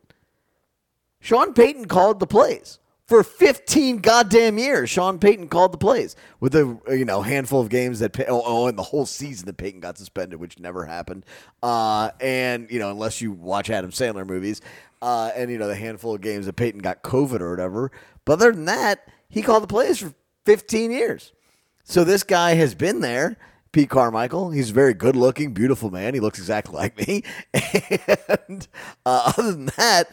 Sean 1.19 1.53
Payton 1.53 1.85
called 1.85 2.19
the 2.19 2.27
plays. 2.27 2.79
For 3.07 3.23
15 3.23 3.97
goddamn 3.97 4.57
years, 4.57 4.89
Sean 4.89 5.19
Payton 5.19 5.49
called 5.49 5.71
the 5.71 5.77
plays 5.77 6.15
with 6.39 6.55
a 6.55 6.79
you 6.89 7.05
know 7.05 7.21
handful 7.21 7.61
of 7.61 7.69
games 7.69 7.99
that 7.99 8.19
oh, 8.27 8.41
oh 8.43 8.67
and 8.67 8.77
the 8.77 8.83
whole 8.83 9.05
season 9.05 9.45
that 9.45 9.57
Payton 9.57 9.79
got 9.79 9.99
suspended, 9.99 10.39
which 10.39 10.57
never 10.59 10.85
happened. 10.85 11.23
Uh, 11.61 12.09
and 12.19 12.67
you 12.71 12.79
know 12.79 12.89
unless 12.89 13.21
you 13.21 13.31
watch 13.31 13.69
Adam 13.69 13.91
Sandler 13.91 14.25
movies, 14.25 14.59
uh, 15.03 15.29
and 15.35 15.51
you 15.51 15.59
know 15.59 15.67
the 15.67 15.75
handful 15.75 16.15
of 16.15 16.21
games 16.21 16.47
that 16.47 16.55
Payton 16.55 16.81
got 16.81 17.03
COVID 17.03 17.41
or 17.41 17.51
whatever. 17.51 17.91
But 18.25 18.33
other 18.33 18.51
than 18.51 18.65
that, 18.65 19.07
he 19.29 19.43
called 19.43 19.61
the 19.61 19.67
plays 19.67 19.99
for 19.99 20.15
15 20.45 20.89
years. 20.89 21.31
So 21.83 22.03
this 22.03 22.23
guy 22.23 22.55
has 22.55 22.73
been 22.73 23.01
there. 23.01 23.37
Pete 23.71 23.89
Carmichael. 23.89 24.51
He's 24.51 24.71
a 24.71 24.73
very 24.73 24.93
good 24.93 25.15
looking, 25.15 25.53
beautiful 25.53 25.91
man. 25.91 26.13
He 26.13 26.21
looks 26.21 26.39
exactly 26.39 26.75
like 26.75 26.97
me. 27.07 27.23
And 28.47 28.67
uh, 29.05 29.33
other 29.37 29.51
than 29.51 29.65
that, 29.77 30.09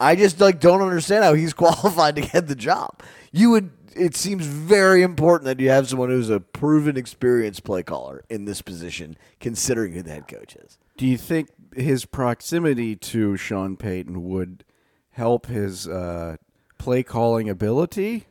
I 0.00 0.16
just 0.16 0.40
like 0.40 0.60
don't 0.60 0.82
understand 0.82 1.24
how 1.24 1.34
he's 1.34 1.52
qualified 1.54 2.16
to 2.16 2.22
get 2.22 2.46
the 2.48 2.54
job. 2.54 3.02
You 3.32 3.50
would. 3.50 3.70
It 3.94 4.14
seems 4.14 4.46
very 4.46 5.02
important 5.02 5.46
that 5.46 5.58
you 5.58 5.70
have 5.70 5.88
someone 5.88 6.08
who's 6.08 6.30
a 6.30 6.38
proven, 6.38 6.96
experienced 6.96 7.64
play 7.64 7.82
caller 7.82 8.22
in 8.30 8.44
this 8.44 8.62
position, 8.62 9.16
considering 9.40 9.92
who 9.92 10.02
the 10.02 10.10
head 10.10 10.28
coach 10.28 10.54
is. 10.54 10.78
Do 10.96 11.04
you 11.04 11.18
think 11.18 11.48
his 11.74 12.04
proximity 12.04 12.94
to 12.94 13.36
Sean 13.36 13.76
Payton 13.76 14.22
would 14.28 14.62
help 15.10 15.46
his 15.46 15.88
uh, 15.88 16.36
play 16.78 17.02
calling 17.02 17.48
ability? 17.48 18.26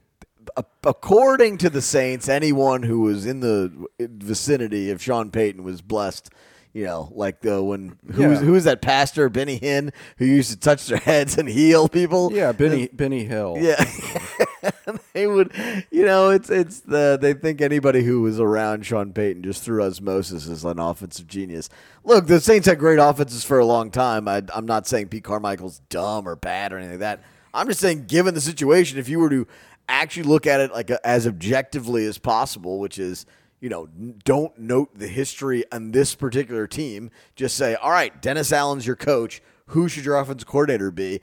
According 0.85 1.57
to 1.57 1.69
the 1.69 1.81
Saints, 1.81 2.29
anyone 2.29 2.83
who 2.83 3.01
was 3.01 3.25
in 3.25 3.41
the 3.41 3.87
vicinity 3.99 4.89
of 4.89 5.01
Sean 5.01 5.31
Payton 5.31 5.63
was 5.63 5.81
blessed. 5.81 6.29
You 6.77 6.85
know, 6.85 7.11
like 7.15 7.41
the 7.41 7.63
when 7.63 7.97
who 8.13 8.29
was 8.29 8.39
Yeah. 8.39 8.45
who 8.45 8.51
was 8.51 8.65
that 8.65 8.83
pastor 8.83 9.29
Benny 9.29 9.59
Hinn 9.59 9.91
who 10.19 10.25
used 10.25 10.51
to 10.51 10.57
touch 10.57 10.85
their 10.85 10.99
heads 10.99 11.35
and 11.35 11.49
heal 11.49 11.89
people? 11.89 12.31
Yeah, 12.31 12.51
Benny 12.51 12.87
Benny 12.93 13.23
Hill. 13.23 13.57
Yeah. 13.59 13.83
they 15.13 15.25
would 15.25 15.51
you 15.89 16.05
know, 16.05 16.29
it's 16.29 16.51
it's 16.51 16.81
the 16.81 17.17
they 17.19 17.33
think 17.33 17.61
anybody 17.61 18.03
who 18.03 18.21
was 18.21 18.39
around 18.39 18.85
Sean 18.85 19.11
Payton 19.11 19.41
just 19.41 19.63
through 19.63 19.83
osmosis 19.83 20.45
is 20.45 20.63
an 20.63 20.77
offensive 20.77 21.25
genius. 21.25 21.67
Look, 22.03 22.27
the 22.27 22.39
Saints 22.39 22.67
had 22.67 22.77
great 22.77 22.99
offenses 22.99 23.43
for 23.43 23.57
a 23.57 23.65
long 23.65 23.89
time. 23.89 24.27
I, 24.27 24.43
I'm 24.53 24.67
not 24.67 24.85
saying 24.85 25.07
Pete 25.07 25.23
Carmichael's 25.23 25.81
dumb 25.89 26.27
or 26.27 26.35
bad 26.35 26.71
or 26.73 26.77
anything 26.77 26.99
like 26.99 26.99
that. 26.99 27.23
I'm 27.55 27.67
just 27.67 27.79
saying, 27.79 28.05
given 28.05 28.35
the 28.35 28.41
situation, 28.41 28.99
if 28.99 29.09
you 29.09 29.17
were 29.17 29.31
to 29.31 29.47
actually 29.89 30.23
look 30.23 30.45
at 30.45 30.59
it 30.59 30.71
like 30.71 30.91
as 30.91 31.25
objectively 31.25 32.05
as 32.05 32.19
possible, 32.19 32.77
which 32.77 32.99
is 32.99 33.25
you 33.59 33.69
know, 33.69 33.87
don't 34.23 34.57
note 34.59 34.97
the 34.97 35.07
history 35.07 35.63
on 35.71 35.91
this 35.91 36.13
particular 36.15 36.67
team. 36.67 37.09
Just 37.35 37.55
say, 37.57 37.75
all 37.75 37.91
right, 37.91 38.21
Dennis 38.21 38.51
Allen's 38.51 38.85
your 38.85 38.95
coach. 38.95 39.41
Who 39.67 39.89
should 39.89 40.05
your 40.05 40.17
offensive 40.17 40.47
coordinator 40.47 40.91
be? 40.91 41.21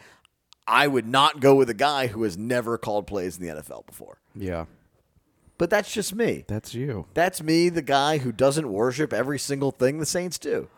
I 0.66 0.86
would 0.86 1.06
not 1.06 1.40
go 1.40 1.54
with 1.54 1.68
a 1.70 1.74
guy 1.74 2.08
who 2.08 2.22
has 2.24 2.36
never 2.38 2.76
called 2.78 3.06
plays 3.06 3.38
in 3.38 3.46
the 3.46 3.54
NFL 3.62 3.86
before. 3.86 4.18
Yeah, 4.34 4.64
But 5.58 5.70
that's 5.70 5.92
just 5.92 6.14
me. 6.14 6.44
that's 6.48 6.74
you. 6.74 7.06
That's 7.14 7.42
me, 7.42 7.68
the 7.68 7.82
guy 7.82 8.18
who 8.18 8.32
doesn't 8.32 8.68
worship 8.72 9.12
every 9.12 9.38
single 9.38 9.70
thing 9.70 9.98
the 9.98 10.06
Saints 10.06 10.38
do. 10.38 10.68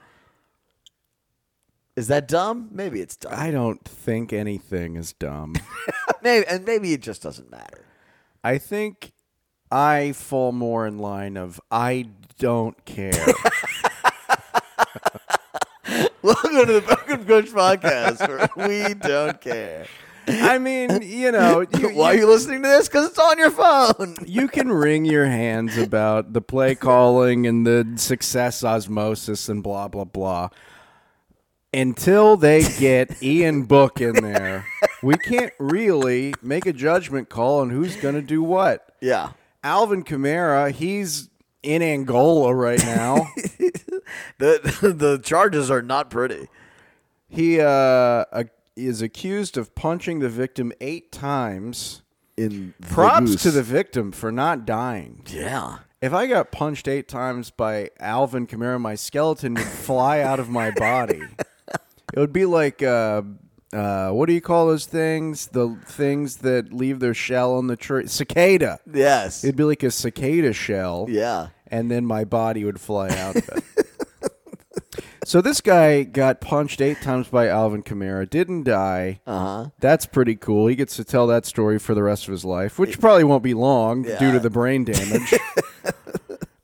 Is 1.95 2.09
that 2.09 2.29
dumb? 2.29 2.69
Maybe 2.73 3.01
it's 3.01 3.17
dumb. 3.17 3.33
I 3.35 3.51
don't 3.51 3.83
think 3.83 4.33
anything 4.33 4.97
is 4.97 5.15
dumb. 5.15 5.55
maybe, 6.23 6.47
and 6.47 6.65
maybe 6.67 6.93
it 6.93 7.01
just 7.01 7.23
doesn't 7.23 7.51
matter. 7.51 7.87
I 8.45 8.59
think 8.59 9.13
I 9.71 10.13
fall 10.13 10.53
more 10.53 10.87
in 10.87 10.99
line 10.99 11.37
of 11.37 11.61
I 11.71 12.09
don't 12.39 12.85
care. 12.85 13.13
Welcome 16.23 16.67
to 16.67 16.73
the 16.73 16.83
Broken 16.87 17.25
Coach 17.25 17.47
podcast 17.47 18.29
where 18.29 18.49
we 18.69 18.95
don't 18.95 19.41
care. 19.41 19.87
I 20.29 20.59
mean, 20.59 21.03
you 21.03 21.33
know, 21.33 21.65
you, 21.79 21.91
Why 21.91 22.15
are 22.15 22.17
you 22.17 22.29
listening 22.29 22.63
to 22.63 22.69
this? 22.69 22.89
Because 22.89 23.11
it's 23.11 23.19
on 23.19 23.39
your 23.39 23.51
phone. 23.51 24.17
you 24.27 24.47
can 24.49 24.71
wring 24.71 25.05
your 25.05 25.27
hands 25.27 25.77
about 25.79 26.33
the 26.33 26.41
play 26.41 26.75
calling 26.77 27.47
and 27.47 27.67
the 27.67 27.95
success 27.97 28.63
osmosis 28.63 29.49
and 29.49 29.63
blah 29.63 29.89
blah 29.89 30.05
blah. 30.05 30.51
Until 31.75 32.37
they 32.37 32.63
get 32.79 33.21
Ian 33.23 33.65
Book 33.65 34.01
in 34.01 34.15
there, 34.15 34.65
we 35.03 35.17
can't 35.17 35.53
really 35.59 36.35
make 36.41 36.67
a 36.67 36.73
judgment 36.73 37.29
call 37.29 37.61
on 37.61 37.71
who's 37.71 37.97
going 37.97 38.15
to 38.15 38.23
do 38.23 38.43
what. 38.43 38.95
Yeah. 39.01 39.33
Alvin 39.67 40.05
Kamara, 40.05 40.71
he's 40.71 41.29
in 41.63 41.83
Angola 41.83 42.55
right 42.55 42.79
now. 42.85 43.27
The 44.39 44.93
the 44.97 45.19
charges 45.19 45.71
are 45.71 45.83
not 45.83 46.11
pretty. 46.11 46.47
he 47.29 47.61
uh, 47.61 48.25
ac- 48.33 48.51
is 48.77 49.03
accused 49.03 49.57
of 49.59 49.75
punching 49.75 50.21
the 50.21 50.29
victim 50.29 50.73
eight 50.81 51.11
times. 51.11 52.03
In 52.37 52.75
Props 52.81 53.43
to 53.43 53.51
the 53.51 53.63
victim 53.63 54.13
for 54.13 54.31
not 54.31 54.65
dying. 54.67 55.23
yeah. 55.27 55.79
If 56.03 56.13
I 56.13 56.27
got 56.29 56.53
punched 56.53 56.87
eight 56.87 57.09
times 57.09 57.51
by 57.51 57.91
Alvin 57.99 58.47
Kamara, 58.47 58.79
my 58.81 58.95
skeleton 58.95 59.55
would 59.55 59.65
fly 59.65 60.21
out 60.21 60.39
of 60.39 60.49
my 60.49 60.71
body. 60.71 61.23
It 62.15 62.21
would 62.21 62.33
be 62.33 62.45
like, 62.47 62.83
uh, 62.85 63.23
uh, 63.73 64.11
what 64.11 64.27
do 64.27 64.33
you 64.33 64.41
call 64.41 64.67
those 64.69 64.87
things? 64.87 65.49
The 65.49 65.77
things 65.87 66.37
that 66.39 66.73
leave 66.73 67.01
their 67.01 67.15
shell 67.15 67.55
on 67.57 67.67
the 67.67 67.77
tree? 67.77 68.07
Cicada. 68.07 68.79
Yes. 68.93 69.45
It'd 69.45 69.57
be 69.57 69.65
like 69.65 69.83
a 69.83 69.91
cicada 69.91 70.53
shell. 70.53 71.07
yeah. 71.09 71.49
and 71.69 71.91
then 71.91 72.07
my 72.07 72.25
body 72.25 72.65
would 72.65 72.81
fly 72.81 73.09
out 73.09 73.37
of 73.37 73.49
it. 73.49 73.65
so 75.25 75.41
this 75.41 75.61
guy 75.61 76.05
got 76.05 76.41
punched 76.41 76.81
eight 76.81 77.01
times 77.03 77.27
by 77.29 77.49
Alvin 77.49 77.83
Kamara, 77.83 78.29
didn't 78.31 78.63
die. 78.63 79.21
Uh 79.27 79.39
huh. 79.39 79.71
That's 79.81 80.07
pretty 80.07 80.37
cool. 80.37 80.69
He 80.69 80.77
gets 80.77 80.95
to 80.97 81.05
tell 81.05 81.27
that 81.27 81.45
story 81.45 81.79
for 81.81 81.95
the 81.95 82.03
rest 82.05 82.29
of 82.29 82.33
his 82.33 82.45
life, 82.45 82.79
which 82.79 83.01
probably 83.01 83.25
won't 83.25 83.43
be 83.43 83.55
long 83.55 84.03
due 84.03 84.33
to 84.33 84.39
the 84.39 84.51
brain 84.51 84.85
damage. 84.85 85.35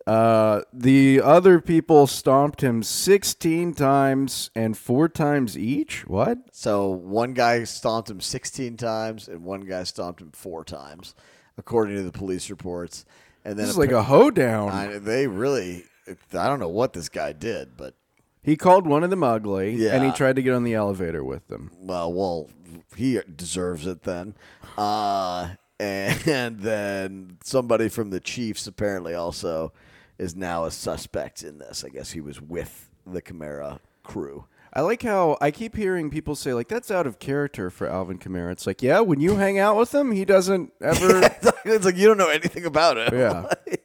uh, 0.07 0.62
the 0.72 1.20
other 1.20 1.61
people 1.61 2.07
stomped 2.07 2.62
him 2.62 2.82
16 2.82 3.74
times 3.74 4.50
and 4.55 4.76
four 4.76 5.09
times 5.09 5.57
each. 5.57 6.07
What? 6.07 6.38
So 6.53 6.88
one 6.88 7.34
guy 7.34 7.64
stomped 7.64 8.11
him 8.11 8.20
16 8.20 8.76
times, 8.76 9.28
and 9.28 9.44
one 9.44 9.62
guy 9.62 9.84
stomped 9.84 10.20
him 10.20 10.30
four 10.32 10.64
times, 10.64 11.14
according 11.57 11.96
to 11.96 12.03
the 12.03 12.12
police 12.12 12.50
reports. 12.50 13.05
And 13.44 13.59
then 13.59 13.64
This 13.66 13.70
is 13.70 13.78
like 13.78 13.92
a 13.92 14.05
hoedown. 14.05 14.70
I, 14.70 14.98
they 14.98 15.26
really. 15.26 15.84
I 16.07 16.48
don't 16.48 16.59
know 16.61 16.68
what 16.68 16.92
this 16.92 17.09
guy 17.09 17.32
did, 17.32 17.76
but 17.76 17.94
He 18.42 18.57
called 18.57 18.86
one 18.86 19.05
of 19.05 19.11
them 19.11 19.22
ugly, 19.22 19.88
and 19.88 20.05
he 20.05 20.11
tried 20.11 20.36
to 20.36 20.42
get 20.42 20.53
on 20.53 20.64
the 20.64 20.74
elevator 20.74 21.22
with 21.22 21.46
them. 21.48 21.70
well, 21.78 22.12
well, 22.12 22.50
he 22.96 23.20
deserves 23.36 23.86
it 23.86 24.03
then. 24.03 24.34
Uh, 24.76 25.50
and 25.80 26.61
then 26.61 27.38
somebody 27.44 27.88
from 27.88 28.11
the 28.11 28.20
Chiefs 28.20 28.66
apparently 28.66 29.14
also 29.14 29.72
is 30.18 30.36
now 30.36 30.64
a 30.64 30.70
suspect 30.70 31.42
in 31.42 31.58
this. 31.58 31.84
I 31.84 31.88
guess 31.88 32.12
he 32.12 32.20
was 32.20 32.40
with 32.40 32.90
the 33.06 33.22
Kamara 33.22 33.80
crew. 34.02 34.46
I 34.74 34.80
like 34.80 35.02
how 35.02 35.36
I 35.40 35.50
keep 35.50 35.76
hearing 35.76 36.08
people 36.08 36.34
say 36.34 36.54
like 36.54 36.68
that's 36.68 36.90
out 36.90 37.06
of 37.06 37.18
character 37.18 37.68
for 37.68 37.86
Alvin 37.86 38.18
Kamara. 38.18 38.52
It's 38.52 38.66
like, 38.66 38.82
yeah, 38.82 39.00
when 39.00 39.20
you 39.20 39.36
hang 39.36 39.58
out 39.58 39.76
with 39.76 39.94
him, 39.94 40.12
he 40.12 40.24
doesn't 40.24 40.72
ever. 40.80 41.20
it's 41.64 41.84
like 41.84 41.96
you 41.96 42.06
don't 42.06 42.16
know 42.16 42.30
anything 42.30 42.64
about 42.64 42.96
him. 42.96 43.18
yeah. 43.18 43.46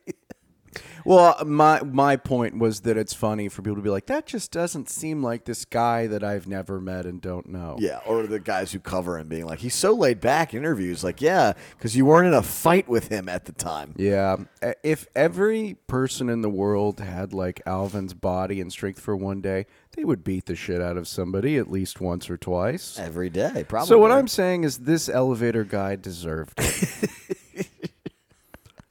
Well, 1.08 1.38
my 1.45 1.82
my 1.84 2.18
point 2.18 2.60
was 2.60 2.82
that 2.82 2.97
it's 2.97 3.14
funny 3.14 3.47
for 3.47 3.62
people 3.62 3.78
to 3.78 3.82
be 3.82 3.89
like, 3.89 4.08
that 4.08 4.26
just 4.26 4.51
doesn't 4.51 4.89
seem 4.89 5.24
like 5.24 5.45
this 5.45 5.64
guy 5.64 6.05
that 6.08 6.22
I've 6.22 6.47
never 6.47 6.82
met 6.82 7.05
and 7.05 7.22
don't 7.22 7.47
know. 7.47 7.78
Yeah, 7.80 8.01
or 8.05 8.28
the 8.28 8.41
guys 8.41 8.74
who 8.74 8.80
cover 8.80 9.18
him 9.18 9.30
being 9.30 9.45
like, 9.45 9.60
he's 9.60 9.74
so 9.74 9.93
laid 9.93 10.20
back 10.20 10.53
in 10.53 10.60
interviews. 10.60 11.05
Like, 11.05 11.22
yeah, 11.22 11.53
because 11.78 11.95
you 11.95 12.05
weren't 12.05 12.28
in 12.28 12.34
a 12.34 12.43
fight 12.43 12.89
with 12.89 13.08
him 13.08 13.30
at 13.30 13.45
the 13.45 13.53
time. 13.53 13.93
Yeah. 13.95 14.36
If 14.84 15.08
every 15.16 15.78
person 15.88 16.28
in 16.28 16.41
the 16.41 16.49
world 16.49 16.99
had 16.99 17.32
like 17.32 17.62
Alvin's 17.66 18.14
body 18.14 18.60
and 18.60 18.70
strength 18.70 18.99
for 18.99 19.16
one 19.16 19.39
day, 19.39 19.66
they 19.95 20.03
would 20.03 20.26
beat 20.26 20.45
the 20.45 20.55
shit 20.55 20.82
out 20.82 20.97
of 20.97 21.08
somebody 21.08 21.55
at 21.55 21.72
least 21.72 22.01
once 22.01 22.30
or 22.30 22.36
twice. 22.36 22.99
Every 22.99 23.30
day, 23.30 23.66
probably. 23.68 23.88
So 23.88 23.97
what 23.97 24.12
I'm 24.12 24.28
saying 24.28 24.66
is 24.66 24.80
this 24.80 25.08
elevator 25.08 25.64
guy 25.64 25.95
deserved 25.95 26.53
it. 26.58 27.10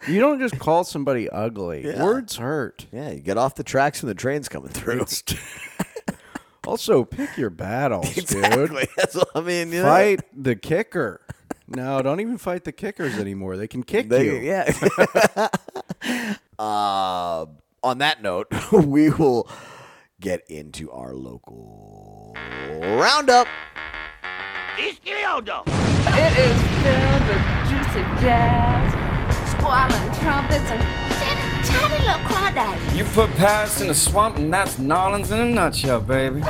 you 0.09 0.21
don't 0.21 0.39
just 0.39 0.59
call 0.59 0.85
somebody 0.85 1.29
ugly. 1.29 1.85
Yeah. 1.87 2.03
Words 2.03 2.37
hurt. 2.37 2.87
Yeah, 2.93 3.11
you 3.11 3.21
get 3.21 3.37
off 3.39 3.55
the 3.55 3.65
tracks 3.65 4.03
when 4.03 4.09
the 4.09 4.15
train's 4.15 4.49
coming 4.49 4.71
through. 4.71 5.05
Also, 6.67 7.05
pick 7.05 7.37
your 7.37 7.51
battles, 7.51 8.13
dude. 8.13 8.89
That's 8.97 9.15
what 9.15 9.29
I 9.37 9.41
mean. 9.41 9.71
You 9.71 9.83
know, 9.83 9.89
Fight 9.89 10.23
the 10.37 10.57
kicker. 10.57 11.21
No, 11.69 12.03
don't 12.03 12.19
even 12.19 12.39
fight 12.39 12.65
the 12.65 12.73
kickers 12.73 13.17
anymore. 13.21 13.57
They 13.57 13.69
can 13.69 13.85
kick 13.85 14.09
They- 14.09 14.25
you. 14.25 14.35
yeah. 14.39 15.49
uh, 16.59 17.47
on 17.85 17.99
that 17.99 18.21
note, 18.21 18.49
we 18.73 19.11
will 19.11 19.49
get 20.21 20.43
into 20.51 20.91
our 20.91 21.15
local 21.15 22.35
roundup. 22.81 23.47
It 24.77 24.95
is 24.95 24.99
filled 24.99 25.47
with 27.29 27.45
juicy 27.69 28.03
jazz, 28.27 28.93
squalling 29.67 30.15
trumpets, 30.21 30.71
and 30.71 30.81
tiny, 31.17 31.67
tiny 31.67 31.99
little 32.07 32.23
crawdads. 32.29 32.97
You 32.97 33.05
put 33.05 33.31
Paris 33.35 33.81
in 33.81 33.89
the 33.89 33.95
swamp, 33.95 34.37
and 34.37 34.53
that's 34.53 34.79
Nolans 34.79 35.33
in 35.33 35.41
a 35.41 35.45
nutshell, 35.45 36.01
baby. 36.01 36.41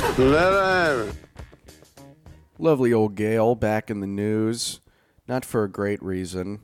Lovely 2.59 2.93
old 2.93 3.15
Gail 3.15 3.55
back 3.55 3.91
in 3.91 4.01
the 4.01 4.07
news. 4.07 4.81
not 5.29 5.45
for 5.47 5.65
a 5.65 5.69
great 5.71 6.03
reason. 6.03 6.61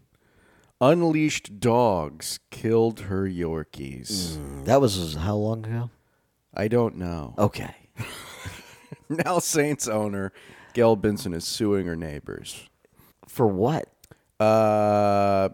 Unleashed 0.81 1.59
dogs 1.59 2.39
killed 2.51 3.01
her 3.01 3.25
Yorkies. 3.27 4.65
That 4.67 4.81
was 4.81 5.15
how 5.15 5.37
long 5.37 5.65
ago? 5.65 5.91
I 6.55 6.69
don't 6.69 6.97
know. 6.97 7.35
Okay. 7.39 7.75
Now 9.09 9.41
Saints 9.41 9.89
owner 9.89 10.33
Gail 10.73 10.97
Benson 10.97 11.35
is 11.35 11.45
suing 11.45 11.85
her 11.87 11.97
neighbors. 11.97 12.71
For 13.29 13.47
what? 13.47 13.89
Uh, 14.41 15.51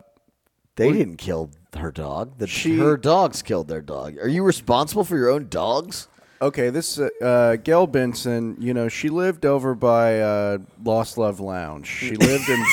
They 0.78 0.92
didn't 0.92 1.16
kill 1.18 1.50
her 1.76 1.90
dog. 1.92 2.38
The, 2.38 2.46
She- 2.46 2.78
her 2.78 2.96
dogs 2.96 3.42
killed 3.42 3.68
their 3.68 3.82
dog. 3.82 4.16
Are 4.18 4.28
you 4.28 4.42
responsible 4.42 5.04
for 5.04 5.16
your 5.16 5.28
own 5.30 5.48
dogs? 5.48 6.08
okay, 6.40 6.70
this 6.70 7.00
uh, 7.00 7.08
uh, 7.20 7.56
Gail 7.56 7.88
Benson, 7.88 8.56
you 8.60 8.72
know, 8.72 8.88
she 8.88 9.08
lived 9.08 9.44
over 9.44 9.74
by 9.74 10.20
uh, 10.20 10.58
Lost 10.84 11.18
Love 11.18 11.40
Lounge. 11.40 11.86
She 11.88 12.14
lived 12.16 12.48
in. 12.48 12.64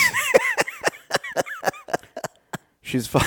she's 2.81 3.07
fine. 3.07 3.23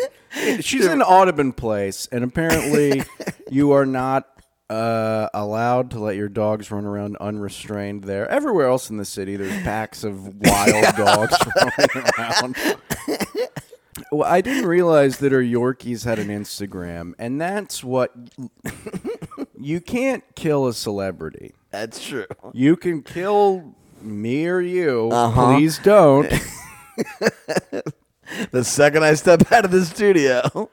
she's 0.60 0.86
in 0.86 1.02
Audubon 1.02 1.52
Place, 1.52 2.08
and 2.10 2.24
apparently, 2.24 3.02
you 3.50 3.72
are 3.72 3.84
not 3.86 4.28
uh, 4.70 5.28
allowed 5.34 5.90
to 5.90 5.98
let 6.00 6.16
your 6.16 6.28
dogs 6.30 6.70
run 6.70 6.84
around 6.86 7.16
unrestrained 7.18 8.04
there. 8.04 8.26
Everywhere 8.30 8.68
else 8.68 8.88
in 8.90 8.96
the 8.96 9.04
city, 9.04 9.36
there's 9.36 9.62
packs 9.62 10.04
of 10.04 10.24
wild 10.40 10.96
dogs 10.96 11.36
running 11.56 12.10
around. 12.18 12.56
Well, 14.10 14.28
I 14.28 14.40
didn't 14.40 14.66
realize 14.66 15.18
that 15.18 15.32
her 15.32 15.42
Yorkies 15.42 16.04
had 16.04 16.18
an 16.18 16.28
Instagram, 16.28 17.12
and 17.18 17.40
that's 17.40 17.84
what 17.84 18.14
you 19.58 19.80
can't 19.80 20.24
kill 20.34 20.66
a 20.66 20.72
celebrity. 20.72 21.52
That's 21.70 22.02
true. 22.04 22.26
You 22.52 22.76
can 22.76 23.02
kill 23.02 23.74
me 24.00 24.46
or 24.46 24.60
you. 24.60 25.10
Uh-huh. 25.12 25.54
Please 25.56 25.78
don't. 25.78 26.32
The 28.50 28.64
second 28.64 29.04
I 29.04 29.14
step 29.14 29.52
out 29.52 29.64
of 29.66 29.70
the 29.70 29.84
studio. 29.84 30.70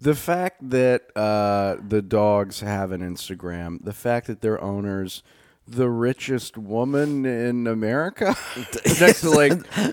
the 0.00 0.14
fact 0.14 0.70
that 0.70 1.16
uh, 1.16 1.76
the 1.86 2.02
dogs 2.02 2.60
have 2.60 2.90
an 2.90 3.00
Instagram, 3.00 3.84
the 3.84 3.92
fact 3.92 4.26
that 4.26 4.40
their 4.40 4.60
owners, 4.60 5.22
the 5.68 5.88
richest 5.88 6.56
woman 6.56 7.24
in 7.26 7.66
America, 7.66 8.36
next 9.00 9.22
to 9.22 9.30
like 9.30 9.52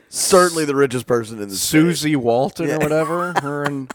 Certainly 0.09 0.65
the 0.65 0.75
richest 0.75 1.07
person 1.07 1.41
in 1.41 1.49
the 1.49 1.55
state. 1.55 1.79
Susie 1.79 2.15
Walton 2.15 2.69
or 2.69 2.79
whatever. 2.79 3.33
Her 3.41 3.63
and 3.63 3.93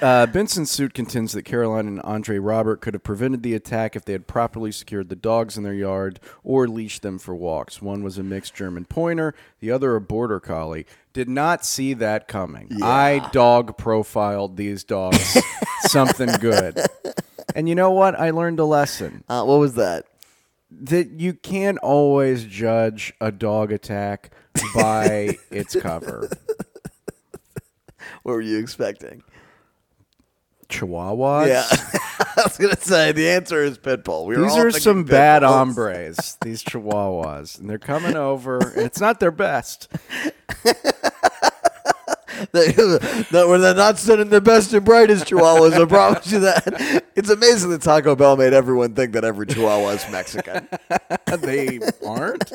uh, 0.00 0.26
Benson's 0.26 0.70
suit 0.70 0.92
contends 0.94 1.32
that 1.32 1.44
Caroline 1.44 1.86
and 1.86 2.00
Andre 2.02 2.38
Robert 2.38 2.80
could 2.80 2.94
have 2.94 3.02
prevented 3.02 3.42
the 3.42 3.54
attack 3.54 3.94
if 3.94 4.04
they 4.04 4.12
had 4.12 4.26
properly 4.26 4.72
secured 4.72 5.08
the 5.08 5.16
dogs 5.16 5.56
in 5.56 5.62
their 5.62 5.74
yard 5.74 6.20
or 6.42 6.66
leashed 6.66 7.02
them 7.02 7.18
for 7.18 7.34
walks. 7.34 7.80
One 7.80 8.02
was 8.02 8.18
a 8.18 8.22
mixed 8.22 8.54
German 8.54 8.86
pointer, 8.86 9.34
the 9.60 9.70
other 9.70 9.94
a 9.94 10.00
border 10.00 10.40
collie. 10.40 10.86
Did 11.12 11.28
not 11.28 11.64
see 11.64 11.94
that 11.94 12.26
coming. 12.28 12.82
I 12.82 13.28
dog 13.32 13.78
profiled 13.78 14.56
these 14.56 14.82
dogs. 14.84 15.38
Something 15.82 16.32
good. 16.40 16.78
And 17.54 17.68
you 17.68 17.74
know 17.74 17.90
what? 17.92 18.18
I 18.18 18.30
learned 18.30 18.58
a 18.58 18.64
lesson 18.64 19.22
Uh, 19.28 19.44
what 19.44 19.58
was 19.60 19.74
that? 19.74 20.06
that 20.70 21.10
you 21.20 21.34
can't 21.34 21.78
always 21.78 22.44
judge 22.44 23.12
a 23.20 23.30
dog 23.30 23.70
attack 23.70 24.32
by 24.74 25.36
its 25.50 25.76
cover. 25.76 26.28
What 28.24 28.32
were 28.32 28.40
you 28.40 28.58
expecting? 28.58 29.22
Chihuahuas. 30.68 31.46
Yeah. 31.46 31.64
I 32.36 32.42
was 32.42 32.56
going 32.58 32.74
to 32.74 32.80
say 32.80 33.12
the 33.12 33.28
answer 33.28 33.62
is 33.62 33.78
Pitbull. 33.78 34.26
We 34.26 34.36
were 34.36 34.42
These 34.44 34.52
all 34.52 34.58
are 34.60 34.64
thinking 34.72 34.80
some 34.80 35.04
bad 35.04 35.42
Pitbulls. 35.42 35.48
hombres, 35.48 36.38
these 36.42 36.64
chihuahuas. 36.64 37.60
And 37.60 37.70
they're 37.70 37.78
coming 37.78 38.16
over, 38.16 38.58
and 38.58 38.78
it's 38.78 39.00
not 39.00 39.20
their 39.20 39.30
best. 39.30 39.88
That 42.52 43.26
they're 43.30 43.74
not 43.74 43.98
sending 43.98 44.28
their 44.28 44.40
best 44.40 44.72
and 44.72 44.84
brightest 44.84 45.26
chihuahuas, 45.26 45.80
I 45.80 45.84
promise 45.86 46.30
you 46.32 46.40
that. 46.40 47.04
It's 47.16 47.30
amazing 47.30 47.70
that 47.70 47.82
Taco 47.82 48.16
Bell 48.16 48.36
made 48.36 48.52
everyone 48.52 48.94
think 48.94 49.12
that 49.12 49.24
every 49.24 49.46
chihuahua 49.46 49.90
is 49.90 50.10
Mexican. 50.10 50.68
They 51.40 51.80
aren't. 52.06 52.50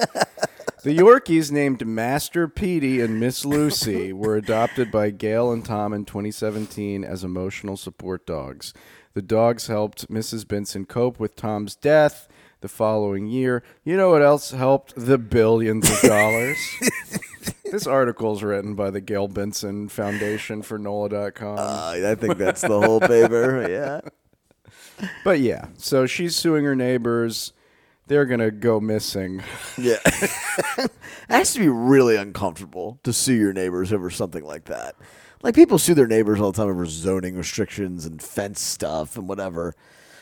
The 0.83 0.97
Yorkies 0.97 1.51
named 1.51 1.85
Master 1.85 2.47
Petey 2.47 3.01
and 3.01 3.19
Miss 3.19 3.43
Lucy 3.43 4.13
were 4.13 4.37
adopted 4.37 4.89
by 4.89 5.09
Gail 5.09 5.51
and 5.51 5.65
Tom 5.65 5.91
in 5.91 6.05
2017 6.05 7.03
as 7.03 7.25
emotional 7.25 7.75
support 7.75 8.25
dogs. 8.25 8.73
The 9.13 9.21
dogs 9.21 9.67
helped 9.67 10.09
Mrs. 10.09 10.47
Benson 10.47 10.85
cope 10.85 11.19
with 11.19 11.35
Tom's 11.35 11.75
death 11.75 12.29
the 12.61 12.69
following 12.69 13.27
year. 13.27 13.63
You 13.83 13.97
know 13.97 14.11
what 14.11 14.21
else 14.21 14.51
helped? 14.51 14.93
The 14.95 15.17
billions 15.17 15.89
of 15.89 15.99
dollars. 16.01 16.57
this 17.72 17.88
article 17.88 18.36
is 18.36 18.43
written 18.43 18.76
by 18.76 18.89
the 18.89 19.01
Gail 19.01 19.28
Benson 19.28 19.89
Foundation 19.89 20.61
for 20.61 20.78
NOLA.com. 20.78 21.57
Uh, 21.57 22.09
I 22.11 22.15
think 22.15 22.38
that's 22.38 22.61
the 22.61 22.82
whole 22.82 22.99
paper. 22.99 23.67
Yeah. 23.70 24.01
but 25.24 25.39
yeah, 25.39 25.67
so 25.78 26.05
she's 26.05 26.36
suing 26.36 26.65
her 26.65 26.76
neighbors. 26.76 27.53
They're 28.07 28.26
going 28.26 28.39
to 28.39 28.51
go 28.51 28.80
missing. 28.80 29.43
Yeah. 29.78 29.99
it 30.05 30.91
has 31.30 31.53
to 31.53 31.59
be 31.59 31.70
really 31.70 32.15
uncomfortable 32.15 32.99
to 33.03 33.13
sue 33.13 33.36
your 33.36 33.53
neighbors 33.53 33.93
over 33.93 34.09
something 34.09 34.43
like 34.43 34.65
that. 34.65 34.95
Like 35.43 35.55
people 35.55 35.78
sue 35.78 35.93
their 35.93 36.07
neighbors 36.07 36.41
all 36.41 36.51
the 36.51 36.57
time 36.57 36.70
over 36.70 36.86
zoning 36.86 37.36
restrictions 37.36 38.05
and 38.05 38.22
fence 38.22 38.59
stuff 38.59 39.15
and 39.15 39.30
whatever. 39.30 39.76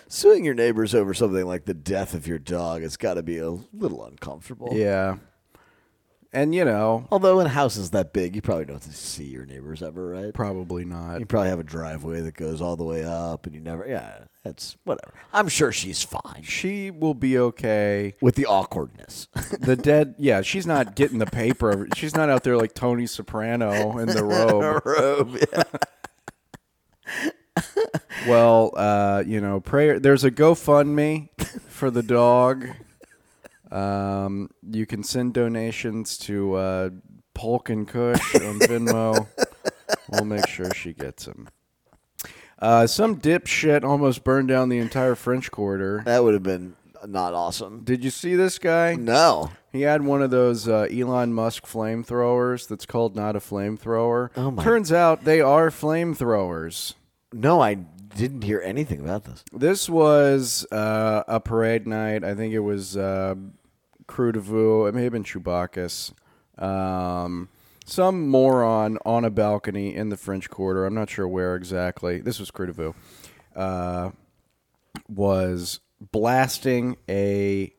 Suing 0.09 0.45
your 0.45 0.53
neighbors 0.53 0.93
over 0.93 1.13
something 1.13 1.45
like 1.45 1.65
the 1.65 1.73
death 1.73 2.13
of 2.13 2.27
your 2.27 2.39
dog 2.39 2.81
has 2.81 2.97
got 2.97 3.15
to 3.15 3.23
be 3.23 3.37
a 3.37 3.51
little 3.51 4.05
uncomfortable. 4.05 4.69
Yeah. 4.73 5.17
And, 6.37 6.53
you 6.53 6.65
know, 6.65 7.07
Although 7.11 7.39
in 7.39 7.47
houses 7.47 7.89
that 7.89 8.13
big, 8.13 8.35
you 8.35 8.43
probably 8.43 8.65
don't 8.65 8.83
see 8.83 9.23
your 9.23 9.47
neighbors 9.47 9.81
ever, 9.81 10.07
right? 10.07 10.31
probably 10.35 10.85
not. 10.85 11.19
You 11.19 11.25
probably 11.25 11.49
have 11.49 11.59
a 11.59 11.63
driveway 11.63 12.21
that 12.21 12.35
goes 12.35 12.61
all 12.61 12.75
the 12.75 12.83
way 12.83 13.03
up, 13.03 13.47
and 13.47 13.55
you 13.55 13.59
never. 13.59 13.87
Yeah, 13.87 14.19
that's 14.43 14.77
whatever. 14.83 15.15
I'm 15.33 15.47
sure 15.47 15.71
she's 15.71 16.03
fine 16.03 16.43
She 16.43 16.91
will 16.91 17.15
be 17.15 17.39
okay. 17.39 18.13
with 18.21 18.35
the 18.35 18.45
awkwardness. 18.45 19.27
The 19.59 19.75
dead, 19.75 20.13
yeah, 20.19 20.41
she's 20.41 20.67
not 20.67 20.95
getting 20.95 21.17
the 21.17 21.25
paper. 21.25 21.87
She's 21.95 22.15
not 22.15 22.29
out 22.29 22.43
there 22.43 22.55
like 22.55 22.75
Tony 22.75 23.07
Soprano 23.07 23.97
in 23.97 24.07
the 24.07 24.23
robe. 24.23 24.81
robe. 24.85 25.37
Yeah. 25.51 25.63
Well, 28.27 28.73
uh, 28.75 29.23
you 29.25 29.41
know, 29.41 29.59
prayer. 29.59 29.99
There's 29.99 30.23
a 30.23 30.29
GoFundMe 30.31 31.29
for 31.67 31.89
the 31.89 32.03
dog. 32.03 32.67
Um, 33.71 34.49
you 34.69 34.85
can 34.85 35.03
send 35.03 35.33
donations 35.33 36.17
to 36.19 36.53
uh, 36.55 36.89
Polk 37.33 37.69
and 37.69 37.87
Cush 37.87 38.35
on 38.35 38.59
Venmo. 38.59 39.27
we'll 40.09 40.25
make 40.25 40.47
sure 40.47 40.73
she 40.73 40.93
gets 40.93 41.25
them. 41.25 41.47
Uh, 42.59 42.87
some 42.87 43.17
dipshit 43.19 43.83
almost 43.83 44.23
burned 44.23 44.47
down 44.47 44.69
the 44.69 44.79
entire 44.79 45.15
French 45.15 45.51
Quarter. 45.51 46.01
That 46.05 46.23
would 46.23 46.33
have 46.33 46.43
been 46.43 46.75
not 47.05 47.33
awesome. 47.33 47.81
Did 47.83 48.03
you 48.03 48.09
see 48.09 48.35
this 48.35 48.57
guy? 48.57 48.95
No. 48.95 49.51
He 49.71 49.81
had 49.83 50.01
one 50.01 50.23
of 50.23 50.31
those 50.31 50.67
uh, 50.67 50.87
Elon 50.91 51.33
Musk 51.33 51.65
flamethrowers 51.65 52.67
that's 52.67 52.87
called 52.87 53.15
not 53.15 53.35
a 53.35 53.39
flamethrower. 53.39 54.29
Oh 54.35 54.49
my- 54.51 54.63
Turns 54.63 54.91
out 54.91 55.23
they 55.23 55.39
are 55.39 55.69
flamethrowers. 55.69 56.95
No, 57.31 57.61
I 57.61 57.77
didn't 58.17 58.41
hear 58.41 58.61
anything 58.63 58.99
about 58.99 59.25
this. 59.25 59.43
This 59.53 59.87
was 59.87 60.65
uh, 60.71 61.23
a 61.27 61.39
parade 61.39 61.87
night. 61.87 62.23
I 62.23 62.33
think 62.33 62.53
it 62.53 62.59
was 62.59 62.97
uh, 62.97 63.35
Krewe 64.07 64.33
du 64.33 64.41
Vieux. 64.41 64.85
It 64.87 64.95
may 64.95 65.03
have 65.03 65.13
been 65.13 65.23
Chewbacchus. 65.23 66.13
Um, 66.57 67.49
some 67.85 68.27
moron 68.27 68.97
on 69.05 69.23
a 69.23 69.29
balcony 69.29 69.95
in 69.95 70.09
the 70.09 70.17
French 70.17 70.49
Quarter. 70.49 70.85
I'm 70.85 70.95
not 70.95 71.09
sure 71.09 71.27
where 71.27 71.55
exactly. 71.55 72.19
This 72.19 72.39
was 72.39 72.51
Krewe 72.51 72.67
du 72.67 72.73
Vieux. 72.73 72.95
Uh, 73.55 74.11
was 75.07 75.79
blasting 76.11 76.97
a 77.07 77.73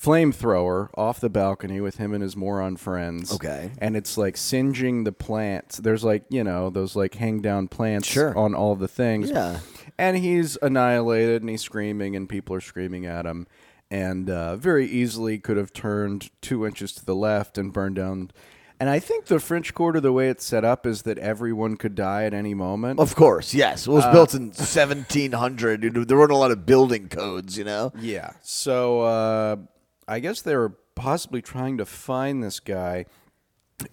flamethrower 0.00 0.88
off 0.96 1.20
the 1.20 1.28
balcony 1.28 1.80
with 1.80 1.96
him 1.98 2.12
and 2.14 2.22
his 2.22 2.36
moron 2.36 2.76
friends. 2.76 3.32
Okay. 3.34 3.70
And 3.78 3.96
it's 3.96 4.16
like 4.16 4.36
singeing 4.36 5.04
the 5.04 5.12
plants. 5.12 5.76
There's 5.78 6.02
like, 6.04 6.24
you 6.30 6.42
know, 6.42 6.70
those 6.70 6.96
like 6.96 7.14
hang 7.14 7.40
down 7.40 7.68
plants 7.68 8.08
Sure. 8.08 8.36
on 8.36 8.54
all 8.54 8.76
the 8.76 8.88
things. 8.88 9.30
Yeah. 9.30 9.60
And 9.98 10.16
he's 10.16 10.56
annihilated 10.62 11.42
and 11.42 11.50
he's 11.50 11.60
screaming 11.62 12.16
and 12.16 12.28
people 12.28 12.56
are 12.56 12.60
screaming 12.60 13.04
at 13.06 13.26
him. 13.26 13.46
And 13.90 14.30
uh, 14.30 14.56
very 14.56 14.86
easily 14.86 15.38
could 15.38 15.56
have 15.56 15.72
turned 15.72 16.30
two 16.40 16.64
inches 16.64 16.92
to 16.92 17.04
the 17.04 17.14
left 17.14 17.58
and 17.58 17.72
burned 17.72 17.96
down. 17.96 18.30
And 18.78 18.88
I 18.88 18.98
think 19.00 19.26
the 19.26 19.40
French 19.40 19.74
Quarter, 19.74 20.00
the 20.00 20.12
way 20.12 20.30
it's 20.30 20.44
set 20.44 20.64
up, 20.64 20.86
is 20.86 21.02
that 21.02 21.18
everyone 21.18 21.76
could 21.76 21.94
die 21.94 22.24
at 22.24 22.32
any 22.32 22.54
moment. 22.54 22.98
Of 23.00 23.14
course, 23.14 23.52
yes. 23.52 23.86
It 23.86 23.90
was 23.90 24.04
Uh, 24.04 24.12
built 24.12 24.32
in 24.32 24.52
1700. 24.52 25.82
There 26.08 26.16
weren't 26.16 26.32
a 26.32 26.36
lot 26.36 26.50
of 26.50 26.64
building 26.64 27.08
codes, 27.08 27.58
you 27.58 27.64
know? 27.64 27.92
Yeah. 28.00 28.30
So 28.40 29.02
uh, 29.02 29.56
I 30.10 30.18
guess 30.18 30.42
they 30.42 30.56
were 30.56 30.70
possibly 30.96 31.40
trying 31.40 31.78
to 31.78 31.86
find 31.86 32.42
this 32.42 32.58
guy, 32.58 33.06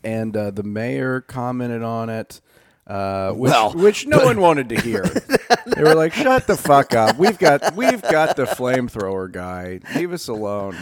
and 0.04 0.36
uh, 0.36 0.50
the 0.50 0.64
mayor 0.64 1.22
commented 1.22 1.84
on 1.84 2.10
it. 2.10 2.42
Uh, 2.88 3.34
which, 3.34 3.52
Well, 3.52 3.74
which 3.74 4.08
no 4.08 4.26
one 4.26 4.42
wanted 4.42 4.70
to 4.70 4.82
hear. 4.82 5.04
they 5.76 5.84
were 5.84 5.94
like, 5.94 6.14
"Shut 6.14 6.48
the 6.48 6.58
fuck 6.58 6.96
up! 6.96 7.18
We've 7.18 7.38
got 7.38 7.76
we've 7.76 8.02
got 8.02 8.36
the 8.36 8.46
flamethrower 8.46 9.32
guy. 9.32 9.82
Leave 9.96 10.12
us 10.12 10.28
alone." 10.28 10.76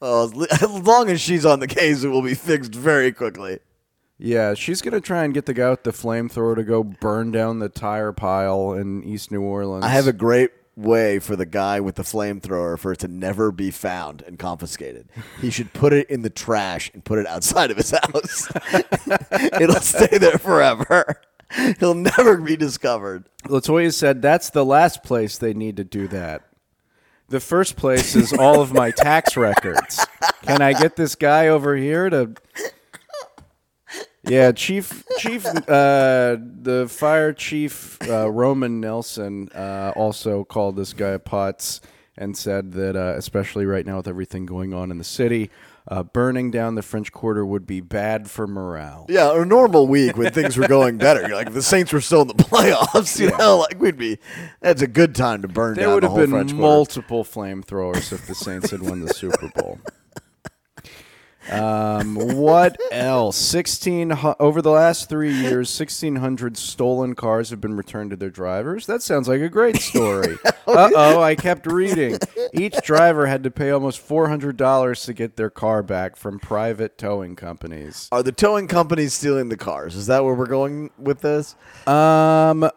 Well, 0.00 0.24
as 0.24 0.62
as 0.62 0.70
long 0.70 1.10
as 1.10 1.20
she's 1.20 1.44
on 1.44 1.60
the 1.60 1.66
case, 1.66 2.04
it 2.04 2.08
will 2.08 2.22
be 2.22 2.34
fixed 2.34 2.74
very 2.74 3.10
quickly. 3.10 3.58
Yeah, 4.18 4.54
she's 4.54 4.80
gonna 4.80 5.00
try 5.00 5.24
and 5.24 5.34
get 5.34 5.46
the 5.46 5.54
guy 5.54 5.70
with 5.70 5.82
the 5.82 5.90
flamethrower 5.90 6.54
to 6.54 6.62
go 6.62 6.84
burn 6.84 7.32
down 7.32 7.58
the 7.58 7.68
tire 7.68 8.12
pile 8.12 8.74
in 8.74 9.02
East 9.02 9.32
New 9.32 9.42
Orleans. 9.42 9.84
I 9.84 9.88
have 9.88 10.06
a 10.06 10.12
great 10.12 10.50
way 10.76 11.18
for 11.18 11.36
the 11.36 11.46
guy 11.46 11.80
with 11.80 11.94
the 11.96 12.02
flamethrower 12.02 12.78
for 12.78 12.92
it 12.92 12.98
to 13.00 13.08
never 13.08 13.52
be 13.52 13.70
found 13.70 14.22
and 14.22 14.38
confiscated. 14.38 15.08
He 15.40 15.50
should 15.50 15.72
put 15.72 15.92
it 15.92 16.08
in 16.10 16.22
the 16.22 16.30
trash 16.30 16.90
and 16.92 17.04
put 17.04 17.18
it 17.18 17.26
outside 17.26 17.70
of 17.70 17.76
his 17.76 17.90
house. 18.12 18.50
It'll 19.60 19.80
stay 19.80 20.18
there 20.18 20.38
forever. 20.38 21.20
He'll 21.78 21.94
never 21.94 22.38
be 22.38 22.56
discovered. 22.56 23.28
Latoya 23.44 23.92
said 23.92 24.20
that's 24.20 24.50
the 24.50 24.64
last 24.64 25.02
place 25.04 25.38
they 25.38 25.54
need 25.54 25.76
to 25.76 25.84
do 25.84 26.08
that. 26.08 26.42
The 27.28 27.40
first 27.40 27.76
place 27.76 28.14
is 28.16 28.32
all 28.32 28.60
of 28.60 28.72
my 28.72 28.90
tax 28.90 29.36
records. 29.36 30.04
Can 30.42 30.60
I 30.60 30.72
get 30.72 30.96
this 30.96 31.14
guy 31.14 31.48
over 31.48 31.76
here 31.76 32.10
to? 32.10 32.34
Yeah, 34.26 34.52
chief, 34.52 35.04
chief, 35.18 35.44
uh, 35.46 36.36
the 36.38 36.86
fire 36.88 37.32
chief 37.32 37.98
uh, 38.08 38.30
Roman 38.30 38.80
Nelson 38.80 39.48
uh, 39.54 39.92
also 39.96 40.44
called 40.44 40.76
this 40.76 40.92
guy 40.94 41.18
Potts 41.18 41.80
and 42.16 42.36
said 42.36 42.72
that, 42.72 42.96
uh, 42.96 43.14
especially 43.16 43.66
right 43.66 43.84
now 43.84 43.96
with 43.98 44.08
everything 44.08 44.46
going 44.46 44.72
on 44.72 44.90
in 44.90 44.98
the 44.98 45.04
city, 45.04 45.50
uh, 45.88 46.02
burning 46.02 46.50
down 46.50 46.74
the 46.76 46.80
French 46.82 47.12
Quarter 47.12 47.44
would 47.44 47.66
be 47.66 47.80
bad 47.82 48.30
for 48.30 48.46
morale. 48.46 49.04
Yeah, 49.10 49.38
a 49.38 49.44
normal 49.44 49.86
week 49.86 50.16
when 50.16 50.32
things 50.32 50.56
were 50.56 50.68
going 50.68 50.96
better. 50.96 51.28
Like 51.28 51.48
if 51.48 51.52
the 51.54 51.60
Saints 51.62 51.92
were 51.92 52.00
still 52.00 52.22
in 52.22 52.28
the 52.28 52.34
playoffs, 52.44 53.18
you 53.20 53.36
know, 53.36 53.58
like 53.58 53.78
we'd 53.78 53.98
be. 53.98 54.18
That's 54.60 54.80
a 54.80 54.86
good 54.86 55.14
time 55.14 55.42
to 55.42 55.48
burn 55.48 55.74
There 55.74 55.84
down 55.86 55.94
would 55.96 56.02
the 56.04 56.06
have 56.08 56.12
whole 56.12 56.20
been 56.22 56.30
French 56.30 56.50
Quarter. 56.52 56.62
multiple 56.62 57.24
flamethrowers 57.24 58.12
if 58.12 58.26
the 58.26 58.34
Saints 58.34 58.70
had 58.70 58.80
won 58.80 59.00
the 59.00 59.12
Super 59.12 59.50
Bowl. 59.54 59.78
Um, 61.50 62.14
what 62.16 62.76
else? 62.90 63.36
Sixteen 63.36 64.12
over 64.40 64.62
the 64.62 64.70
last 64.70 65.08
three 65.08 65.32
years, 65.32 65.68
sixteen 65.70 66.16
hundred 66.16 66.56
stolen 66.56 67.14
cars 67.14 67.50
have 67.50 67.60
been 67.60 67.76
returned 67.76 68.10
to 68.10 68.16
their 68.16 68.30
drivers. 68.30 68.86
That 68.86 69.02
sounds 69.02 69.28
like 69.28 69.40
a 69.40 69.48
great 69.48 69.76
story. 69.76 70.38
uh 70.66 70.90
oh, 70.94 71.20
I 71.20 71.34
kept 71.34 71.66
reading. 71.66 72.18
Each 72.52 72.74
driver 72.82 73.26
had 73.26 73.42
to 73.44 73.50
pay 73.50 73.70
almost 73.70 73.98
four 74.00 74.28
hundred 74.28 74.56
dollars 74.56 75.02
to 75.04 75.12
get 75.12 75.36
their 75.36 75.50
car 75.50 75.82
back 75.82 76.16
from 76.16 76.38
private 76.38 76.96
towing 76.96 77.36
companies. 77.36 78.08
Are 78.10 78.22
the 78.22 78.32
towing 78.32 78.66
companies 78.66 79.12
stealing 79.14 79.48
the 79.50 79.56
cars? 79.56 79.96
Is 79.96 80.06
that 80.06 80.24
where 80.24 80.34
we're 80.34 80.46
going 80.46 80.90
with 80.98 81.20
this? 81.20 81.54
Um, 81.86 82.60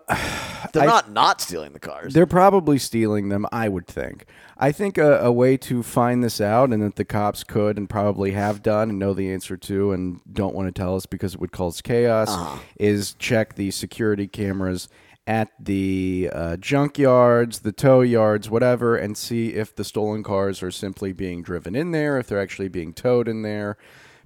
They're 0.74 0.84
I- 0.84 0.86
not 0.86 1.12
not 1.12 1.42
stealing 1.42 1.74
the 1.74 1.80
cars. 1.80 2.14
They're 2.14 2.26
probably 2.26 2.78
stealing 2.80 3.30
them, 3.30 3.46
I 3.52 3.70
would 3.70 3.88
think. 3.88 4.26
I 4.60 4.72
think 4.72 4.98
a, 4.98 5.20
a 5.20 5.32
way 5.32 5.56
to 5.58 5.84
find 5.84 6.24
this 6.24 6.42
out 6.42 6.72
and 6.72 6.82
that 6.82 6.96
the 6.96 7.06
cops 7.06 7.44
could 7.44 7.78
and 7.78 7.90
probably 7.90 8.32
have 8.32 8.64
done 8.64 8.90
and 8.90 9.00
know 9.00 9.14
the 9.14 9.32
answer 9.32 9.56
to 9.58 9.92
and 9.92 10.20
don't 10.32 10.56
want 10.56 10.68
to 10.68 10.72
tell 10.72 10.96
us 10.96 11.06
because 11.06 11.36
it 11.36 11.40
would 11.40 11.52
cause 11.52 11.82
chaos 11.82 12.60
is 12.80 13.14
check 13.14 13.56
the 13.56 13.70
security 13.70 14.28
cameras 14.28 14.90
at 15.28 15.52
the 15.60 16.30
uh, 16.32 16.56
junkyards, 16.56 17.62
the 17.62 17.74
tow 17.74 18.02
yards, 18.02 18.50
whatever, 18.50 18.96
and 18.96 19.18
see 19.18 19.50
if 19.50 19.76
the 19.76 19.84
stolen 19.84 20.24
cars 20.24 20.64
are 20.64 20.72
simply 20.72 21.12
being 21.12 21.44
driven 21.44 21.76
in 21.76 21.92
there, 21.92 22.18
if 22.18 22.28
they're 22.28 22.42
actually 22.42 22.70
being 22.70 22.94
towed 22.94 23.28
in 23.28 23.42
there. 23.42 23.78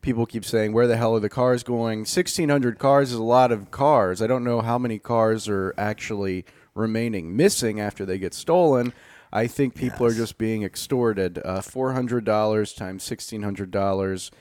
People 0.02 0.26
keep 0.28 0.46
saying, 0.46 0.74
"Where 0.74 0.88
the 0.88 0.98
hell 0.98 1.16
are 1.16 1.20
the 1.20 1.30
cars 1.30 1.64
going?" 1.64 2.06
Sixteen 2.06 2.50
hundred 2.50 2.78
cars 2.80 3.12
is 3.12 3.18
a 3.18 3.24
lot 3.24 3.52
of 3.52 3.72
cars. 3.72 4.22
I 4.22 4.28
don't 4.28 4.44
know 4.44 4.62
how 4.62 4.78
many 4.78 5.00
cars 5.00 5.50
are 5.50 5.74
actually 5.78 6.46
remaining 6.76 7.36
missing 7.36 7.80
after 7.80 8.06
they 8.06 8.18
get 8.18 8.34
stolen. 8.34 8.94
I 9.34 9.48
think 9.48 9.76
people 9.76 10.06
are 10.06 10.14
just 10.14 10.38
being 10.38 10.64
extorted. 10.64 11.40
Uh, 11.44 11.62
Four 11.62 11.94
hundred 11.94 12.26
dollars 12.26 12.74
times 12.74 13.04
sixteen 13.04 13.44
hundred 13.44 13.72
dollars 13.72 14.32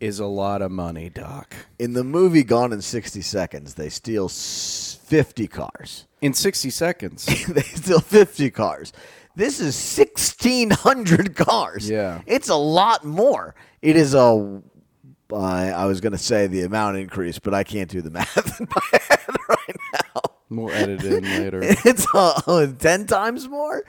is 0.00 0.18
a 0.18 0.26
lot 0.26 0.62
of 0.62 0.70
money, 0.70 1.10
Doc. 1.10 1.54
in 1.78 1.92
the 1.92 2.02
movie 2.02 2.42
Gone 2.42 2.72
in 2.72 2.80
60 2.80 3.20
Seconds, 3.20 3.74
they 3.74 3.90
steal 3.90 4.30
50 4.30 5.46
cars. 5.46 6.06
In 6.22 6.32
sixty 6.32 6.70
seconds. 6.70 7.26
they 7.48 7.60
steal 7.62 8.00
50 8.00 8.50
cars. 8.50 8.92
This 9.36 9.60
is 9.60 9.76
1,600 9.98 11.36
cars. 11.36 11.88
Yeah. 11.88 12.22
It's 12.26 12.48
a 12.48 12.56
lot 12.56 13.04
more. 13.04 13.54
It 13.82 13.96
is 13.96 14.14
a. 14.14 14.62
I 15.32 15.70
I 15.70 15.84
was 15.86 16.00
going 16.00 16.12
to 16.12 16.18
say 16.18 16.46
the 16.48 16.62
amount 16.62 16.96
increase, 16.96 17.38
but 17.38 17.54
I 17.54 17.62
can't 17.62 17.88
do 17.88 18.02
the 18.02 18.10
math 18.10 18.60
in 18.60 18.66
my 18.74 18.98
head 18.98 19.36
right 19.48 19.76
now. 19.92 20.22
More 20.50 20.72
edited 20.72 21.12
in 21.12 21.22
later. 21.38 21.60
It's 21.62 22.06
uh, 22.12 22.66
10 22.78 23.06
times 23.06 23.48
more. 23.48 23.84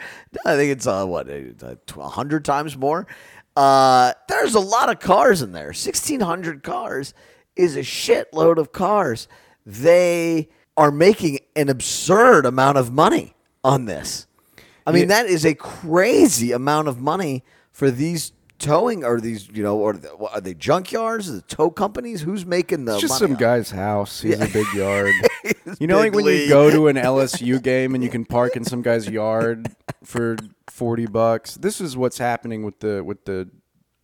I 0.46 0.56
think 0.56 0.72
it's 0.72 0.88
uh, 0.88 1.06
what, 1.06 1.30
uh, 1.30 1.76
100 1.94 2.46
times 2.46 2.78
more. 2.78 3.08
Uh, 3.56 4.14
there's 4.30 4.56
a 4.56 4.60
lot 4.60 4.90
of 4.90 5.00
cars 5.00 5.42
in 5.42 5.52
there. 5.52 5.68
1,600 5.68 6.64
cars 6.64 7.14
is 7.56 7.76
a 7.76 7.82
shitload 7.82 8.58
of 8.58 8.72
cars. 8.72 9.28
They 9.66 10.50
are 10.78 10.92
making 10.92 11.40
an 11.56 11.68
absurd 11.70 12.46
amount 12.46 12.78
of 12.78 12.94
money 12.94 13.34
on 13.64 13.86
this. 13.86 14.28
I 14.86 14.92
mean, 14.92 15.10
that 15.10 15.28
is 15.28 15.46
a 15.46 15.54
crazy 15.54 16.52
amount 16.52 16.88
of 16.88 17.00
money 17.00 17.44
for 17.72 17.92
these 17.92 18.32
towing 18.62 19.04
are 19.04 19.20
these, 19.20 19.50
you 19.50 19.64
know, 19.64 19.78
or 19.78 19.94
what, 19.94 20.34
are 20.34 20.42
they 20.42 20.54
junkyards, 20.54 21.32
the 21.32 21.42
tow 21.42 21.70
companies? 21.70 22.22
Who's 22.22 22.46
making 22.46 22.86
the 22.86 22.94
It's 22.94 23.02
just 23.02 23.18
some 23.18 23.36
guy's 23.36 23.72
house. 23.72 24.22
He's 24.22 24.40
a 24.40 24.48
big 24.48 24.68
yard. 24.74 25.14
You 25.80 25.88
know, 25.88 25.98
like 25.98 26.14
when 26.14 26.26
league. 26.26 26.44
you 26.44 26.50
go 26.50 26.70
to 26.70 26.88
an 26.88 26.96
LSU 26.98 27.62
game 27.62 27.96
and 27.96 28.04
you 28.04 28.10
can 28.10 28.26
park 28.26 28.56
in 28.56 28.64
some 28.64 28.82
guy's 28.82 29.08
yard 29.10 29.74
for 30.04 30.36
forty 30.70 31.08
bucks. 31.08 31.56
This 31.56 31.82
is 31.82 31.98
what's 31.98 32.18
happening 32.18 32.64
with 32.64 32.80
the 32.80 33.04
with 33.04 33.26
the 33.26 33.50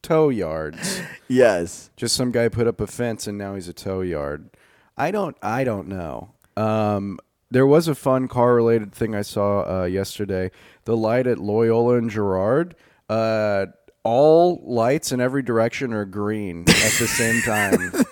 tow 0.02 0.30
yards. 0.30 1.02
Yes. 1.28 1.92
Just 1.96 2.16
some 2.16 2.32
guy 2.32 2.48
put 2.48 2.68
up 2.68 2.80
a 2.82 2.88
fence 2.88 3.28
and 3.28 3.38
now 3.38 3.54
he's 3.54 3.68
a 3.68 3.74
tow 3.74 4.02
yard. 4.02 4.50
I 4.98 5.12
don't 5.12 5.38
I 5.42 5.64
don't 5.64 5.88
know. 5.88 6.34
Um, 6.56 7.20
there 7.52 7.68
was 7.68 7.88
a 7.88 7.96
fun 7.96 8.28
car 8.28 8.56
related 8.56 8.94
thing 8.94 9.14
I 9.14 9.22
saw 9.22 9.82
uh, 9.82 9.86
yesterday. 9.86 10.52
The 10.86 10.98
light 10.98 11.28
at 11.28 11.38
Loyola 11.38 11.98
and 11.98 12.10
Girard. 12.10 12.76
Uh, 13.10 13.68
all 14.08 14.62
lights 14.64 15.12
in 15.12 15.20
every 15.20 15.42
direction 15.44 15.92
are 15.94 16.06
green 16.06 16.62
at 16.62 16.94
the 17.00 17.08
same 17.08 17.42
time. 17.42 17.92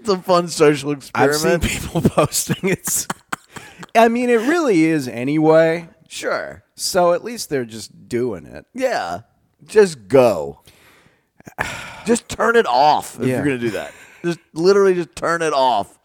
It's 0.00 0.08
a 0.08 0.16
fun 0.16 0.48
social 0.48 0.96
I've 1.14 1.34
seen 1.34 1.60
people 1.60 2.00
posting 2.04 2.70
it's. 2.70 3.06
I 3.94 4.08
mean, 4.08 4.30
it 4.30 4.36
really 4.48 4.84
is 4.84 5.06
anyway. 5.06 5.90
Sure. 6.08 6.62
So 6.74 7.12
at 7.12 7.22
least 7.22 7.50
they're 7.50 7.66
just 7.66 8.08
doing 8.08 8.46
it. 8.46 8.64
Yeah. 8.72 9.20
Just 9.66 10.08
go. 10.08 10.62
Just 12.06 12.30
turn 12.30 12.56
it 12.56 12.64
off 12.66 13.20
if 13.20 13.26
Yeah. 13.26 13.34
you're 13.36 13.44
going 13.44 13.58
to 13.58 13.64
do 13.66 13.70
that. 13.72 13.92
Just 14.24 14.38
literally 14.54 14.94
just 14.94 15.14
turn 15.14 15.42
it 15.42 15.52
off. 15.52 15.98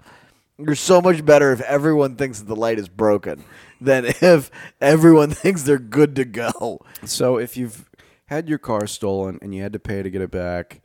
You're 0.58 0.76
so 0.76 1.00
much 1.02 1.24
better 1.26 1.54
if 1.54 1.62
everyone 1.62 2.18
thinks 2.18 2.40
that 2.40 2.46
the 2.48 2.56
light 2.56 2.80
is 2.80 2.90
broken 2.90 3.46
than 3.80 4.04
if 4.22 4.52
everyone 4.82 5.30
thinks 5.32 5.64
they're 5.64 5.80
good 5.80 6.18
to 6.18 6.26
go. 6.26 6.82
So 7.06 7.38
if 7.38 7.56
you've 7.56 7.90
had 8.26 8.50
your 8.50 8.58
car 8.58 8.88
stolen 8.88 9.40
and 9.42 9.54
you 9.54 9.62
had 9.62 9.74
to 9.74 9.80
pay 9.80 10.04
to 10.04 10.10
get 10.10 10.22
it 10.22 10.32
back, 10.32 10.82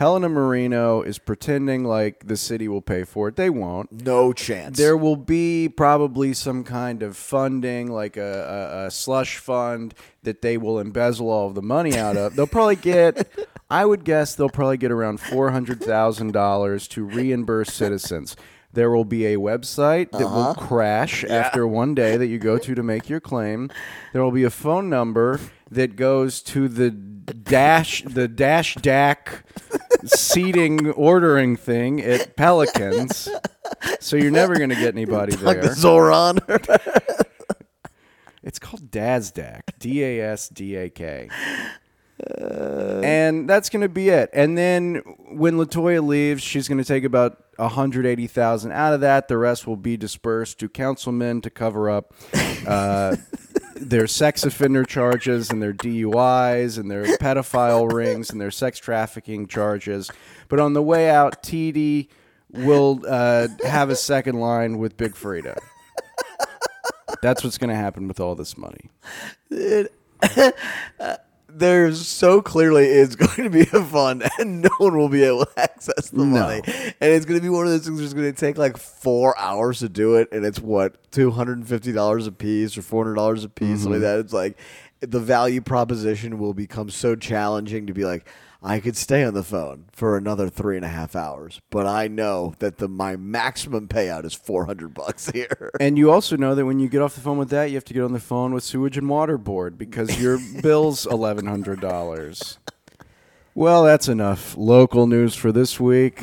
Helena 0.00 0.30
Moreno 0.30 1.02
is 1.02 1.18
pretending 1.18 1.84
like 1.84 2.26
the 2.26 2.36
city 2.38 2.68
will 2.68 2.80
pay 2.80 3.04
for 3.04 3.28
it. 3.28 3.36
They 3.36 3.50
won't. 3.50 4.06
No 4.06 4.32
chance. 4.32 4.78
There 4.78 4.96
will 4.96 5.16
be 5.16 5.68
probably 5.68 6.32
some 6.32 6.64
kind 6.64 7.02
of 7.02 7.18
funding, 7.18 7.92
like 7.92 8.16
a, 8.16 8.80
a, 8.82 8.86
a 8.86 8.90
slush 8.90 9.36
fund 9.36 9.92
that 10.22 10.40
they 10.40 10.56
will 10.56 10.78
embezzle 10.78 11.28
all 11.28 11.48
of 11.48 11.54
the 11.54 11.60
money 11.60 11.98
out 11.98 12.16
of. 12.16 12.34
They'll 12.34 12.46
probably 12.46 12.76
get, 12.76 13.30
I 13.70 13.84
would 13.84 14.04
guess, 14.04 14.34
they'll 14.34 14.48
probably 14.48 14.78
get 14.78 14.90
around 14.90 15.20
four 15.20 15.50
hundred 15.50 15.82
thousand 15.82 16.32
dollars 16.32 16.88
to 16.88 17.04
reimburse 17.04 17.70
citizens. 17.74 18.36
There 18.72 18.90
will 18.90 19.04
be 19.04 19.26
a 19.26 19.36
website 19.36 20.12
that 20.12 20.20
will 20.20 20.50
uh-huh. 20.50 20.66
crash 20.66 21.24
after 21.24 21.66
one 21.66 21.94
day 21.94 22.16
that 22.16 22.28
you 22.28 22.38
go 22.38 22.56
to 22.56 22.74
to 22.74 22.82
make 22.82 23.10
your 23.10 23.20
claim. 23.20 23.68
There 24.14 24.22
will 24.22 24.30
be 24.30 24.44
a 24.44 24.50
phone 24.50 24.88
number 24.88 25.40
that 25.70 25.96
goes 25.96 26.42
to 26.42 26.68
the 26.68 26.90
dash, 26.90 28.02
the 28.02 28.28
dash 28.28 28.76
DAC 28.76 29.42
seating 30.04 30.90
ordering 30.90 31.56
thing 31.56 32.00
at 32.00 32.36
Pelicans. 32.36 33.28
So 34.00 34.16
you're 34.16 34.30
never 34.30 34.56
going 34.56 34.70
to 34.70 34.76
get 34.76 34.94
anybody 34.94 35.36
like 35.36 35.60
the 35.60 35.68
there. 35.68 35.74
Zoran. 35.74 36.38
It's 38.42 38.58
called 38.58 38.90
DASDAC, 38.90 39.60
D 39.78 40.02
A 40.02 40.32
S 40.32 40.48
D 40.48 40.74
A 40.76 40.88
K. 40.88 41.28
And 43.02 43.48
that's 43.48 43.68
going 43.70 43.82
to 43.82 43.88
be 43.88 44.08
it. 44.08 44.30
And 44.32 44.56
then 44.56 44.96
when 45.32 45.54
Latoya 45.54 46.04
leaves, 46.06 46.42
she's 46.42 46.68
going 46.68 46.78
to 46.78 46.84
take 46.84 47.04
about 47.04 47.44
180,000 47.56 48.72
out 48.72 48.94
of 48.94 49.00
that. 49.00 49.28
The 49.28 49.38
rest 49.38 49.66
will 49.66 49.76
be 49.76 49.96
dispersed 49.96 50.58
to 50.60 50.68
councilmen 50.68 51.40
to 51.42 51.50
cover 51.50 51.90
up 51.90 52.14
uh, 52.66 53.16
their 53.80 54.06
sex 54.06 54.44
offender 54.44 54.84
charges 54.84 55.50
and 55.50 55.62
their 55.62 55.72
DUIs 55.72 56.78
and 56.78 56.90
their 56.90 57.04
pedophile 57.16 57.90
rings 57.92 58.30
and 58.30 58.40
their 58.40 58.50
sex 58.50 58.78
trafficking 58.78 59.46
charges. 59.46 60.10
But 60.48 60.60
on 60.60 60.74
the 60.74 60.82
way 60.82 61.08
out, 61.10 61.42
TD 61.42 62.08
will 62.52 63.00
uh, 63.08 63.48
have 63.64 63.90
a 63.90 63.96
second 63.96 64.40
line 64.40 64.78
with 64.78 64.96
Big 64.96 65.14
Freedia. 65.14 65.58
That's 67.22 67.42
what's 67.44 67.58
going 67.58 67.70
to 67.70 67.76
happen 67.76 68.08
with 68.08 68.20
all 68.20 68.34
this 68.34 68.56
money. 68.56 68.90
there 71.58 71.92
so 71.92 72.40
clearly 72.42 72.86
is 72.86 73.16
going 73.16 73.44
to 73.44 73.50
be 73.50 73.62
a 73.62 73.84
fund 73.84 74.28
and 74.38 74.62
no 74.62 74.70
one 74.78 74.96
will 74.96 75.08
be 75.08 75.22
able 75.22 75.46
to 75.46 75.60
access 75.60 76.10
the 76.10 76.24
money. 76.24 76.62
And 76.66 77.12
it's 77.12 77.26
going 77.26 77.38
to 77.38 77.42
be 77.42 77.48
one 77.48 77.66
of 77.66 77.72
those 77.72 77.86
things 77.86 78.00
that's 78.00 78.14
going 78.14 78.32
to 78.32 78.38
take 78.38 78.58
like 78.58 78.76
four 78.76 79.38
hours 79.38 79.80
to 79.80 79.88
do 79.88 80.16
it. 80.16 80.28
And 80.32 80.44
it's 80.44 80.60
what, 80.60 81.10
$250 81.12 82.26
a 82.26 82.32
piece 82.32 82.76
or 82.76 82.82
$400 82.82 83.44
a 83.44 83.48
piece, 83.48 83.82
something 83.82 83.92
like 83.92 83.96
mm-hmm. 83.96 84.02
that. 84.02 84.18
It's 84.20 84.32
like 84.32 84.58
the 85.00 85.20
value 85.20 85.60
proposition 85.60 86.38
will 86.38 86.54
become 86.54 86.90
so 86.90 87.16
challenging 87.16 87.86
to 87.86 87.94
be 87.94 88.04
like, 88.04 88.26
I 88.62 88.78
could 88.80 88.96
stay 88.96 89.24
on 89.24 89.32
the 89.32 89.42
phone 89.42 89.86
for 89.90 90.16
another 90.16 90.50
three 90.50 90.76
and 90.76 90.84
a 90.84 90.88
half 90.88 91.16
hours, 91.16 91.60
but 91.70 91.86
I 91.86 92.08
know 92.08 92.54
that 92.58 92.76
the 92.76 92.88
my 92.88 93.16
maximum 93.16 93.88
payout 93.88 94.24
is 94.26 94.34
four 94.34 94.66
hundred 94.66 94.92
bucks 94.92 95.30
here. 95.30 95.70
And 95.80 95.96
you 95.96 96.10
also 96.10 96.36
know 96.36 96.54
that 96.54 96.66
when 96.66 96.78
you 96.78 96.88
get 96.88 97.00
off 97.00 97.14
the 97.14 97.22
phone 97.22 97.38
with 97.38 97.48
that, 97.50 97.70
you 97.70 97.76
have 97.76 97.84
to 97.86 97.94
get 97.94 98.02
on 98.02 98.12
the 98.12 98.20
phone 98.20 98.52
with 98.52 98.62
sewage 98.62 98.98
and 98.98 99.08
water 99.08 99.38
board 99.38 99.78
because 99.78 100.20
your 100.20 100.38
bill's 100.62 101.06
eleven 101.06 101.46
hundred 101.46 101.80
dollars. 101.80 102.58
Well, 103.54 103.82
that's 103.84 104.08
enough 104.08 104.56
local 104.56 105.06
news 105.06 105.34
for 105.34 105.52
this 105.52 105.80
week. 105.80 106.22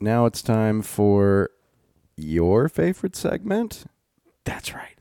Now 0.00 0.24
it's 0.26 0.42
time 0.42 0.80
for 0.80 1.50
your 2.16 2.68
favorite 2.68 3.14
segment. 3.14 3.84
That's 4.44 4.74
right. 4.74 4.93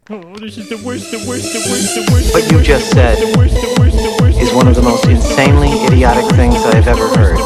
What 2.33 2.51
you 2.51 2.61
just 2.61 2.91
said 2.91 3.17
is 3.17 4.53
one 4.53 4.67
of 4.67 4.75
the 4.75 4.81
most 4.81 5.05
insanely 5.05 5.69
idiotic 5.85 6.25
things 6.35 6.55
I 6.55 6.75
have 6.75 6.89
ever 6.89 7.07
heard. 7.15 7.39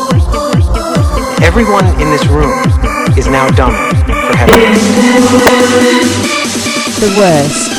Everyone 1.43 1.85
in 2.01 2.09
this 2.09 2.25
room 2.25 2.57
is 3.15 3.27
now 3.27 3.47
dumb 3.49 3.73
for 3.73 4.35
having 4.35 4.73
The 6.99 7.13
worst. 7.15 7.69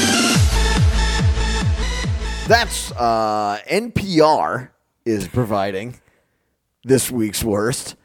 That's 2.47 2.93
uh, 2.93 3.59
NPR 3.69 4.69
is 5.05 5.27
providing 5.27 5.99
this 6.85 7.11
week's 7.11 7.43
worst. 7.43 7.97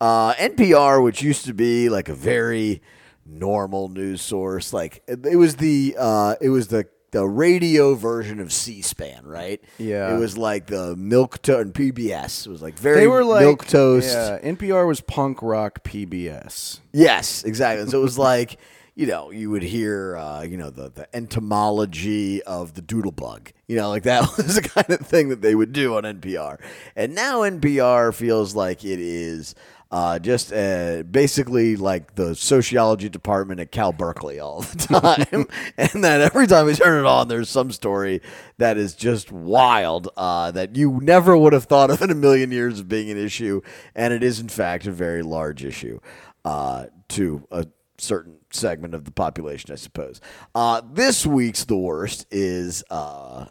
Uh, 0.00 0.34
NPR, 0.34 1.04
which 1.04 1.22
used 1.22 1.44
to 1.44 1.54
be 1.54 1.88
like 1.88 2.08
a 2.08 2.14
very 2.14 2.82
normal 3.26 3.88
news 3.88 4.22
source, 4.22 4.72
like 4.72 5.02
it 5.06 5.36
was 5.36 5.56
the 5.56 5.96
uh, 5.98 6.36
it 6.40 6.48
was 6.50 6.68
the 6.68 6.86
the 7.12 7.26
radio 7.26 7.94
version 7.94 8.40
of 8.40 8.52
C-SPAN, 8.52 9.24
right? 9.24 9.62
Yeah. 9.78 10.14
it 10.14 10.18
was 10.18 10.36
like 10.36 10.66
the 10.66 10.94
milk 10.96 11.40
toast 11.40 11.62
and 11.62 11.72
PBS. 11.72 12.46
It 12.46 12.50
was 12.50 12.60
like 12.60 12.78
very 12.78 13.00
They 13.00 13.06
were 13.06 13.24
like 13.24 13.40
milk 13.40 13.66
toast. 13.66 14.12
Yeah, 14.12 14.38
NPR 14.42 14.86
was 14.86 15.00
punk 15.00 15.40
rock 15.40 15.82
PBS. 15.84 16.80
Yes, 16.92 17.44
exactly. 17.44 17.82
And 17.82 17.90
so 17.90 18.00
it 18.00 18.02
was 18.02 18.18
like, 18.30 18.58
you 18.94 19.06
know, 19.06 19.30
you 19.30 19.50
would 19.50 19.62
hear, 19.62 20.16
uh, 20.16 20.42
you 20.42 20.56
know, 20.56 20.70
the, 20.70 20.90
the 20.90 21.08
entomology 21.16 22.42
of 22.42 22.74
the 22.74 22.82
doodlebug. 22.82 23.52
You 23.66 23.76
know, 23.76 23.88
like 23.88 24.02
that 24.02 24.22
was 24.36 24.56
the 24.56 24.68
kind 24.68 24.90
of 24.90 25.06
thing 25.06 25.28
that 25.28 25.42
they 25.42 25.54
would 25.54 25.72
do 25.72 25.96
on 25.96 26.02
NPR. 26.02 26.60
And 26.94 27.14
now 27.14 27.40
NPR 27.40 28.14
feels 28.14 28.54
like 28.54 28.84
it 28.84 29.00
is 29.00 29.54
uh, 29.90 30.18
just 30.18 30.52
uh, 30.52 31.02
basically 31.04 31.76
like 31.76 32.16
the 32.16 32.34
sociology 32.34 33.08
department 33.08 33.60
at 33.60 33.70
Cal 33.70 33.92
Berkeley 33.92 34.40
all 34.40 34.62
the 34.62 34.76
time. 35.26 35.46
and 35.76 36.02
that 36.02 36.20
every 36.20 36.46
time 36.46 36.66
we 36.66 36.74
turn 36.74 37.04
it 37.04 37.06
on, 37.06 37.28
there's 37.28 37.48
some 37.48 37.70
story 37.70 38.20
that 38.58 38.76
is 38.76 38.94
just 38.94 39.30
wild 39.30 40.08
uh, 40.16 40.50
that 40.50 40.74
you 40.76 40.98
never 41.02 41.36
would 41.36 41.52
have 41.52 41.64
thought 41.64 41.90
of 41.90 42.02
in 42.02 42.10
a 42.10 42.14
million 42.16 42.50
years 42.50 42.80
of 42.80 42.88
being 42.88 43.10
an 43.10 43.18
issue. 43.18 43.60
And 43.94 44.12
it 44.12 44.22
is, 44.22 44.40
in 44.40 44.48
fact, 44.48 44.86
a 44.86 44.92
very 44.92 45.22
large 45.22 45.64
issue 45.64 46.00
uh, 46.44 46.86
to 47.10 47.46
a 47.52 47.66
certain 47.98 48.38
segment 48.50 48.94
of 48.94 49.04
the 49.04 49.12
population, 49.12 49.72
I 49.72 49.76
suppose. 49.76 50.20
Uh, 50.54 50.82
this 50.92 51.24
week's 51.24 51.64
the 51.64 51.76
worst 51.76 52.26
is 52.32 52.82
uh, 52.90 53.46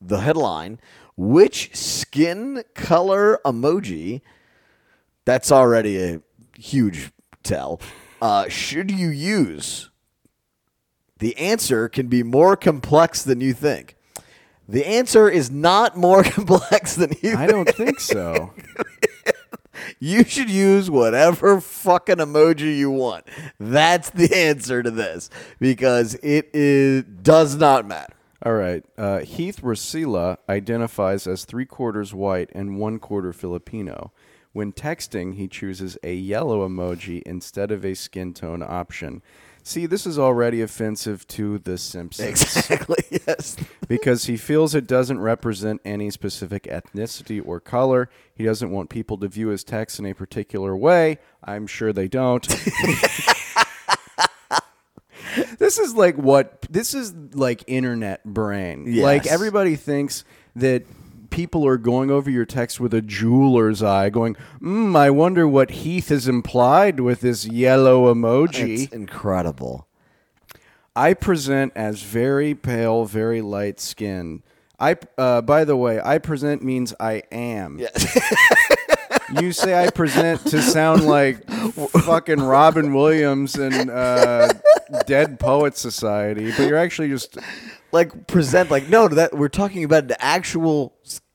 the 0.00 0.20
headline: 0.20 0.80
Which 1.16 1.76
skin 1.76 2.64
color 2.74 3.40
emoji? 3.44 4.22
That's 5.26 5.52
already 5.52 6.02
a 6.02 6.22
huge 6.56 7.10
tell. 7.42 7.80
Uh, 8.22 8.48
should 8.48 8.90
you 8.90 9.08
use? 9.08 9.90
The 11.18 11.36
answer 11.36 11.88
can 11.88 12.06
be 12.08 12.22
more 12.22 12.56
complex 12.56 13.22
than 13.22 13.42
you 13.42 13.52
think. 13.52 13.96
The 14.68 14.86
answer 14.86 15.28
is 15.28 15.50
not 15.50 15.96
more 15.96 16.22
complex 16.24 16.96
than 16.96 17.12
you 17.20 17.36
I 17.36 17.46
don't 17.46 17.68
think 17.68 18.00
so. 18.00 18.54
You 19.98 20.24
should 20.24 20.50
use 20.50 20.90
whatever 20.90 21.60
fucking 21.60 22.16
emoji 22.16 22.76
you 22.76 22.90
want. 22.90 23.24
That's 23.60 24.10
the 24.10 24.34
answer 24.34 24.82
to 24.82 24.90
this 24.90 25.30
because 25.60 26.14
it 26.22 26.50
is 26.52 27.04
does 27.04 27.56
not 27.56 27.86
matter. 27.86 28.12
All 28.44 28.54
right. 28.54 28.84
Uh, 28.98 29.20
Heath 29.20 29.60
Rosila 29.62 30.38
identifies 30.48 31.26
as 31.26 31.44
three 31.44 31.66
quarters 31.66 32.14
white 32.14 32.50
and 32.54 32.78
one 32.78 32.98
quarter 32.98 33.32
Filipino. 33.32 34.12
When 34.56 34.72
texting, 34.72 35.34
he 35.34 35.48
chooses 35.48 35.98
a 36.02 36.14
yellow 36.14 36.66
emoji 36.66 37.20
instead 37.26 37.70
of 37.70 37.84
a 37.84 37.92
skin 37.92 38.32
tone 38.32 38.62
option. 38.62 39.20
See, 39.62 39.84
this 39.84 40.06
is 40.06 40.18
already 40.18 40.62
offensive 40.62 41.28
to 41.28 41.58
The 41.58 41.76
Simpsons 41.76 42.26
Exactly. 42.30 43.20
Yes. 43.26 43.58
because 43.86 44.24
he 44.24 44.38
feels 44.38 44.74
it 44.74 44.86
doesn't 44.86 45.20
represent 45.20 45.82
any 45.84 46.10
specific 46.10 46.62
ethnicity 46.62 47.46
or 47.46 47.60
color. 47.60 48.08
He 48.34 48.44
doesn't 48.44 48.70
want 48.70 48.88
people 48.88 49.18
to 49.18 49.28
view 49.28 49.48
his 49.48 49.62
text 49.62 49.98
in 49.98 50.06
a 50.06 50.14
particular 50.14 50.74
way. 50.74 51.18
I'm 51.44 51.66
sure 51.66 51.92
they 51.92 52.08
don't. 52.08 52.48
this 55.58 55.78
is 55.78 55.94
like 55.94 56.16
what 56.16 56.62
this 56.70 56.94
is 56.94 57.12
like 57.34 57.62
internet 57.66 58.24
brain. 58.24 59.02
Like 59.02 59.26
everybody 59.26 59.76
thinks 59.76 60.24
that 60.54 60.86
people 61.30 61.66
are 61.66 61.76
going 61.76 62.10
over 62.10 62.30
your 62.30 62.44
text 62.44 62.80
with 62.80 62.94
a 62.94 63.02
jeweler's 63.02 63.82
eye, 63.82 64.10
going, 64.10 64.36
mm, 64.60 64.96
I 64.96 65.10
wonder 65.10 65.46
what 65.46 65.70
Heath 65.70 66.08
has 66.08 66.28
implied 66.28 67.00
with 67.00 67.20
this 67.20 67.46
yellow 67.46 68.12
emoji. 68.12 68.84
It's 68.84 68.92
incredible. 68.92 69.86
I 70.94 71.12
present 71.14 71.72
as 71.76 72.02
very 72.02 72.54
pale, 72.54 73.04
very 73.04 73.42
light 73.42 73.80
skin. 73.80 74.42
I, 74.78 74.96
uh, 75.18 75.42
by 75.42 75.64
the 75.64 75.76
way, 75.76 76.00
I 76.02 76.18
present 76.18 76.62
means 76.62 76.94
I 76.98 77.22
am. 77.30 77.78
you 79.40 79.52
say 79.52 79.82
I 79.82 79.90
present 79.90 80.40
to 80.46 80.62
sound 80.62 81.06
like 81.06 81.46
fucking 81.48 82.40
Robin 82.40 82.94
Williams 82.94 83.56
and 83.56 83.90
uh, 83.90 84.52
Dead 85.06 85.38
Poet 85.38 85.76
Society, 85.76 86.52
but 86.52 86.66
you're 86.68 86.76
actually 86.76 87.08
just 87.08 87.38
Like 87.96 88.26
present 88.26 88.70
like 88.70 88.90
no, 88.90 89.08
that 89.08 89.32
we're 89.32 89.48
talking 89.48 89.82
about 89.82 90.06
the 90.06 90.22
actual 90.22 90.94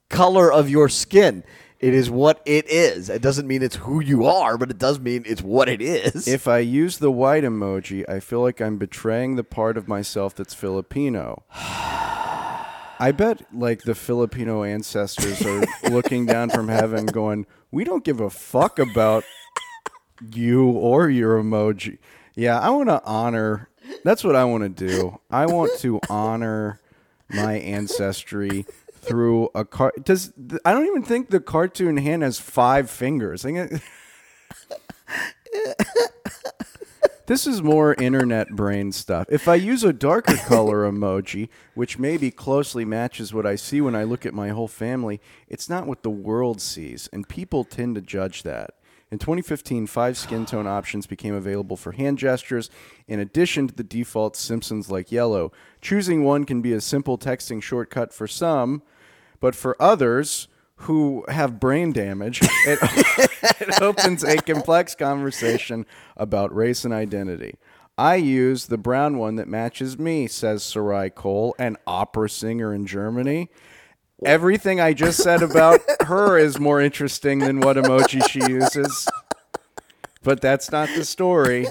color 0.09 0.53
of 0.53 0.69
your 0.69 0.89
skin. 0.89 1.43
It 1.79 1.95
is 1.95 2.11
what 2.11 2.39
it 2.45 2.69
is. 2.69 3.09
It 3.09 3.23
doesn't 3.23 3.47
mean 3.47 3.63
it's 3.63 3.77
who 3.77 3.99
you 3.99 4.27
are, 4.27 4.59
but 4.59 4.69
it 4.69 4.77
does 4.77 4.99
mean 4.99 5.23
it's 5.25 5.41
what 5.41 5.67
it 5.67 5.81
is. 5.81 6.27
If 6.27 6.47
I 6.47 6.59
use 6.59 6.99
the 6.99 7.09
white 7.09 7.43
emoji, 7.43 8.07
I 8.07 8.19
feel 8.19 8.41
like 8.41 8.61
I'm 8.61 8.77
betraying 8.77 9.35
the 9.35 9.43
part 9.43 9.75
of 9.77 9.87
myself 9.87 10.35
that's 10.35 10.53
Filipino. 10.53 11.43
I 11.51 13.11
bet 13.17 13.51
like 13.51 13.81
the 13.81 13.95
Filipino 13.95 14.63
ancestors 14.63 15.43
are 15.43 15.65
looking 15.89 16.27
down 16.27 16.51
from 16.51 16.67
heaven 16.67 17.07
going, 17.07 17.47
"We 17.71 17.83
don't 17.83 18.03
give 18.03 18.19
a 18.19 18.29
fuck 18.29 18.77
about 18.77 19.23
you 20.31 20.69
or 20.69 21.09
your 21.09 21.41
emoji." 21.41 21.97
Yeah, 22.35 22.59
I 22.59 22.69
want 22.69 22.89
to 22.89 23.01
honor 23.03 23.69
That's 24.03 24.23
what 24.23 24.35
I 24.35 24.43
want 24.45 24.63
to 24.63 24.87
do. 24.87 25.19
I 25.29 25.45
want 25.45 25.77
to 25.79 25.99
honor 26.09 26.79
my 27.29 27.53
ancestry 27.53 28.65
through 28.93 29.49
a 29.55 29.65
car. 29.65 29.93
Does 30.03 30.33
I 30.65 30.73
don't 30.73 30.85
even 30.85 31.03
think 31.03 31.29
the 31.29 31.39
cartoon 31.39 31.97
hand 31.97 32.23
has 32.23 32.39
five 32.39 32.89
fingers. 32.89 33.45
This 37.31 37.47
is 37.47 37.63
more 37.63 37.93
internet 37.93 38.49
brain 38.49 38.91
stuff. 38.91 39.25
If 39.29 39.47
I 39.47 39.55
use 39.55 39.85
a 39.85 39.93
darker 39.93 40.35
color 40.35 40.79
emoji, 40.91 41.47
which 41.75 41.97
maybe 41.97 42.29
closely 42.29 42.83
matches 42.83 43.33
what 43.33 43.45
I 43.45 43.55
see 43.55 43.79
when 43.79 43.95
I 43.95 44.03
look 44.03 44.25
at 44.25 44.33
my 44.33 44.49
whole 44.49 44.67
family, 44.67 45.21
it's 45.47 45.69
not 45.69 45.87
what 45.87 46.03
the 46.03 46.09
world 46.09 46.59
sees, 46.59 47.07
and 47.13 47.29
people 47.29 47.63
tend 47.63 47.95
to 47.95 48.01
judge 48.01 48.43
that. 48.43 48.71
In 49.11 49.19
2015, 49.19 49.87
five 49.87 50.17
skin 50.17 50.45
tone 50.45 50.65
options 50.65 51.05
became 51.05 51.35
available 51.35 51.75
for 51.75 51.91
hand 51.91 52.17
gestures, 52.17 52.69
in 53.09 53.19
addition 53.19 53.67
to 53.67 53.75
the 53.75 53.83
default 53.83 54.37
Simpsons 54.37 54.89
like 54.89 55.11
yellow. 55.11 55.51
Choosing 55.81 56.23
one 56.23 56.45
can 56.45 56.61
be 56.61 56.71
a 56.71 56.79
simple 56.79 57.17
texting 57.17 57.61
shortcut 57.61 58.13
for 58.13 58.25
some, 58.25 58.81
but 59.41 59.53
for 59.53 59.75
others 59.81 60.47
who 60.75 61.25
have 61.27 61.59
brain 61.59 61.91
damage, 61.91 62.39
it, 62.41 62.79
it 63.59 63.81
opens 63.81 64.23
a 64.23 64.37
complex 64.37 64.95
conversation 64.95 65.85
about 66.15 66.55
race 66.55 66.85
and 66.85 66.93
identity. 66.93 67.55
I 67.97 68.15
use 68.15 68.67
the 68.67 68.77
brown 68.77 69.17
one 69.17 69.35
that 69.35 69.49
matches 69.49 69.99
me, 69.99 70.27
says 70.27 70.63
Sarai 70.63 71.09
Cole, 71.09 71.53
an 71.59 71.75
opera 71.85 72.29
singer 72.29 72.73
in 72.73 72.85
Germany. 72.85 73.49
Everything 74.23 74.79
I 74.79 74.93
just 74.93 75.21
said 75.21 75.41
about 75.41 75.81
her 76.01 76.37
is 76.37 76.59
more 76.59 76.79
interesting 76.81 77.39
than 77.39 77.59
what 77.59 77.77
emoji 77.77 78.27
she 78.29 78.39
uses. 78.39 79.07
But 80.23 80.41
that's 80.41 80.71
not 80.71 80.89
the 80.95 81.03
story. 81.05 81.67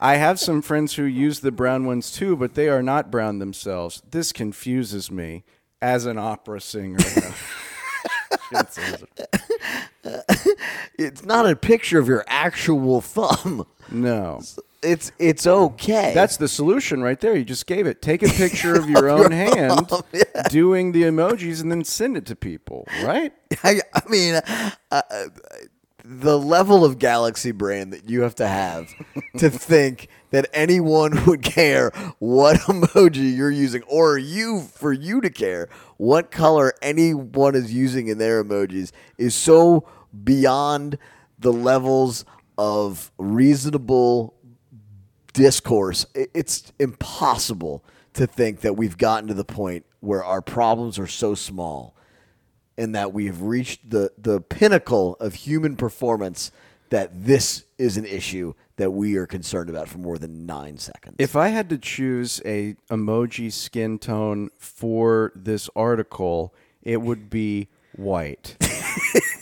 I 0.00 0.16
have 0.16 0.38
some 0.38 0.62
friends 0.62 0.94
who 0.94 1.04
use 1.04 1.40
the 1.40 1.50
brown 1.50 1.86
ones 1.86 2.12
too, 2.12 2.36
but 2.36 2.54
they 2.54 2.68
are 2.68 2.82
not 2.82 3.10
brown 3.10 3.38
themselves. 3.38 4.02
This 4.10 4.32
confuses 4.32 5.10
me. 5.10 5.44
as 5.80 6.06
an 6.06 6.18
opera 6.18 6.60
singer. 6.60 6.98
Shit 7.00 7.32
says 8.72 9.04
it. 9.16 9.36
It's 10.98 11.24
not 11.24 11.48
a 11.48 11.54
picture 11.54 11.98
of 11.98 12.08
your 12.08 12.24
actual 12.26 13.00
thumb. 13.00 13.66
no. 13.90 14.40
It's 14.82 15.10
it's 15.18 15.46
okay. 15.46 16.12
That's 16.14 16.36
the 16.36 16.46
solution 16.46 17.02
right 17.02 17.20
there. 17.20 17.36
You 17.36 17.44
just 17.44 17.66
gave 17.66 17.86
it. 17.86 18.00
Take 18.00 18.22
a 18.22 18.28
picture 18.28 18.74
of 18.74 18.88
your 18.88 19.08
own 19.08 19.32
hand 19.32 19.90
doing 20.50 20.92
the 20.92 21.02
emojis 21.02 21.60
and 21.60 21.70
then 21.70 21.84
send 21.84 22.16
it 22.16 22.26
to 22.26 22.36
people, 22.36 22.86
right? 23.02 23.32
I, 23.64 23.80
I 23.92 24.08
mean, 24.08 24.34
uh, 24.36 24.70
uh, 24.90 25.02
the 26.04 26.38
level 26.38 26.84
of 26.84 26.98
galaxy 26.98 27.50
brain 27.50 27.90
that 27.90 28.08
you 28.08 28.22
have 28.22 28.36
to 28.36 28.46
have 28.46 28.88
to 29.38 29.50
think 29.50 30.08
that 30.30 30.48
anyone 30.52 31.24
would 31.26 31.42
care 31.42 31.90
what 32.18 32.56
emoji 32.60 33.36
you're 33.36 33.50
using, 33.50 33.82
or 33.82 34.16
you 34.16 34.60
for 34.60 34.92
you 34.92 35.20
to 35.20 35.30
care 35.30 35.68
what 35.96 36.30
color 36.30 36.72
anyone 36.82 37.56
is 37.56 37.74
using 37.74 38.06
in 38.06 38.18
their 38.18 38.44
emojis, 38.44 38.92
is 39.18 39.34
so 39.34 39.88
beyond 40.24 40.98
the 41.38 41.52
levels 41.52 42.24
of 42.56 43.12
reasonable 43.18 44.34
discourse. 45.38 46.04
It's 46.14 46.72
impossible 46.80 47.84
to 48.14 48.26
think 48.26 48.60
that 48.62 48.76
we've 48.76 48.98
gotten 48.98 49.28
to 49.28 49.34
the 49.34 49.44
point 49.44 49.86
where 50.00 50.24
our 50.24 50.42
problems 50.42 50.98
are 50.98 51.06
so 51.06 51.36
small 51.36 51.94
and 52.76 52.92
that 52.94 53.12
we 53.12 53.26
have 53.26 53.42
reached 53.42 53.88
the, 53.88 54.10
the 54.18 54.40
pinnacle 54.40 55.16
of 55.20 55.34
human 55.34 55.76
performance 55.76 56.50
that 56.90 57.24
this 57.24 57.66
is 57.76 57.96
an 57.96 58.04
issue 58.04 58.54
that 58.76 58.90
we 58.90 59.16
are 59.16 59.26
concerned 59.26 59.70
about 59.70 59.88
for 59.88 59.98
more 59.98 60.18
than 60.18 60.44
nine 60.44 60.76
seconds. 60.76 61.14
If 61.18 61.36
I 61.36 61.48
had 61.48 61.68
to 61.70 61.78
choose 61.78 62.40
a 62.44 62.74
emoji 62.90 63.52
skin 63.52 64.00
tone 64.00 64.50
for 64.58 65.30
this 65.36 65.70
article, 65.76 66.52
it 66.82 67.00
would 67.00 67.30
be 67.30 67.68
white. 67.94 68.56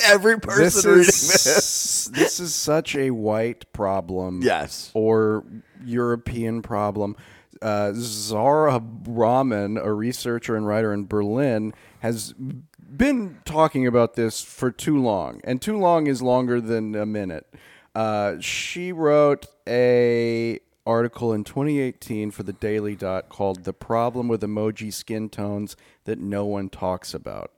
every 0.04 0.38
person 0.38 0.64
this 0.64 0.84
reading 0.84 1.00
is 1.00 1.44
this, 1.44 2.04
this 2.12 2.40
is 2.40 2.54
such 2.54 2.94
a 2.94 3.10
white 3.10 3.70
problem. 3.72 4.42
Yes. 4.42 4.90
Or 4.94 5.44
European 5.84 6.62
problem. 6.62 7.16
Uh, 7.62 7.92
Zara 7.94 8.82
Rahman, 9.06 9.76
a 9.76 9.92
researcher 9.92 10.56
and 10.56 10.66
writer 10.66 10.92
in 10.92 11.06
Berlin, 11.06 11.74
has 12.00 12.32
been 12.32 13.38
talking 13.44 13.86
about 13.86 14.14
this 14.14 14.42
for 14.42 14.70
too 14.70 15.00
long, 15.00 15.40
and 15.44 15.60
too 15.60 15.76
long 15.76 16.06
is 16.06 16.22
longer 16.22 16.60
than 16.60 16.94
a 16.94 17.04
minute. 17.04 17.46
Uh, 17.94 18.36
she 18.40 18.92
wrote 18.92 19.46
a 19.68 20.58
article 20.86 21.34
in 21.34 21.44
2018 21.44 22.30
for 22.30 22.42
the 22.42 22.54
Daily 22.54 22.96
Dot 22.96 23.28
called 23.28 23.64
"The 23.64 23.74
Problem 23.74 24.26
with 24.26 24.40
Emoji 24.40 24.92
Skin 24.92 25.28
Tones 25.28 25.76
That 26.04 26.18
No 26.18 26.46
One 26.46 26.70
Talks 26.70 27.12
About." 27.12 27.52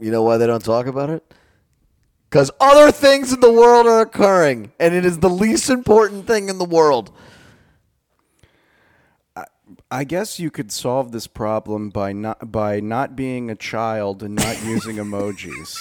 you 0.00 0.10
know 0.10 0.22
why 0.22 0.36
they 0.36 0.46
don't 0.46 0.64
talk 0.64 0.86
about 0.86 1.10
it? 1.10 1.34
Because 2.34 2.50
other 2.58 2.90
things 2.90 3.32
in 3.32 3.38
the 3.38 3.52
world 3.52 3.86
are 3.86 4.00
occurring, 4.00 4.72
and 4.80 4.92
it 4.92 5.04
is 5.04 5.20
the 5.20 5.30
least 5.30 5.70
important 5.70 6.26
thing 6.26 6.48
in 6.48 6.58
the 6.58 6.64
world. 6.64 7.12
I 9.88 10.02
guess 10.02 10.40
you 10.40 10.50
could 10.50 10.72
solve 10.72 11.12
this 11.12 11.28
problem 11.28 11.90
by 11.90 12.12
not 12.12 12.50
by 12.50 12.80
not 12.80 13.14
being 13.14 13.50
a 13.50 13.54
child 13.54 14.20
and 14.24 14.34
not 14.34 14.64
using 14.64 14.96
emojis. 15.06 15.78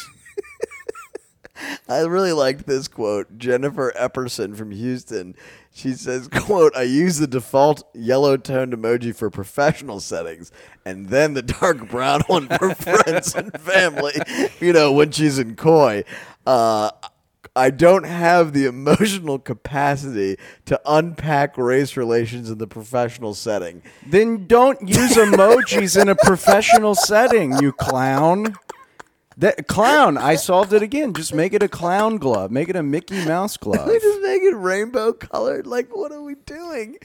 I 1.88 1.99
really 2.01 2.32
liked 2.32 2.66
this 2.66 2.88
quote. 2.88 3.38
Jennifer 3.38 3.93
Epperson 3.97 4.56
from 4.56 4.72
Houston. 4.72 5.36
She 5.72 5.93
says, 5.93 6.28
quote, 6.28 6.76
I 6.76 6.84
use 6.84 7.18
the 7.18 7.28
default 7.28 7.84
yellow 7.93 8.38
toned 8.38 8.74
emoji 8.74 9.16
for 9.16 9.30
professional 9.30 9.99
settings 9.99 10.51
and 10.86 11.10
then 11.10 11.34
the 11.34 11.41
dark 11.41 11.89
brown 11.89 12.22
one 12.28 12.47
for 12.47 12.76
friends 12.76 13.36
and 13.36 13.51
family, 13.60 14.14
you 14.60 14.74
know, 14.74 14.91
when 14.91 15.12
she's 15.12 15.39
in 15.39 15.56
koi. 15.56 16.04
Uh, 16.45 16.91
I 17.56 17.70
don't 17.70 18.06
have 18.06 18.54
the 18.54 18.66
emotional 18.66 19.38
capacity 19.38 20.38
to 20.66 20.80
unpack 20.88 21.56
race 21.56 21.95
relations 21.95 22.49
in 22.49 22.58
the 22.58 22.66
professional 22.66 23.36
setting. 23.36 23.84
then 24.08 24.47
don't 24.47 24.82
use 24.88 25.12
emojis 25.18 26.01
in 26.01 26.10
a 26.10 26.16
professional 26.16 26.95
setting, 26.95 27.54
you 27.62 27.72
clown. 27.72 28.56
That 29.38 29.67
clown, 29.67 30.17
I 30.17 30.36
solved 30.36 30.73
it 30.73 30.81
again. 30.81 31.13
Just 31.13 31.34
make 31.34 31.53
it 31.53 31.63
a 31.63 31.67
clown 31.67 32.17
glove. 32.17 32.51
Make 32.51 32.69
it 32.69 32.75
a 32.75 32.84
Mickey 32.84 33.25
Mouse 33.25 33.57
glove. 33.57 33.88
We 33.88 33.93
just 33.99 34.21
make 34.21 34.41
it 34.43 34.55
rainbow 34.55 35.13
colored. 35.13 35.65
Like, 35.67 35.95
what 35.95 36.11
are 36.11 36.21
we 36.21 36.36
doing? 36.45 36.97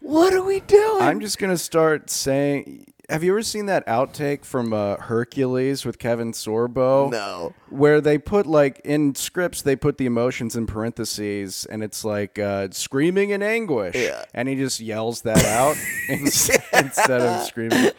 What 0.00 0.32
are 0.34 0.42
we 0.42 0.60
doing? 0.60 1.02
I'm 1.02 1.20
just 1.20 1.38
gonna 1.38 1.58
start 1.58 2.10
saying. 2.10 2.86
Have 3.08 3.24
you 3.24 3.32
ever 3.32 3.42
seen 3.42 3.66
that 3.66 3.84
outtake 3.88 4.44
from 4.44 4.72
uh, 4.72 4.94
Hercules 4.96 5.84
with 5.84 5.98
Kevin 5.98 6.30
Sorbo? 6.30 7.10
No. 7.10 7.54
Where 7.68 8.00
they 8.00 8.18
put 8.18 8.46
like 8.46 8.80
in 8.84 9.16
scripts, 9.16 9.62
they 9.62 9.74
put 9.74 9.98
the 9.98 10.06
emotions 10.06 10.54
in 10.54 10.66
parentheses, 10.68 11.66
and 11.66 11.82
it's 11.82 12.04
like 12.04 12.38
uh, 12.38 12.68
screaming 12.70 13.30
in 13.30 13.42
anguish, 13.42 13.96
Yeah. 13.96 14.24
and 14.32 14.48
he 14.48 14.54
just 14.54 14.78
yells 14.78 15.22
that 15.22 15.44
out 15.44 15.76
instead 16.08 16.62
instead 16.72 17.20
of 17.20 17.42
screaming. 17.46 17.90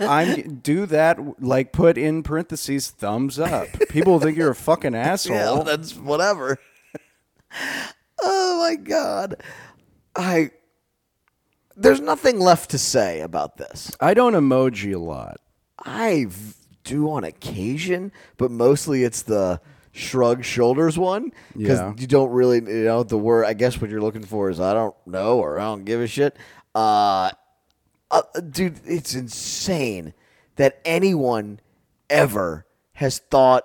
I'm 0.00 0.56
do 0.56 0.86
that 0.86 1.42
like 1.42 1.72
put 1.72 1.96
in 1.98 2.22
parentheses 2.22 2.90
thumbs 2.90 3.38
up. 3.38 3.66
People 3.88 4.18
think 4.20 4.36
you're 4.36 4.50
a 4.50 4.54
fucking 4.54 4.94
asshole. 4.94 5.58
Yeah, 5.58 5.62
that's 5.64 5.94
whatever. 5.96 6.58
oh 8.22 8.58
my 8.60 8.76
god. 8.76 9.42
I 10.16 10.50
there's 11.76 12.00
nothing 12.00 12.38
left 12.40 12.70
to 12.70 12.78
say 12.78 13.20
about 13.20 13.56
this. 13.56 13.90
I 14.00 14.14
don't 14.14 14.34
emoji 14.34 14.94
a 14.94 14.98
lot. 14.98 15.38
I 15.84 16.26
do 16.84 17.10
on 17.10 17.24
occasion, 17.24 18.12
but 18.36 18.50
mostly 18.50 19.04
it's 19.04 19.22
the 19.22 19.60
shrug 19.92 20.44
shoulders 20.44 20.96
one 20.98 21.32
because 21.56 21.78
Yeah. 21.80 21.94
you 21.98 22.06
don't 22.06 22.30
really 22.30 22.56
you 22.58 22.84
know 22.84 23.02
the 23.02 23.18
word. 23.18 23.44
I 23.46 23.54
guess 23.54 23.80
what 23.80 23.90
you're 23.90 24.00
looking 24.02 24.22
for 24.24 24.50
is 24.50 24.60
I 24.60 24.72
don't 24.74 24.94
know 25.06 25.38
or 25.38 25.58
I 25.58 25.64
don't 25.64 25.84
give 25.84 26.00
a 26.00 26.06
shit. 26.06 26.36
Uh, 26.74 27.30
dude, 28.50 28.80
it's 28.84 29.14
insane 29.14 30.14
that 30.56 30.80
anyone 30.84 31.60
ever 32.08 32.66
has 32.94 33.18
thought 33.18 33.64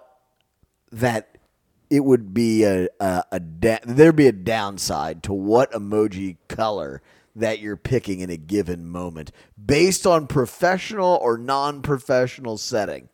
that 0.91 1.37
it 1.89 2.01
would 2.01 2.33
be 2.33 2.63
a 2.63 2.87
a, 2.99 3.23
a 3.33 3.39
da- 3.39 3.79
there'd 3.85 4.15
be 4.15 4.27
a 4.27 4.31
downside 4.31 5.23
to 5.23 5.33
what 5.33 5.71
emoji 5.71 6.37
color 6.47 7.01
that 7.35 7.59
you're 7.59 7.75
picking 7.77 8.21
in 8.21 8.29
a 8.29 8.37
given 8.37 8.87
moment 8.87 9.31
based 9.63 10.07
on 10.07 10.25
professional 10.25 11.19
or 11.21 11.37
non-professional 11.37 12.57
setting. 12.57 13.09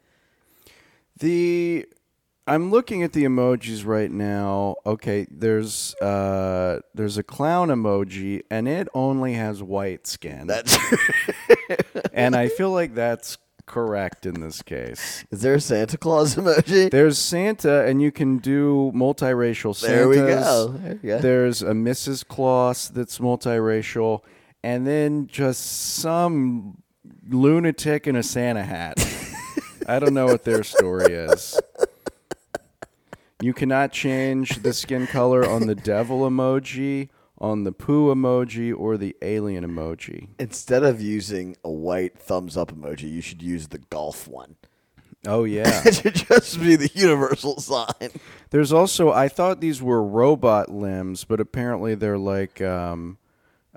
The 1.17 1.87
I'm 2.51 2.69
looking 2.69 3.01
at 3.01 3.13
the 3.13 3.23
emojis 3.23 3.85
right 3.85 4.11
now. 4.11 4.75
Okay, 4.85 5.25
there's 5.31 5.95
uh 5.95 6.81
there's 6.93 7.17
a 7.17 7.23
clown 7.23 7.69
emoji 7.69 8.41
and 8.51 8.67
it 8.67 8.89
only 8.93 9.35
has 9.35 9.63
white 9.63 10.05
skin. 10.05 10.47
That's 10.47 10.77
and 12.13 12.35
I 12.35 12.49
feel 12.49 12.71
like 12.71 12.93
that's 12.93 13.37
correct 13.65 14.25
in 14.25 14.41
this 14.41 14.61
case. 14.61 15.23
is 15.31 15.43
there 15.43 15.53
a 15.53 15.61
Santa 15.61 15.97
Claus 15.97 16.35
emoji? 16.35 16.91
There's 16.91 17.17
Santa 17.17 17.85
and 17.85 18.01
you 18.01 18.11
can 18.11 18.39
do 18.39 18.91
multiracial 18.93 19.73
Santas. 19.73 19.87
There 19.87 20.09
we 20.09 20.17
go. 20.17 20.67
There 20.77 20.99
we 21.01 21.07
go. 21.07 21.19
There's 21.19 21.61
a 21.61 21.71
Mrs. 21.71 22.27
Claus 22.27 22.89
that's 22.89 23.19
multiracial 23.19 24.25
and 24.61 24.85
then 24.85 25.27
just 25.27 25.93
some 25.93 26.83
lunatic 27.29 28.07
in 28.07 28.17
a 28.17 28.23
Santa 28.23 28.63
hat. 28.63 28.97
I 29.87 29.99
don't 29.99 30.13
know 30.13 30.25
what 30.25 30.43
their 30.43 30.63
story 30.63 31.13
is. 31.13 31.57
You 33.41 33.53
cannot 33.53 33.91
change 33.91 34.61
the 34.61 34.73
skin 34.73 35.07
color 35.07 35.47
on 35.47 35.67
the 35.67 35.75
devil 35.75 36.21
emoji, 36.21 37.09
on 37.39 37.63
the 37.63 37.71
poo 37.71 38.13
emoji, 38.13 38.73
or 38.77 38.97
the 38.97 39.15
alien 39.21 39.65
emoji. 39.65 40.27
Instead 40.39 40.83
of 40.83 41.01
using 41.01 41.57
a 41.63 41.71
white 41.71 42.19
thumbs 42.19 42.55
up 42.55 42.71
emoji, 42.71 43.11
you 43.11 43.21
should 43.21 43.41
use 43.41 43.69
the 43.69 43.79
golf 43.79 44.27
one. 44.27 44.57
Oh, 45.25 45.43
yeah. 45.43 45.81
It 45.85 45.95
should 45.95 46.15
just 46.15 46.59
be 46.59 46.75
the 46.75 46.91
universal 46.93 47.59
sign. 47.59 48.11
There's 48.49 48.73
also, 48.73 49.11
I 49.11 49.27
thought 49.27 49.59
these 49.59 49.81
were 49.81 50.03
robot 50.03 50.69
limbs, 50.69 51.23
but 51.23 51.39
apparently 51.39 51.95
they're 51.95 52.17
like 52.17 52.61
um, 52.61 53.17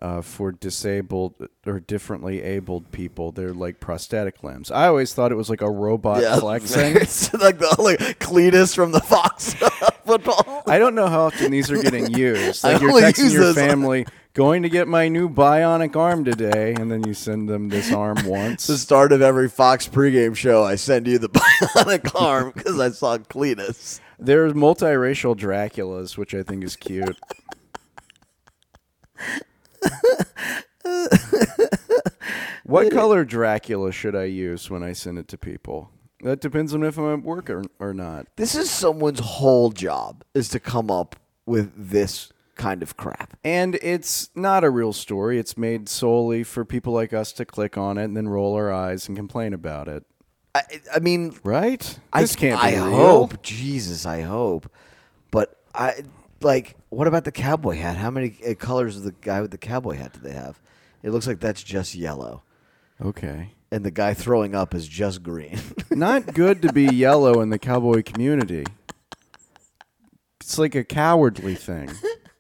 uh, 0.05 0.21
for 0.21 0.53
disabled 0.53 1.35
or 1.65 1.81
differently 1.81 2.43
abled 2.43 2.93
people. 2.93 3.33
They're 3.33 3.55
like 3.55 3.81
prosthetic 3.81 4.43
limbs. 4.45 4.71
I 4.71 4.87
always 4.87 5.15
thought 5.15 5.33
it 5.33 5.37
was 5.37 5.49
like 5.49 5.63
a 5.63 5.71
robot 5.71 6.23
flexing. 6.41 6.97
it's 7.01 7.33
like 7.33 7.59
the 7.59 7.75
like 7.79 8.19
Cletus 8.19 8.75
from 8.75 8.93
the 8.93 9.01
Fox 9.01 9.55
football. 10.05 10.63
I 10.67 10.79
don't 10.79 10.95
know 10.95 11.07
how 11.07 11.23
often 11.23 11.51
these 11.51 11.71
are 11.71 11.81
getting 11.81 12.11
used. 12.15 12.67
I 12.67 12.75
Like 12.75 12.83
you're 12.83 12.93
texting 12.93 13.33
your 13.33 13.55
family, 13.55 14.05
going 14.35 14.63
to 14.65 14.69
get 14.69 14.89
my 14.89 15.09
new 15.09 15.27
bionic 15.27 15.97
arm 15.97 16.23
today, 16.23 16.75
and 16.75 16.93
then 16.93 17.05
you 17.05 17.15
send 17.15 17.49
them 17.49 17.71
this 17.71 17.91
arm 17.91 18.27
once. 18.27 18.67
the 18.67 18.77
start 18.77 19.11
of 19.11 19.23
every 19.23 19.49
Fox 19.49 19.89
pregame 19.89 20.37
show. 20.37 20.63
I 20.63 20.75
send 20.75 21.07
you 21.07 21.17
the 21.17 21.31
bionic 21.31 22.15
arm 22.21 22.53
because 22.55 22.79
I 22.79 22.91
saw 22.91 23.17
Cletus. 23.17 24.01
There's 24.19 24.53
multiracial 24.53 25.35
Draculas, 25.35 26.19
which 26.19 26.35
I 26.35 26.43
think 26.43 26.63
is 26.63 26.77
cute. 26.77 27.17
What 32.67 32.91
color 32.93 33.25
Dracula 33.25 33.93
should 33.93 34.17
I 34.17 34.25
use 34.25 34.71
when 34.71 34.83
I 34.83 34.95
send 34.95 35.19
it 35.19 35.29
to 35.29 35.39
people? 35.39 35.91
That 36.23 36.41
depends 36.41 36.73
on 36.73 36.83
if 36.83 36.97
I'm 36.97 37.13
at 37.21 37.23
work 37.23 37.51
or, 37.51 37.63
or 37.79 37.93
not. 37.93 38.27
This 38.37 38.55
is 38.55 38.71
someone's 38.71 39.21
whole 39.21 39.71
job 39.71 40.25
is 40.33 40.49
to 40.51 40.61
come 40.61 40.91
up 40.91 41.15
with 41.45 41.73
this 41.77 42.33
kind 42.57 42.83
of 42.83 42.97
crap. 42.97 43.37
And 43.45 43.75
it's 43.83 44.31
not 44.35 44.65
a 44.65 44.71
real 44.71 44.95
story. 44.95 45.39
It's 45.39 45.59
made 45.59 45.91
solely 45.91 46.43
for 46.43 46.65
people 46.65 46.95
like 46.95 47.13
us 47.13 47.33
to 47.35 47.45
click 47.45 47.77
on 47.77 47.99
it 47.99 48.05
and 48.05 48.17
then 48.17 48.29
roll 48.29 48.55
our 48.55 48.73
eyes 48.73 49.09
and 49.09 49.17
complain 49.17 49.53
about 49.53 49.87
it. 49.87 50.05
I, 50.55 50.63
I 50.95 50.99
mean, 51.01 51.35
Right? 51.45 51.99
I, 52.15 52.23
This 52.23 52.35
can't 52.35 52.61
be 52.63 52.67
I 52.69 52.75
real. 52.77 52.97
hope, 52.97 53.43
Jesus, 53.43 54.07
I 54.07 54.23
hope. 54.23 54.71
But 55.31 55.59
I 55.75 56.03
like. 56.45 56.77
What 56.91 57.09
about 57.09 57.25
the 57.25 57.33
cowboy 57.33 57.77
hat? 57.77 57.97
How 57.97 58.11
many 58.11 58.37
uh, 58.49 58.55
colors 58.55 58.97
of 58.97 59.03
the 59.03 59.13
guy 59.21 59.41
with 59.41 59.51
the 59.51 59.59
cowboy 59.59 59.97
hat 59.97 60.13
do 60.13 60.21
they 60.21 60.33
have? 60.35 60.61
It 61.03 61.11
looks 61.11 61.27
like 61.27 61.41
that's 61.41 61.63
just 61.63 61.95
yellow, 61.95 62.43
Okay. 63.05 63.51
and 63.73 63.85
the 63.85 63.91
guy 63.91 64.15
throwing 64.15 64.55
up 64.55 64.75
is 64.75 64.87
just 64.87 65.23
green. 65.23 65.59
Not 65.91 66.33
good 66.35 66.63
to 66.63 66.73
be 66.73 66.85
yellow 66.85 67.41
in 67.41 67.51
the 67.51 67.59
cowboy 67.59 68.03
community. 68.05 68.65
It's 70.41 70.59
like 70.59 70.75
a 70.75 70.85
cowardly 70.85 71.55
thing. 71.57 71.91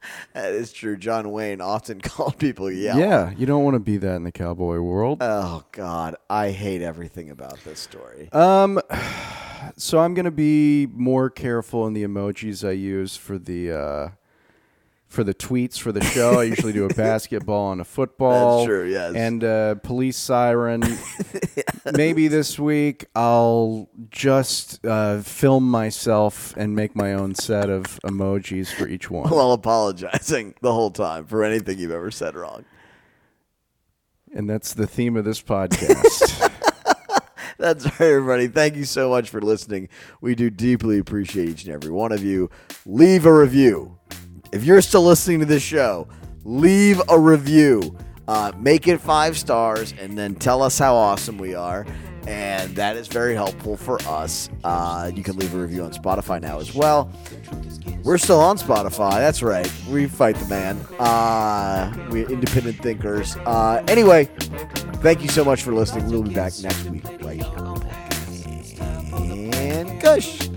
that 0.32 0.52
is 0.52 0.72
true. 0.72 0.96
John 0.96 1.30
Wayne 1.30 1.60
often 1.60 2.00
called 2.02 2.38
people 2.38 2.70
yellow. 2.70 3.00
Yeah, 3.00 3.32
you 3.36 3.46
don't 3.46 3.64
want 3.64 3.74
to 3.74 3.80
be 3.80 3.96
that 3.98 4.16
in 4.16 4.24
the 4.24 4.32
cowboy 4.32 4.78
world. 4.78 5.18
Oh 5.20 5.64
God, 5.72 6.16
I 6.28 6.50
hate 6.50 6.82
everything 6.82 7.30
about 7.30 7.62
this 7.64 7.80
story. 7.80 8.28
Um, 8.32 8.80
so 9.76 10.00
I'm 10.00 10.14
gonna 10.14 10.30
be 10.30 10.86
more 10.86 11.30
careful 11.30 11.86
in 11.86 11.92
the 11.92 12.04
emojis 12.04 12.66
I 12.66 12.72
use 12.72 13.16
for 13.16 13.38
the 13.38 13.72
uh, 13.72 14.08
for 15.08 15.24
the 15.24 15.34
tweets 15.34 15.78
for 15.78 15.92
the 15.92 16.02
show. 16.02 16.40
I 16.40 16.44
usually 16.44 16.72
do 16.72 16.84
a 16.84 16.94
basketball 16.94 17.72
and 17.72 17.80
a 17.80 17.84
football. 17.84 18.58
That's 18.58 18.66
true, 18.66 18.90
yes. 18.90 19.14
And 19.14 19.42
a 19.42 19.80
police 19.82 20.16
siren. 20.16 20.82
Maybe 21.92 22.28
this 22.38 22.58
week 22.58 23.06
I'll 23.14 23.88
just 24.10 24.84
uh, 24.86 25.20
film 25.20 25.70
myself 25.70 26.54
and 26.56 26.74
make 26.74 26.96
my 26.96 27.12
own 27.14 27.34
set 27.34 27.68
of 27.70 27.98
emojis 28.04 28.72
for 28.72 28.88
each 28.88 29.10
one. 29.10 29.28
While 29.30 29.52
apologizing 29.52 30.54
the 30.62 30.72
whole 30.72 30.90
time 30.90 31.26
for 31.26 31.44
anything 31.44 31.78
you've 31.78 31.90
ever 31.90 32.10
said 32.10 32.34
wrong. 32.34 32.64
and 34.34 34.48
that's 34.48 34.74
the 34.74 34.86
theme 34.86 35.16
of 35.16 35.24
this 35.24 35.42
podcast. 35.42 36.50
That's 37.56 37.84
right, 37.84 38.00
everybody. 38.00 38.48
Thank 38.48 38.74
you 38.74 38.84
so 38.84 39.08
much 39.08 39.30
for 39.30 39.40
listening. 39.40 39.88
We 40.20 40.34
do 40.34 40.50
deeply 40.50 40.98
appreciate 40.98 41.48
each 41.48 41.64
and 41.64 41.72
every 41.72 41.92
one 41.92 42.10
of 42.10 42.22
you. 42.22 42.50
Leave 42.84 43.26
a 43.26 43.32
review. 43.32 43.96
If 44.52 44.64
you're 44.64 44.82
still 44.82 45.04
listening 45.04 45.38
to 45.38 45.46
this 45.46 45.62
show, 45.62 46.08
leave 46.42 47.00
a 47.08 47.18
review. 47.18 47.96
Uh, 48.26 48.52
make 48.58 48.88
it 48.88 48.98
five 48.98 49.36
stars 49.36 49.94
and 50.00 50.16
then 50.16 50.34
tell 50.34 50.62
us 50.62 50.78
how 50.78 50.94
awesome 50.94 51.38
we 51.38 51.54
are. 51.54 51.86
And 52.26 52.74
that 52.76 52.96
is 52.96 53.06
very 53.06 53.34
helpful 53.34 53.76
for 53.76 54.00
us. 54.02 54.48
Uh, 54.62 55.10
you 55.14 55.22
can 55.22 55.36
leave 55.36 55.54
a 55.54 55.58
review 55.58 55.82
on 55.82 55.92
Spotify 55.92 56.40
now 56.40 56.58
as 56.58 56.74
well. 56.74 57.12
We're 58.02 58.18
still 58.18 58.40
on 58.40 58.56
Spotify. 58.56 59.12
That's 59.12 59.42
right. 59.42 59.70
We 59.90 60.06
fight 60.06 60.36
the 60.36 60.46
man. 60.46 60.78
Uh, 60.98 61.92
we're 62.10 62.28
independent 62.30 62.78
thinkers. 62.82 63.36
Uh, 63.36 63.84
anyway, 63.88 64.24
thank 65.02 65.22
you 65.22 65.28
so 65.28 65.44
much 65.44 65.62
for 65.62 65.74
listening. 65.74 66.08
We'll 66.10 66.22
be 66.22 66.34
back 66.34 66.52
next 66.60 66.84
week 66.84 67.04
right 67.22 67.42
here. 67.42 67.74
And 69.54 70.00
Cush. 70.00 70.48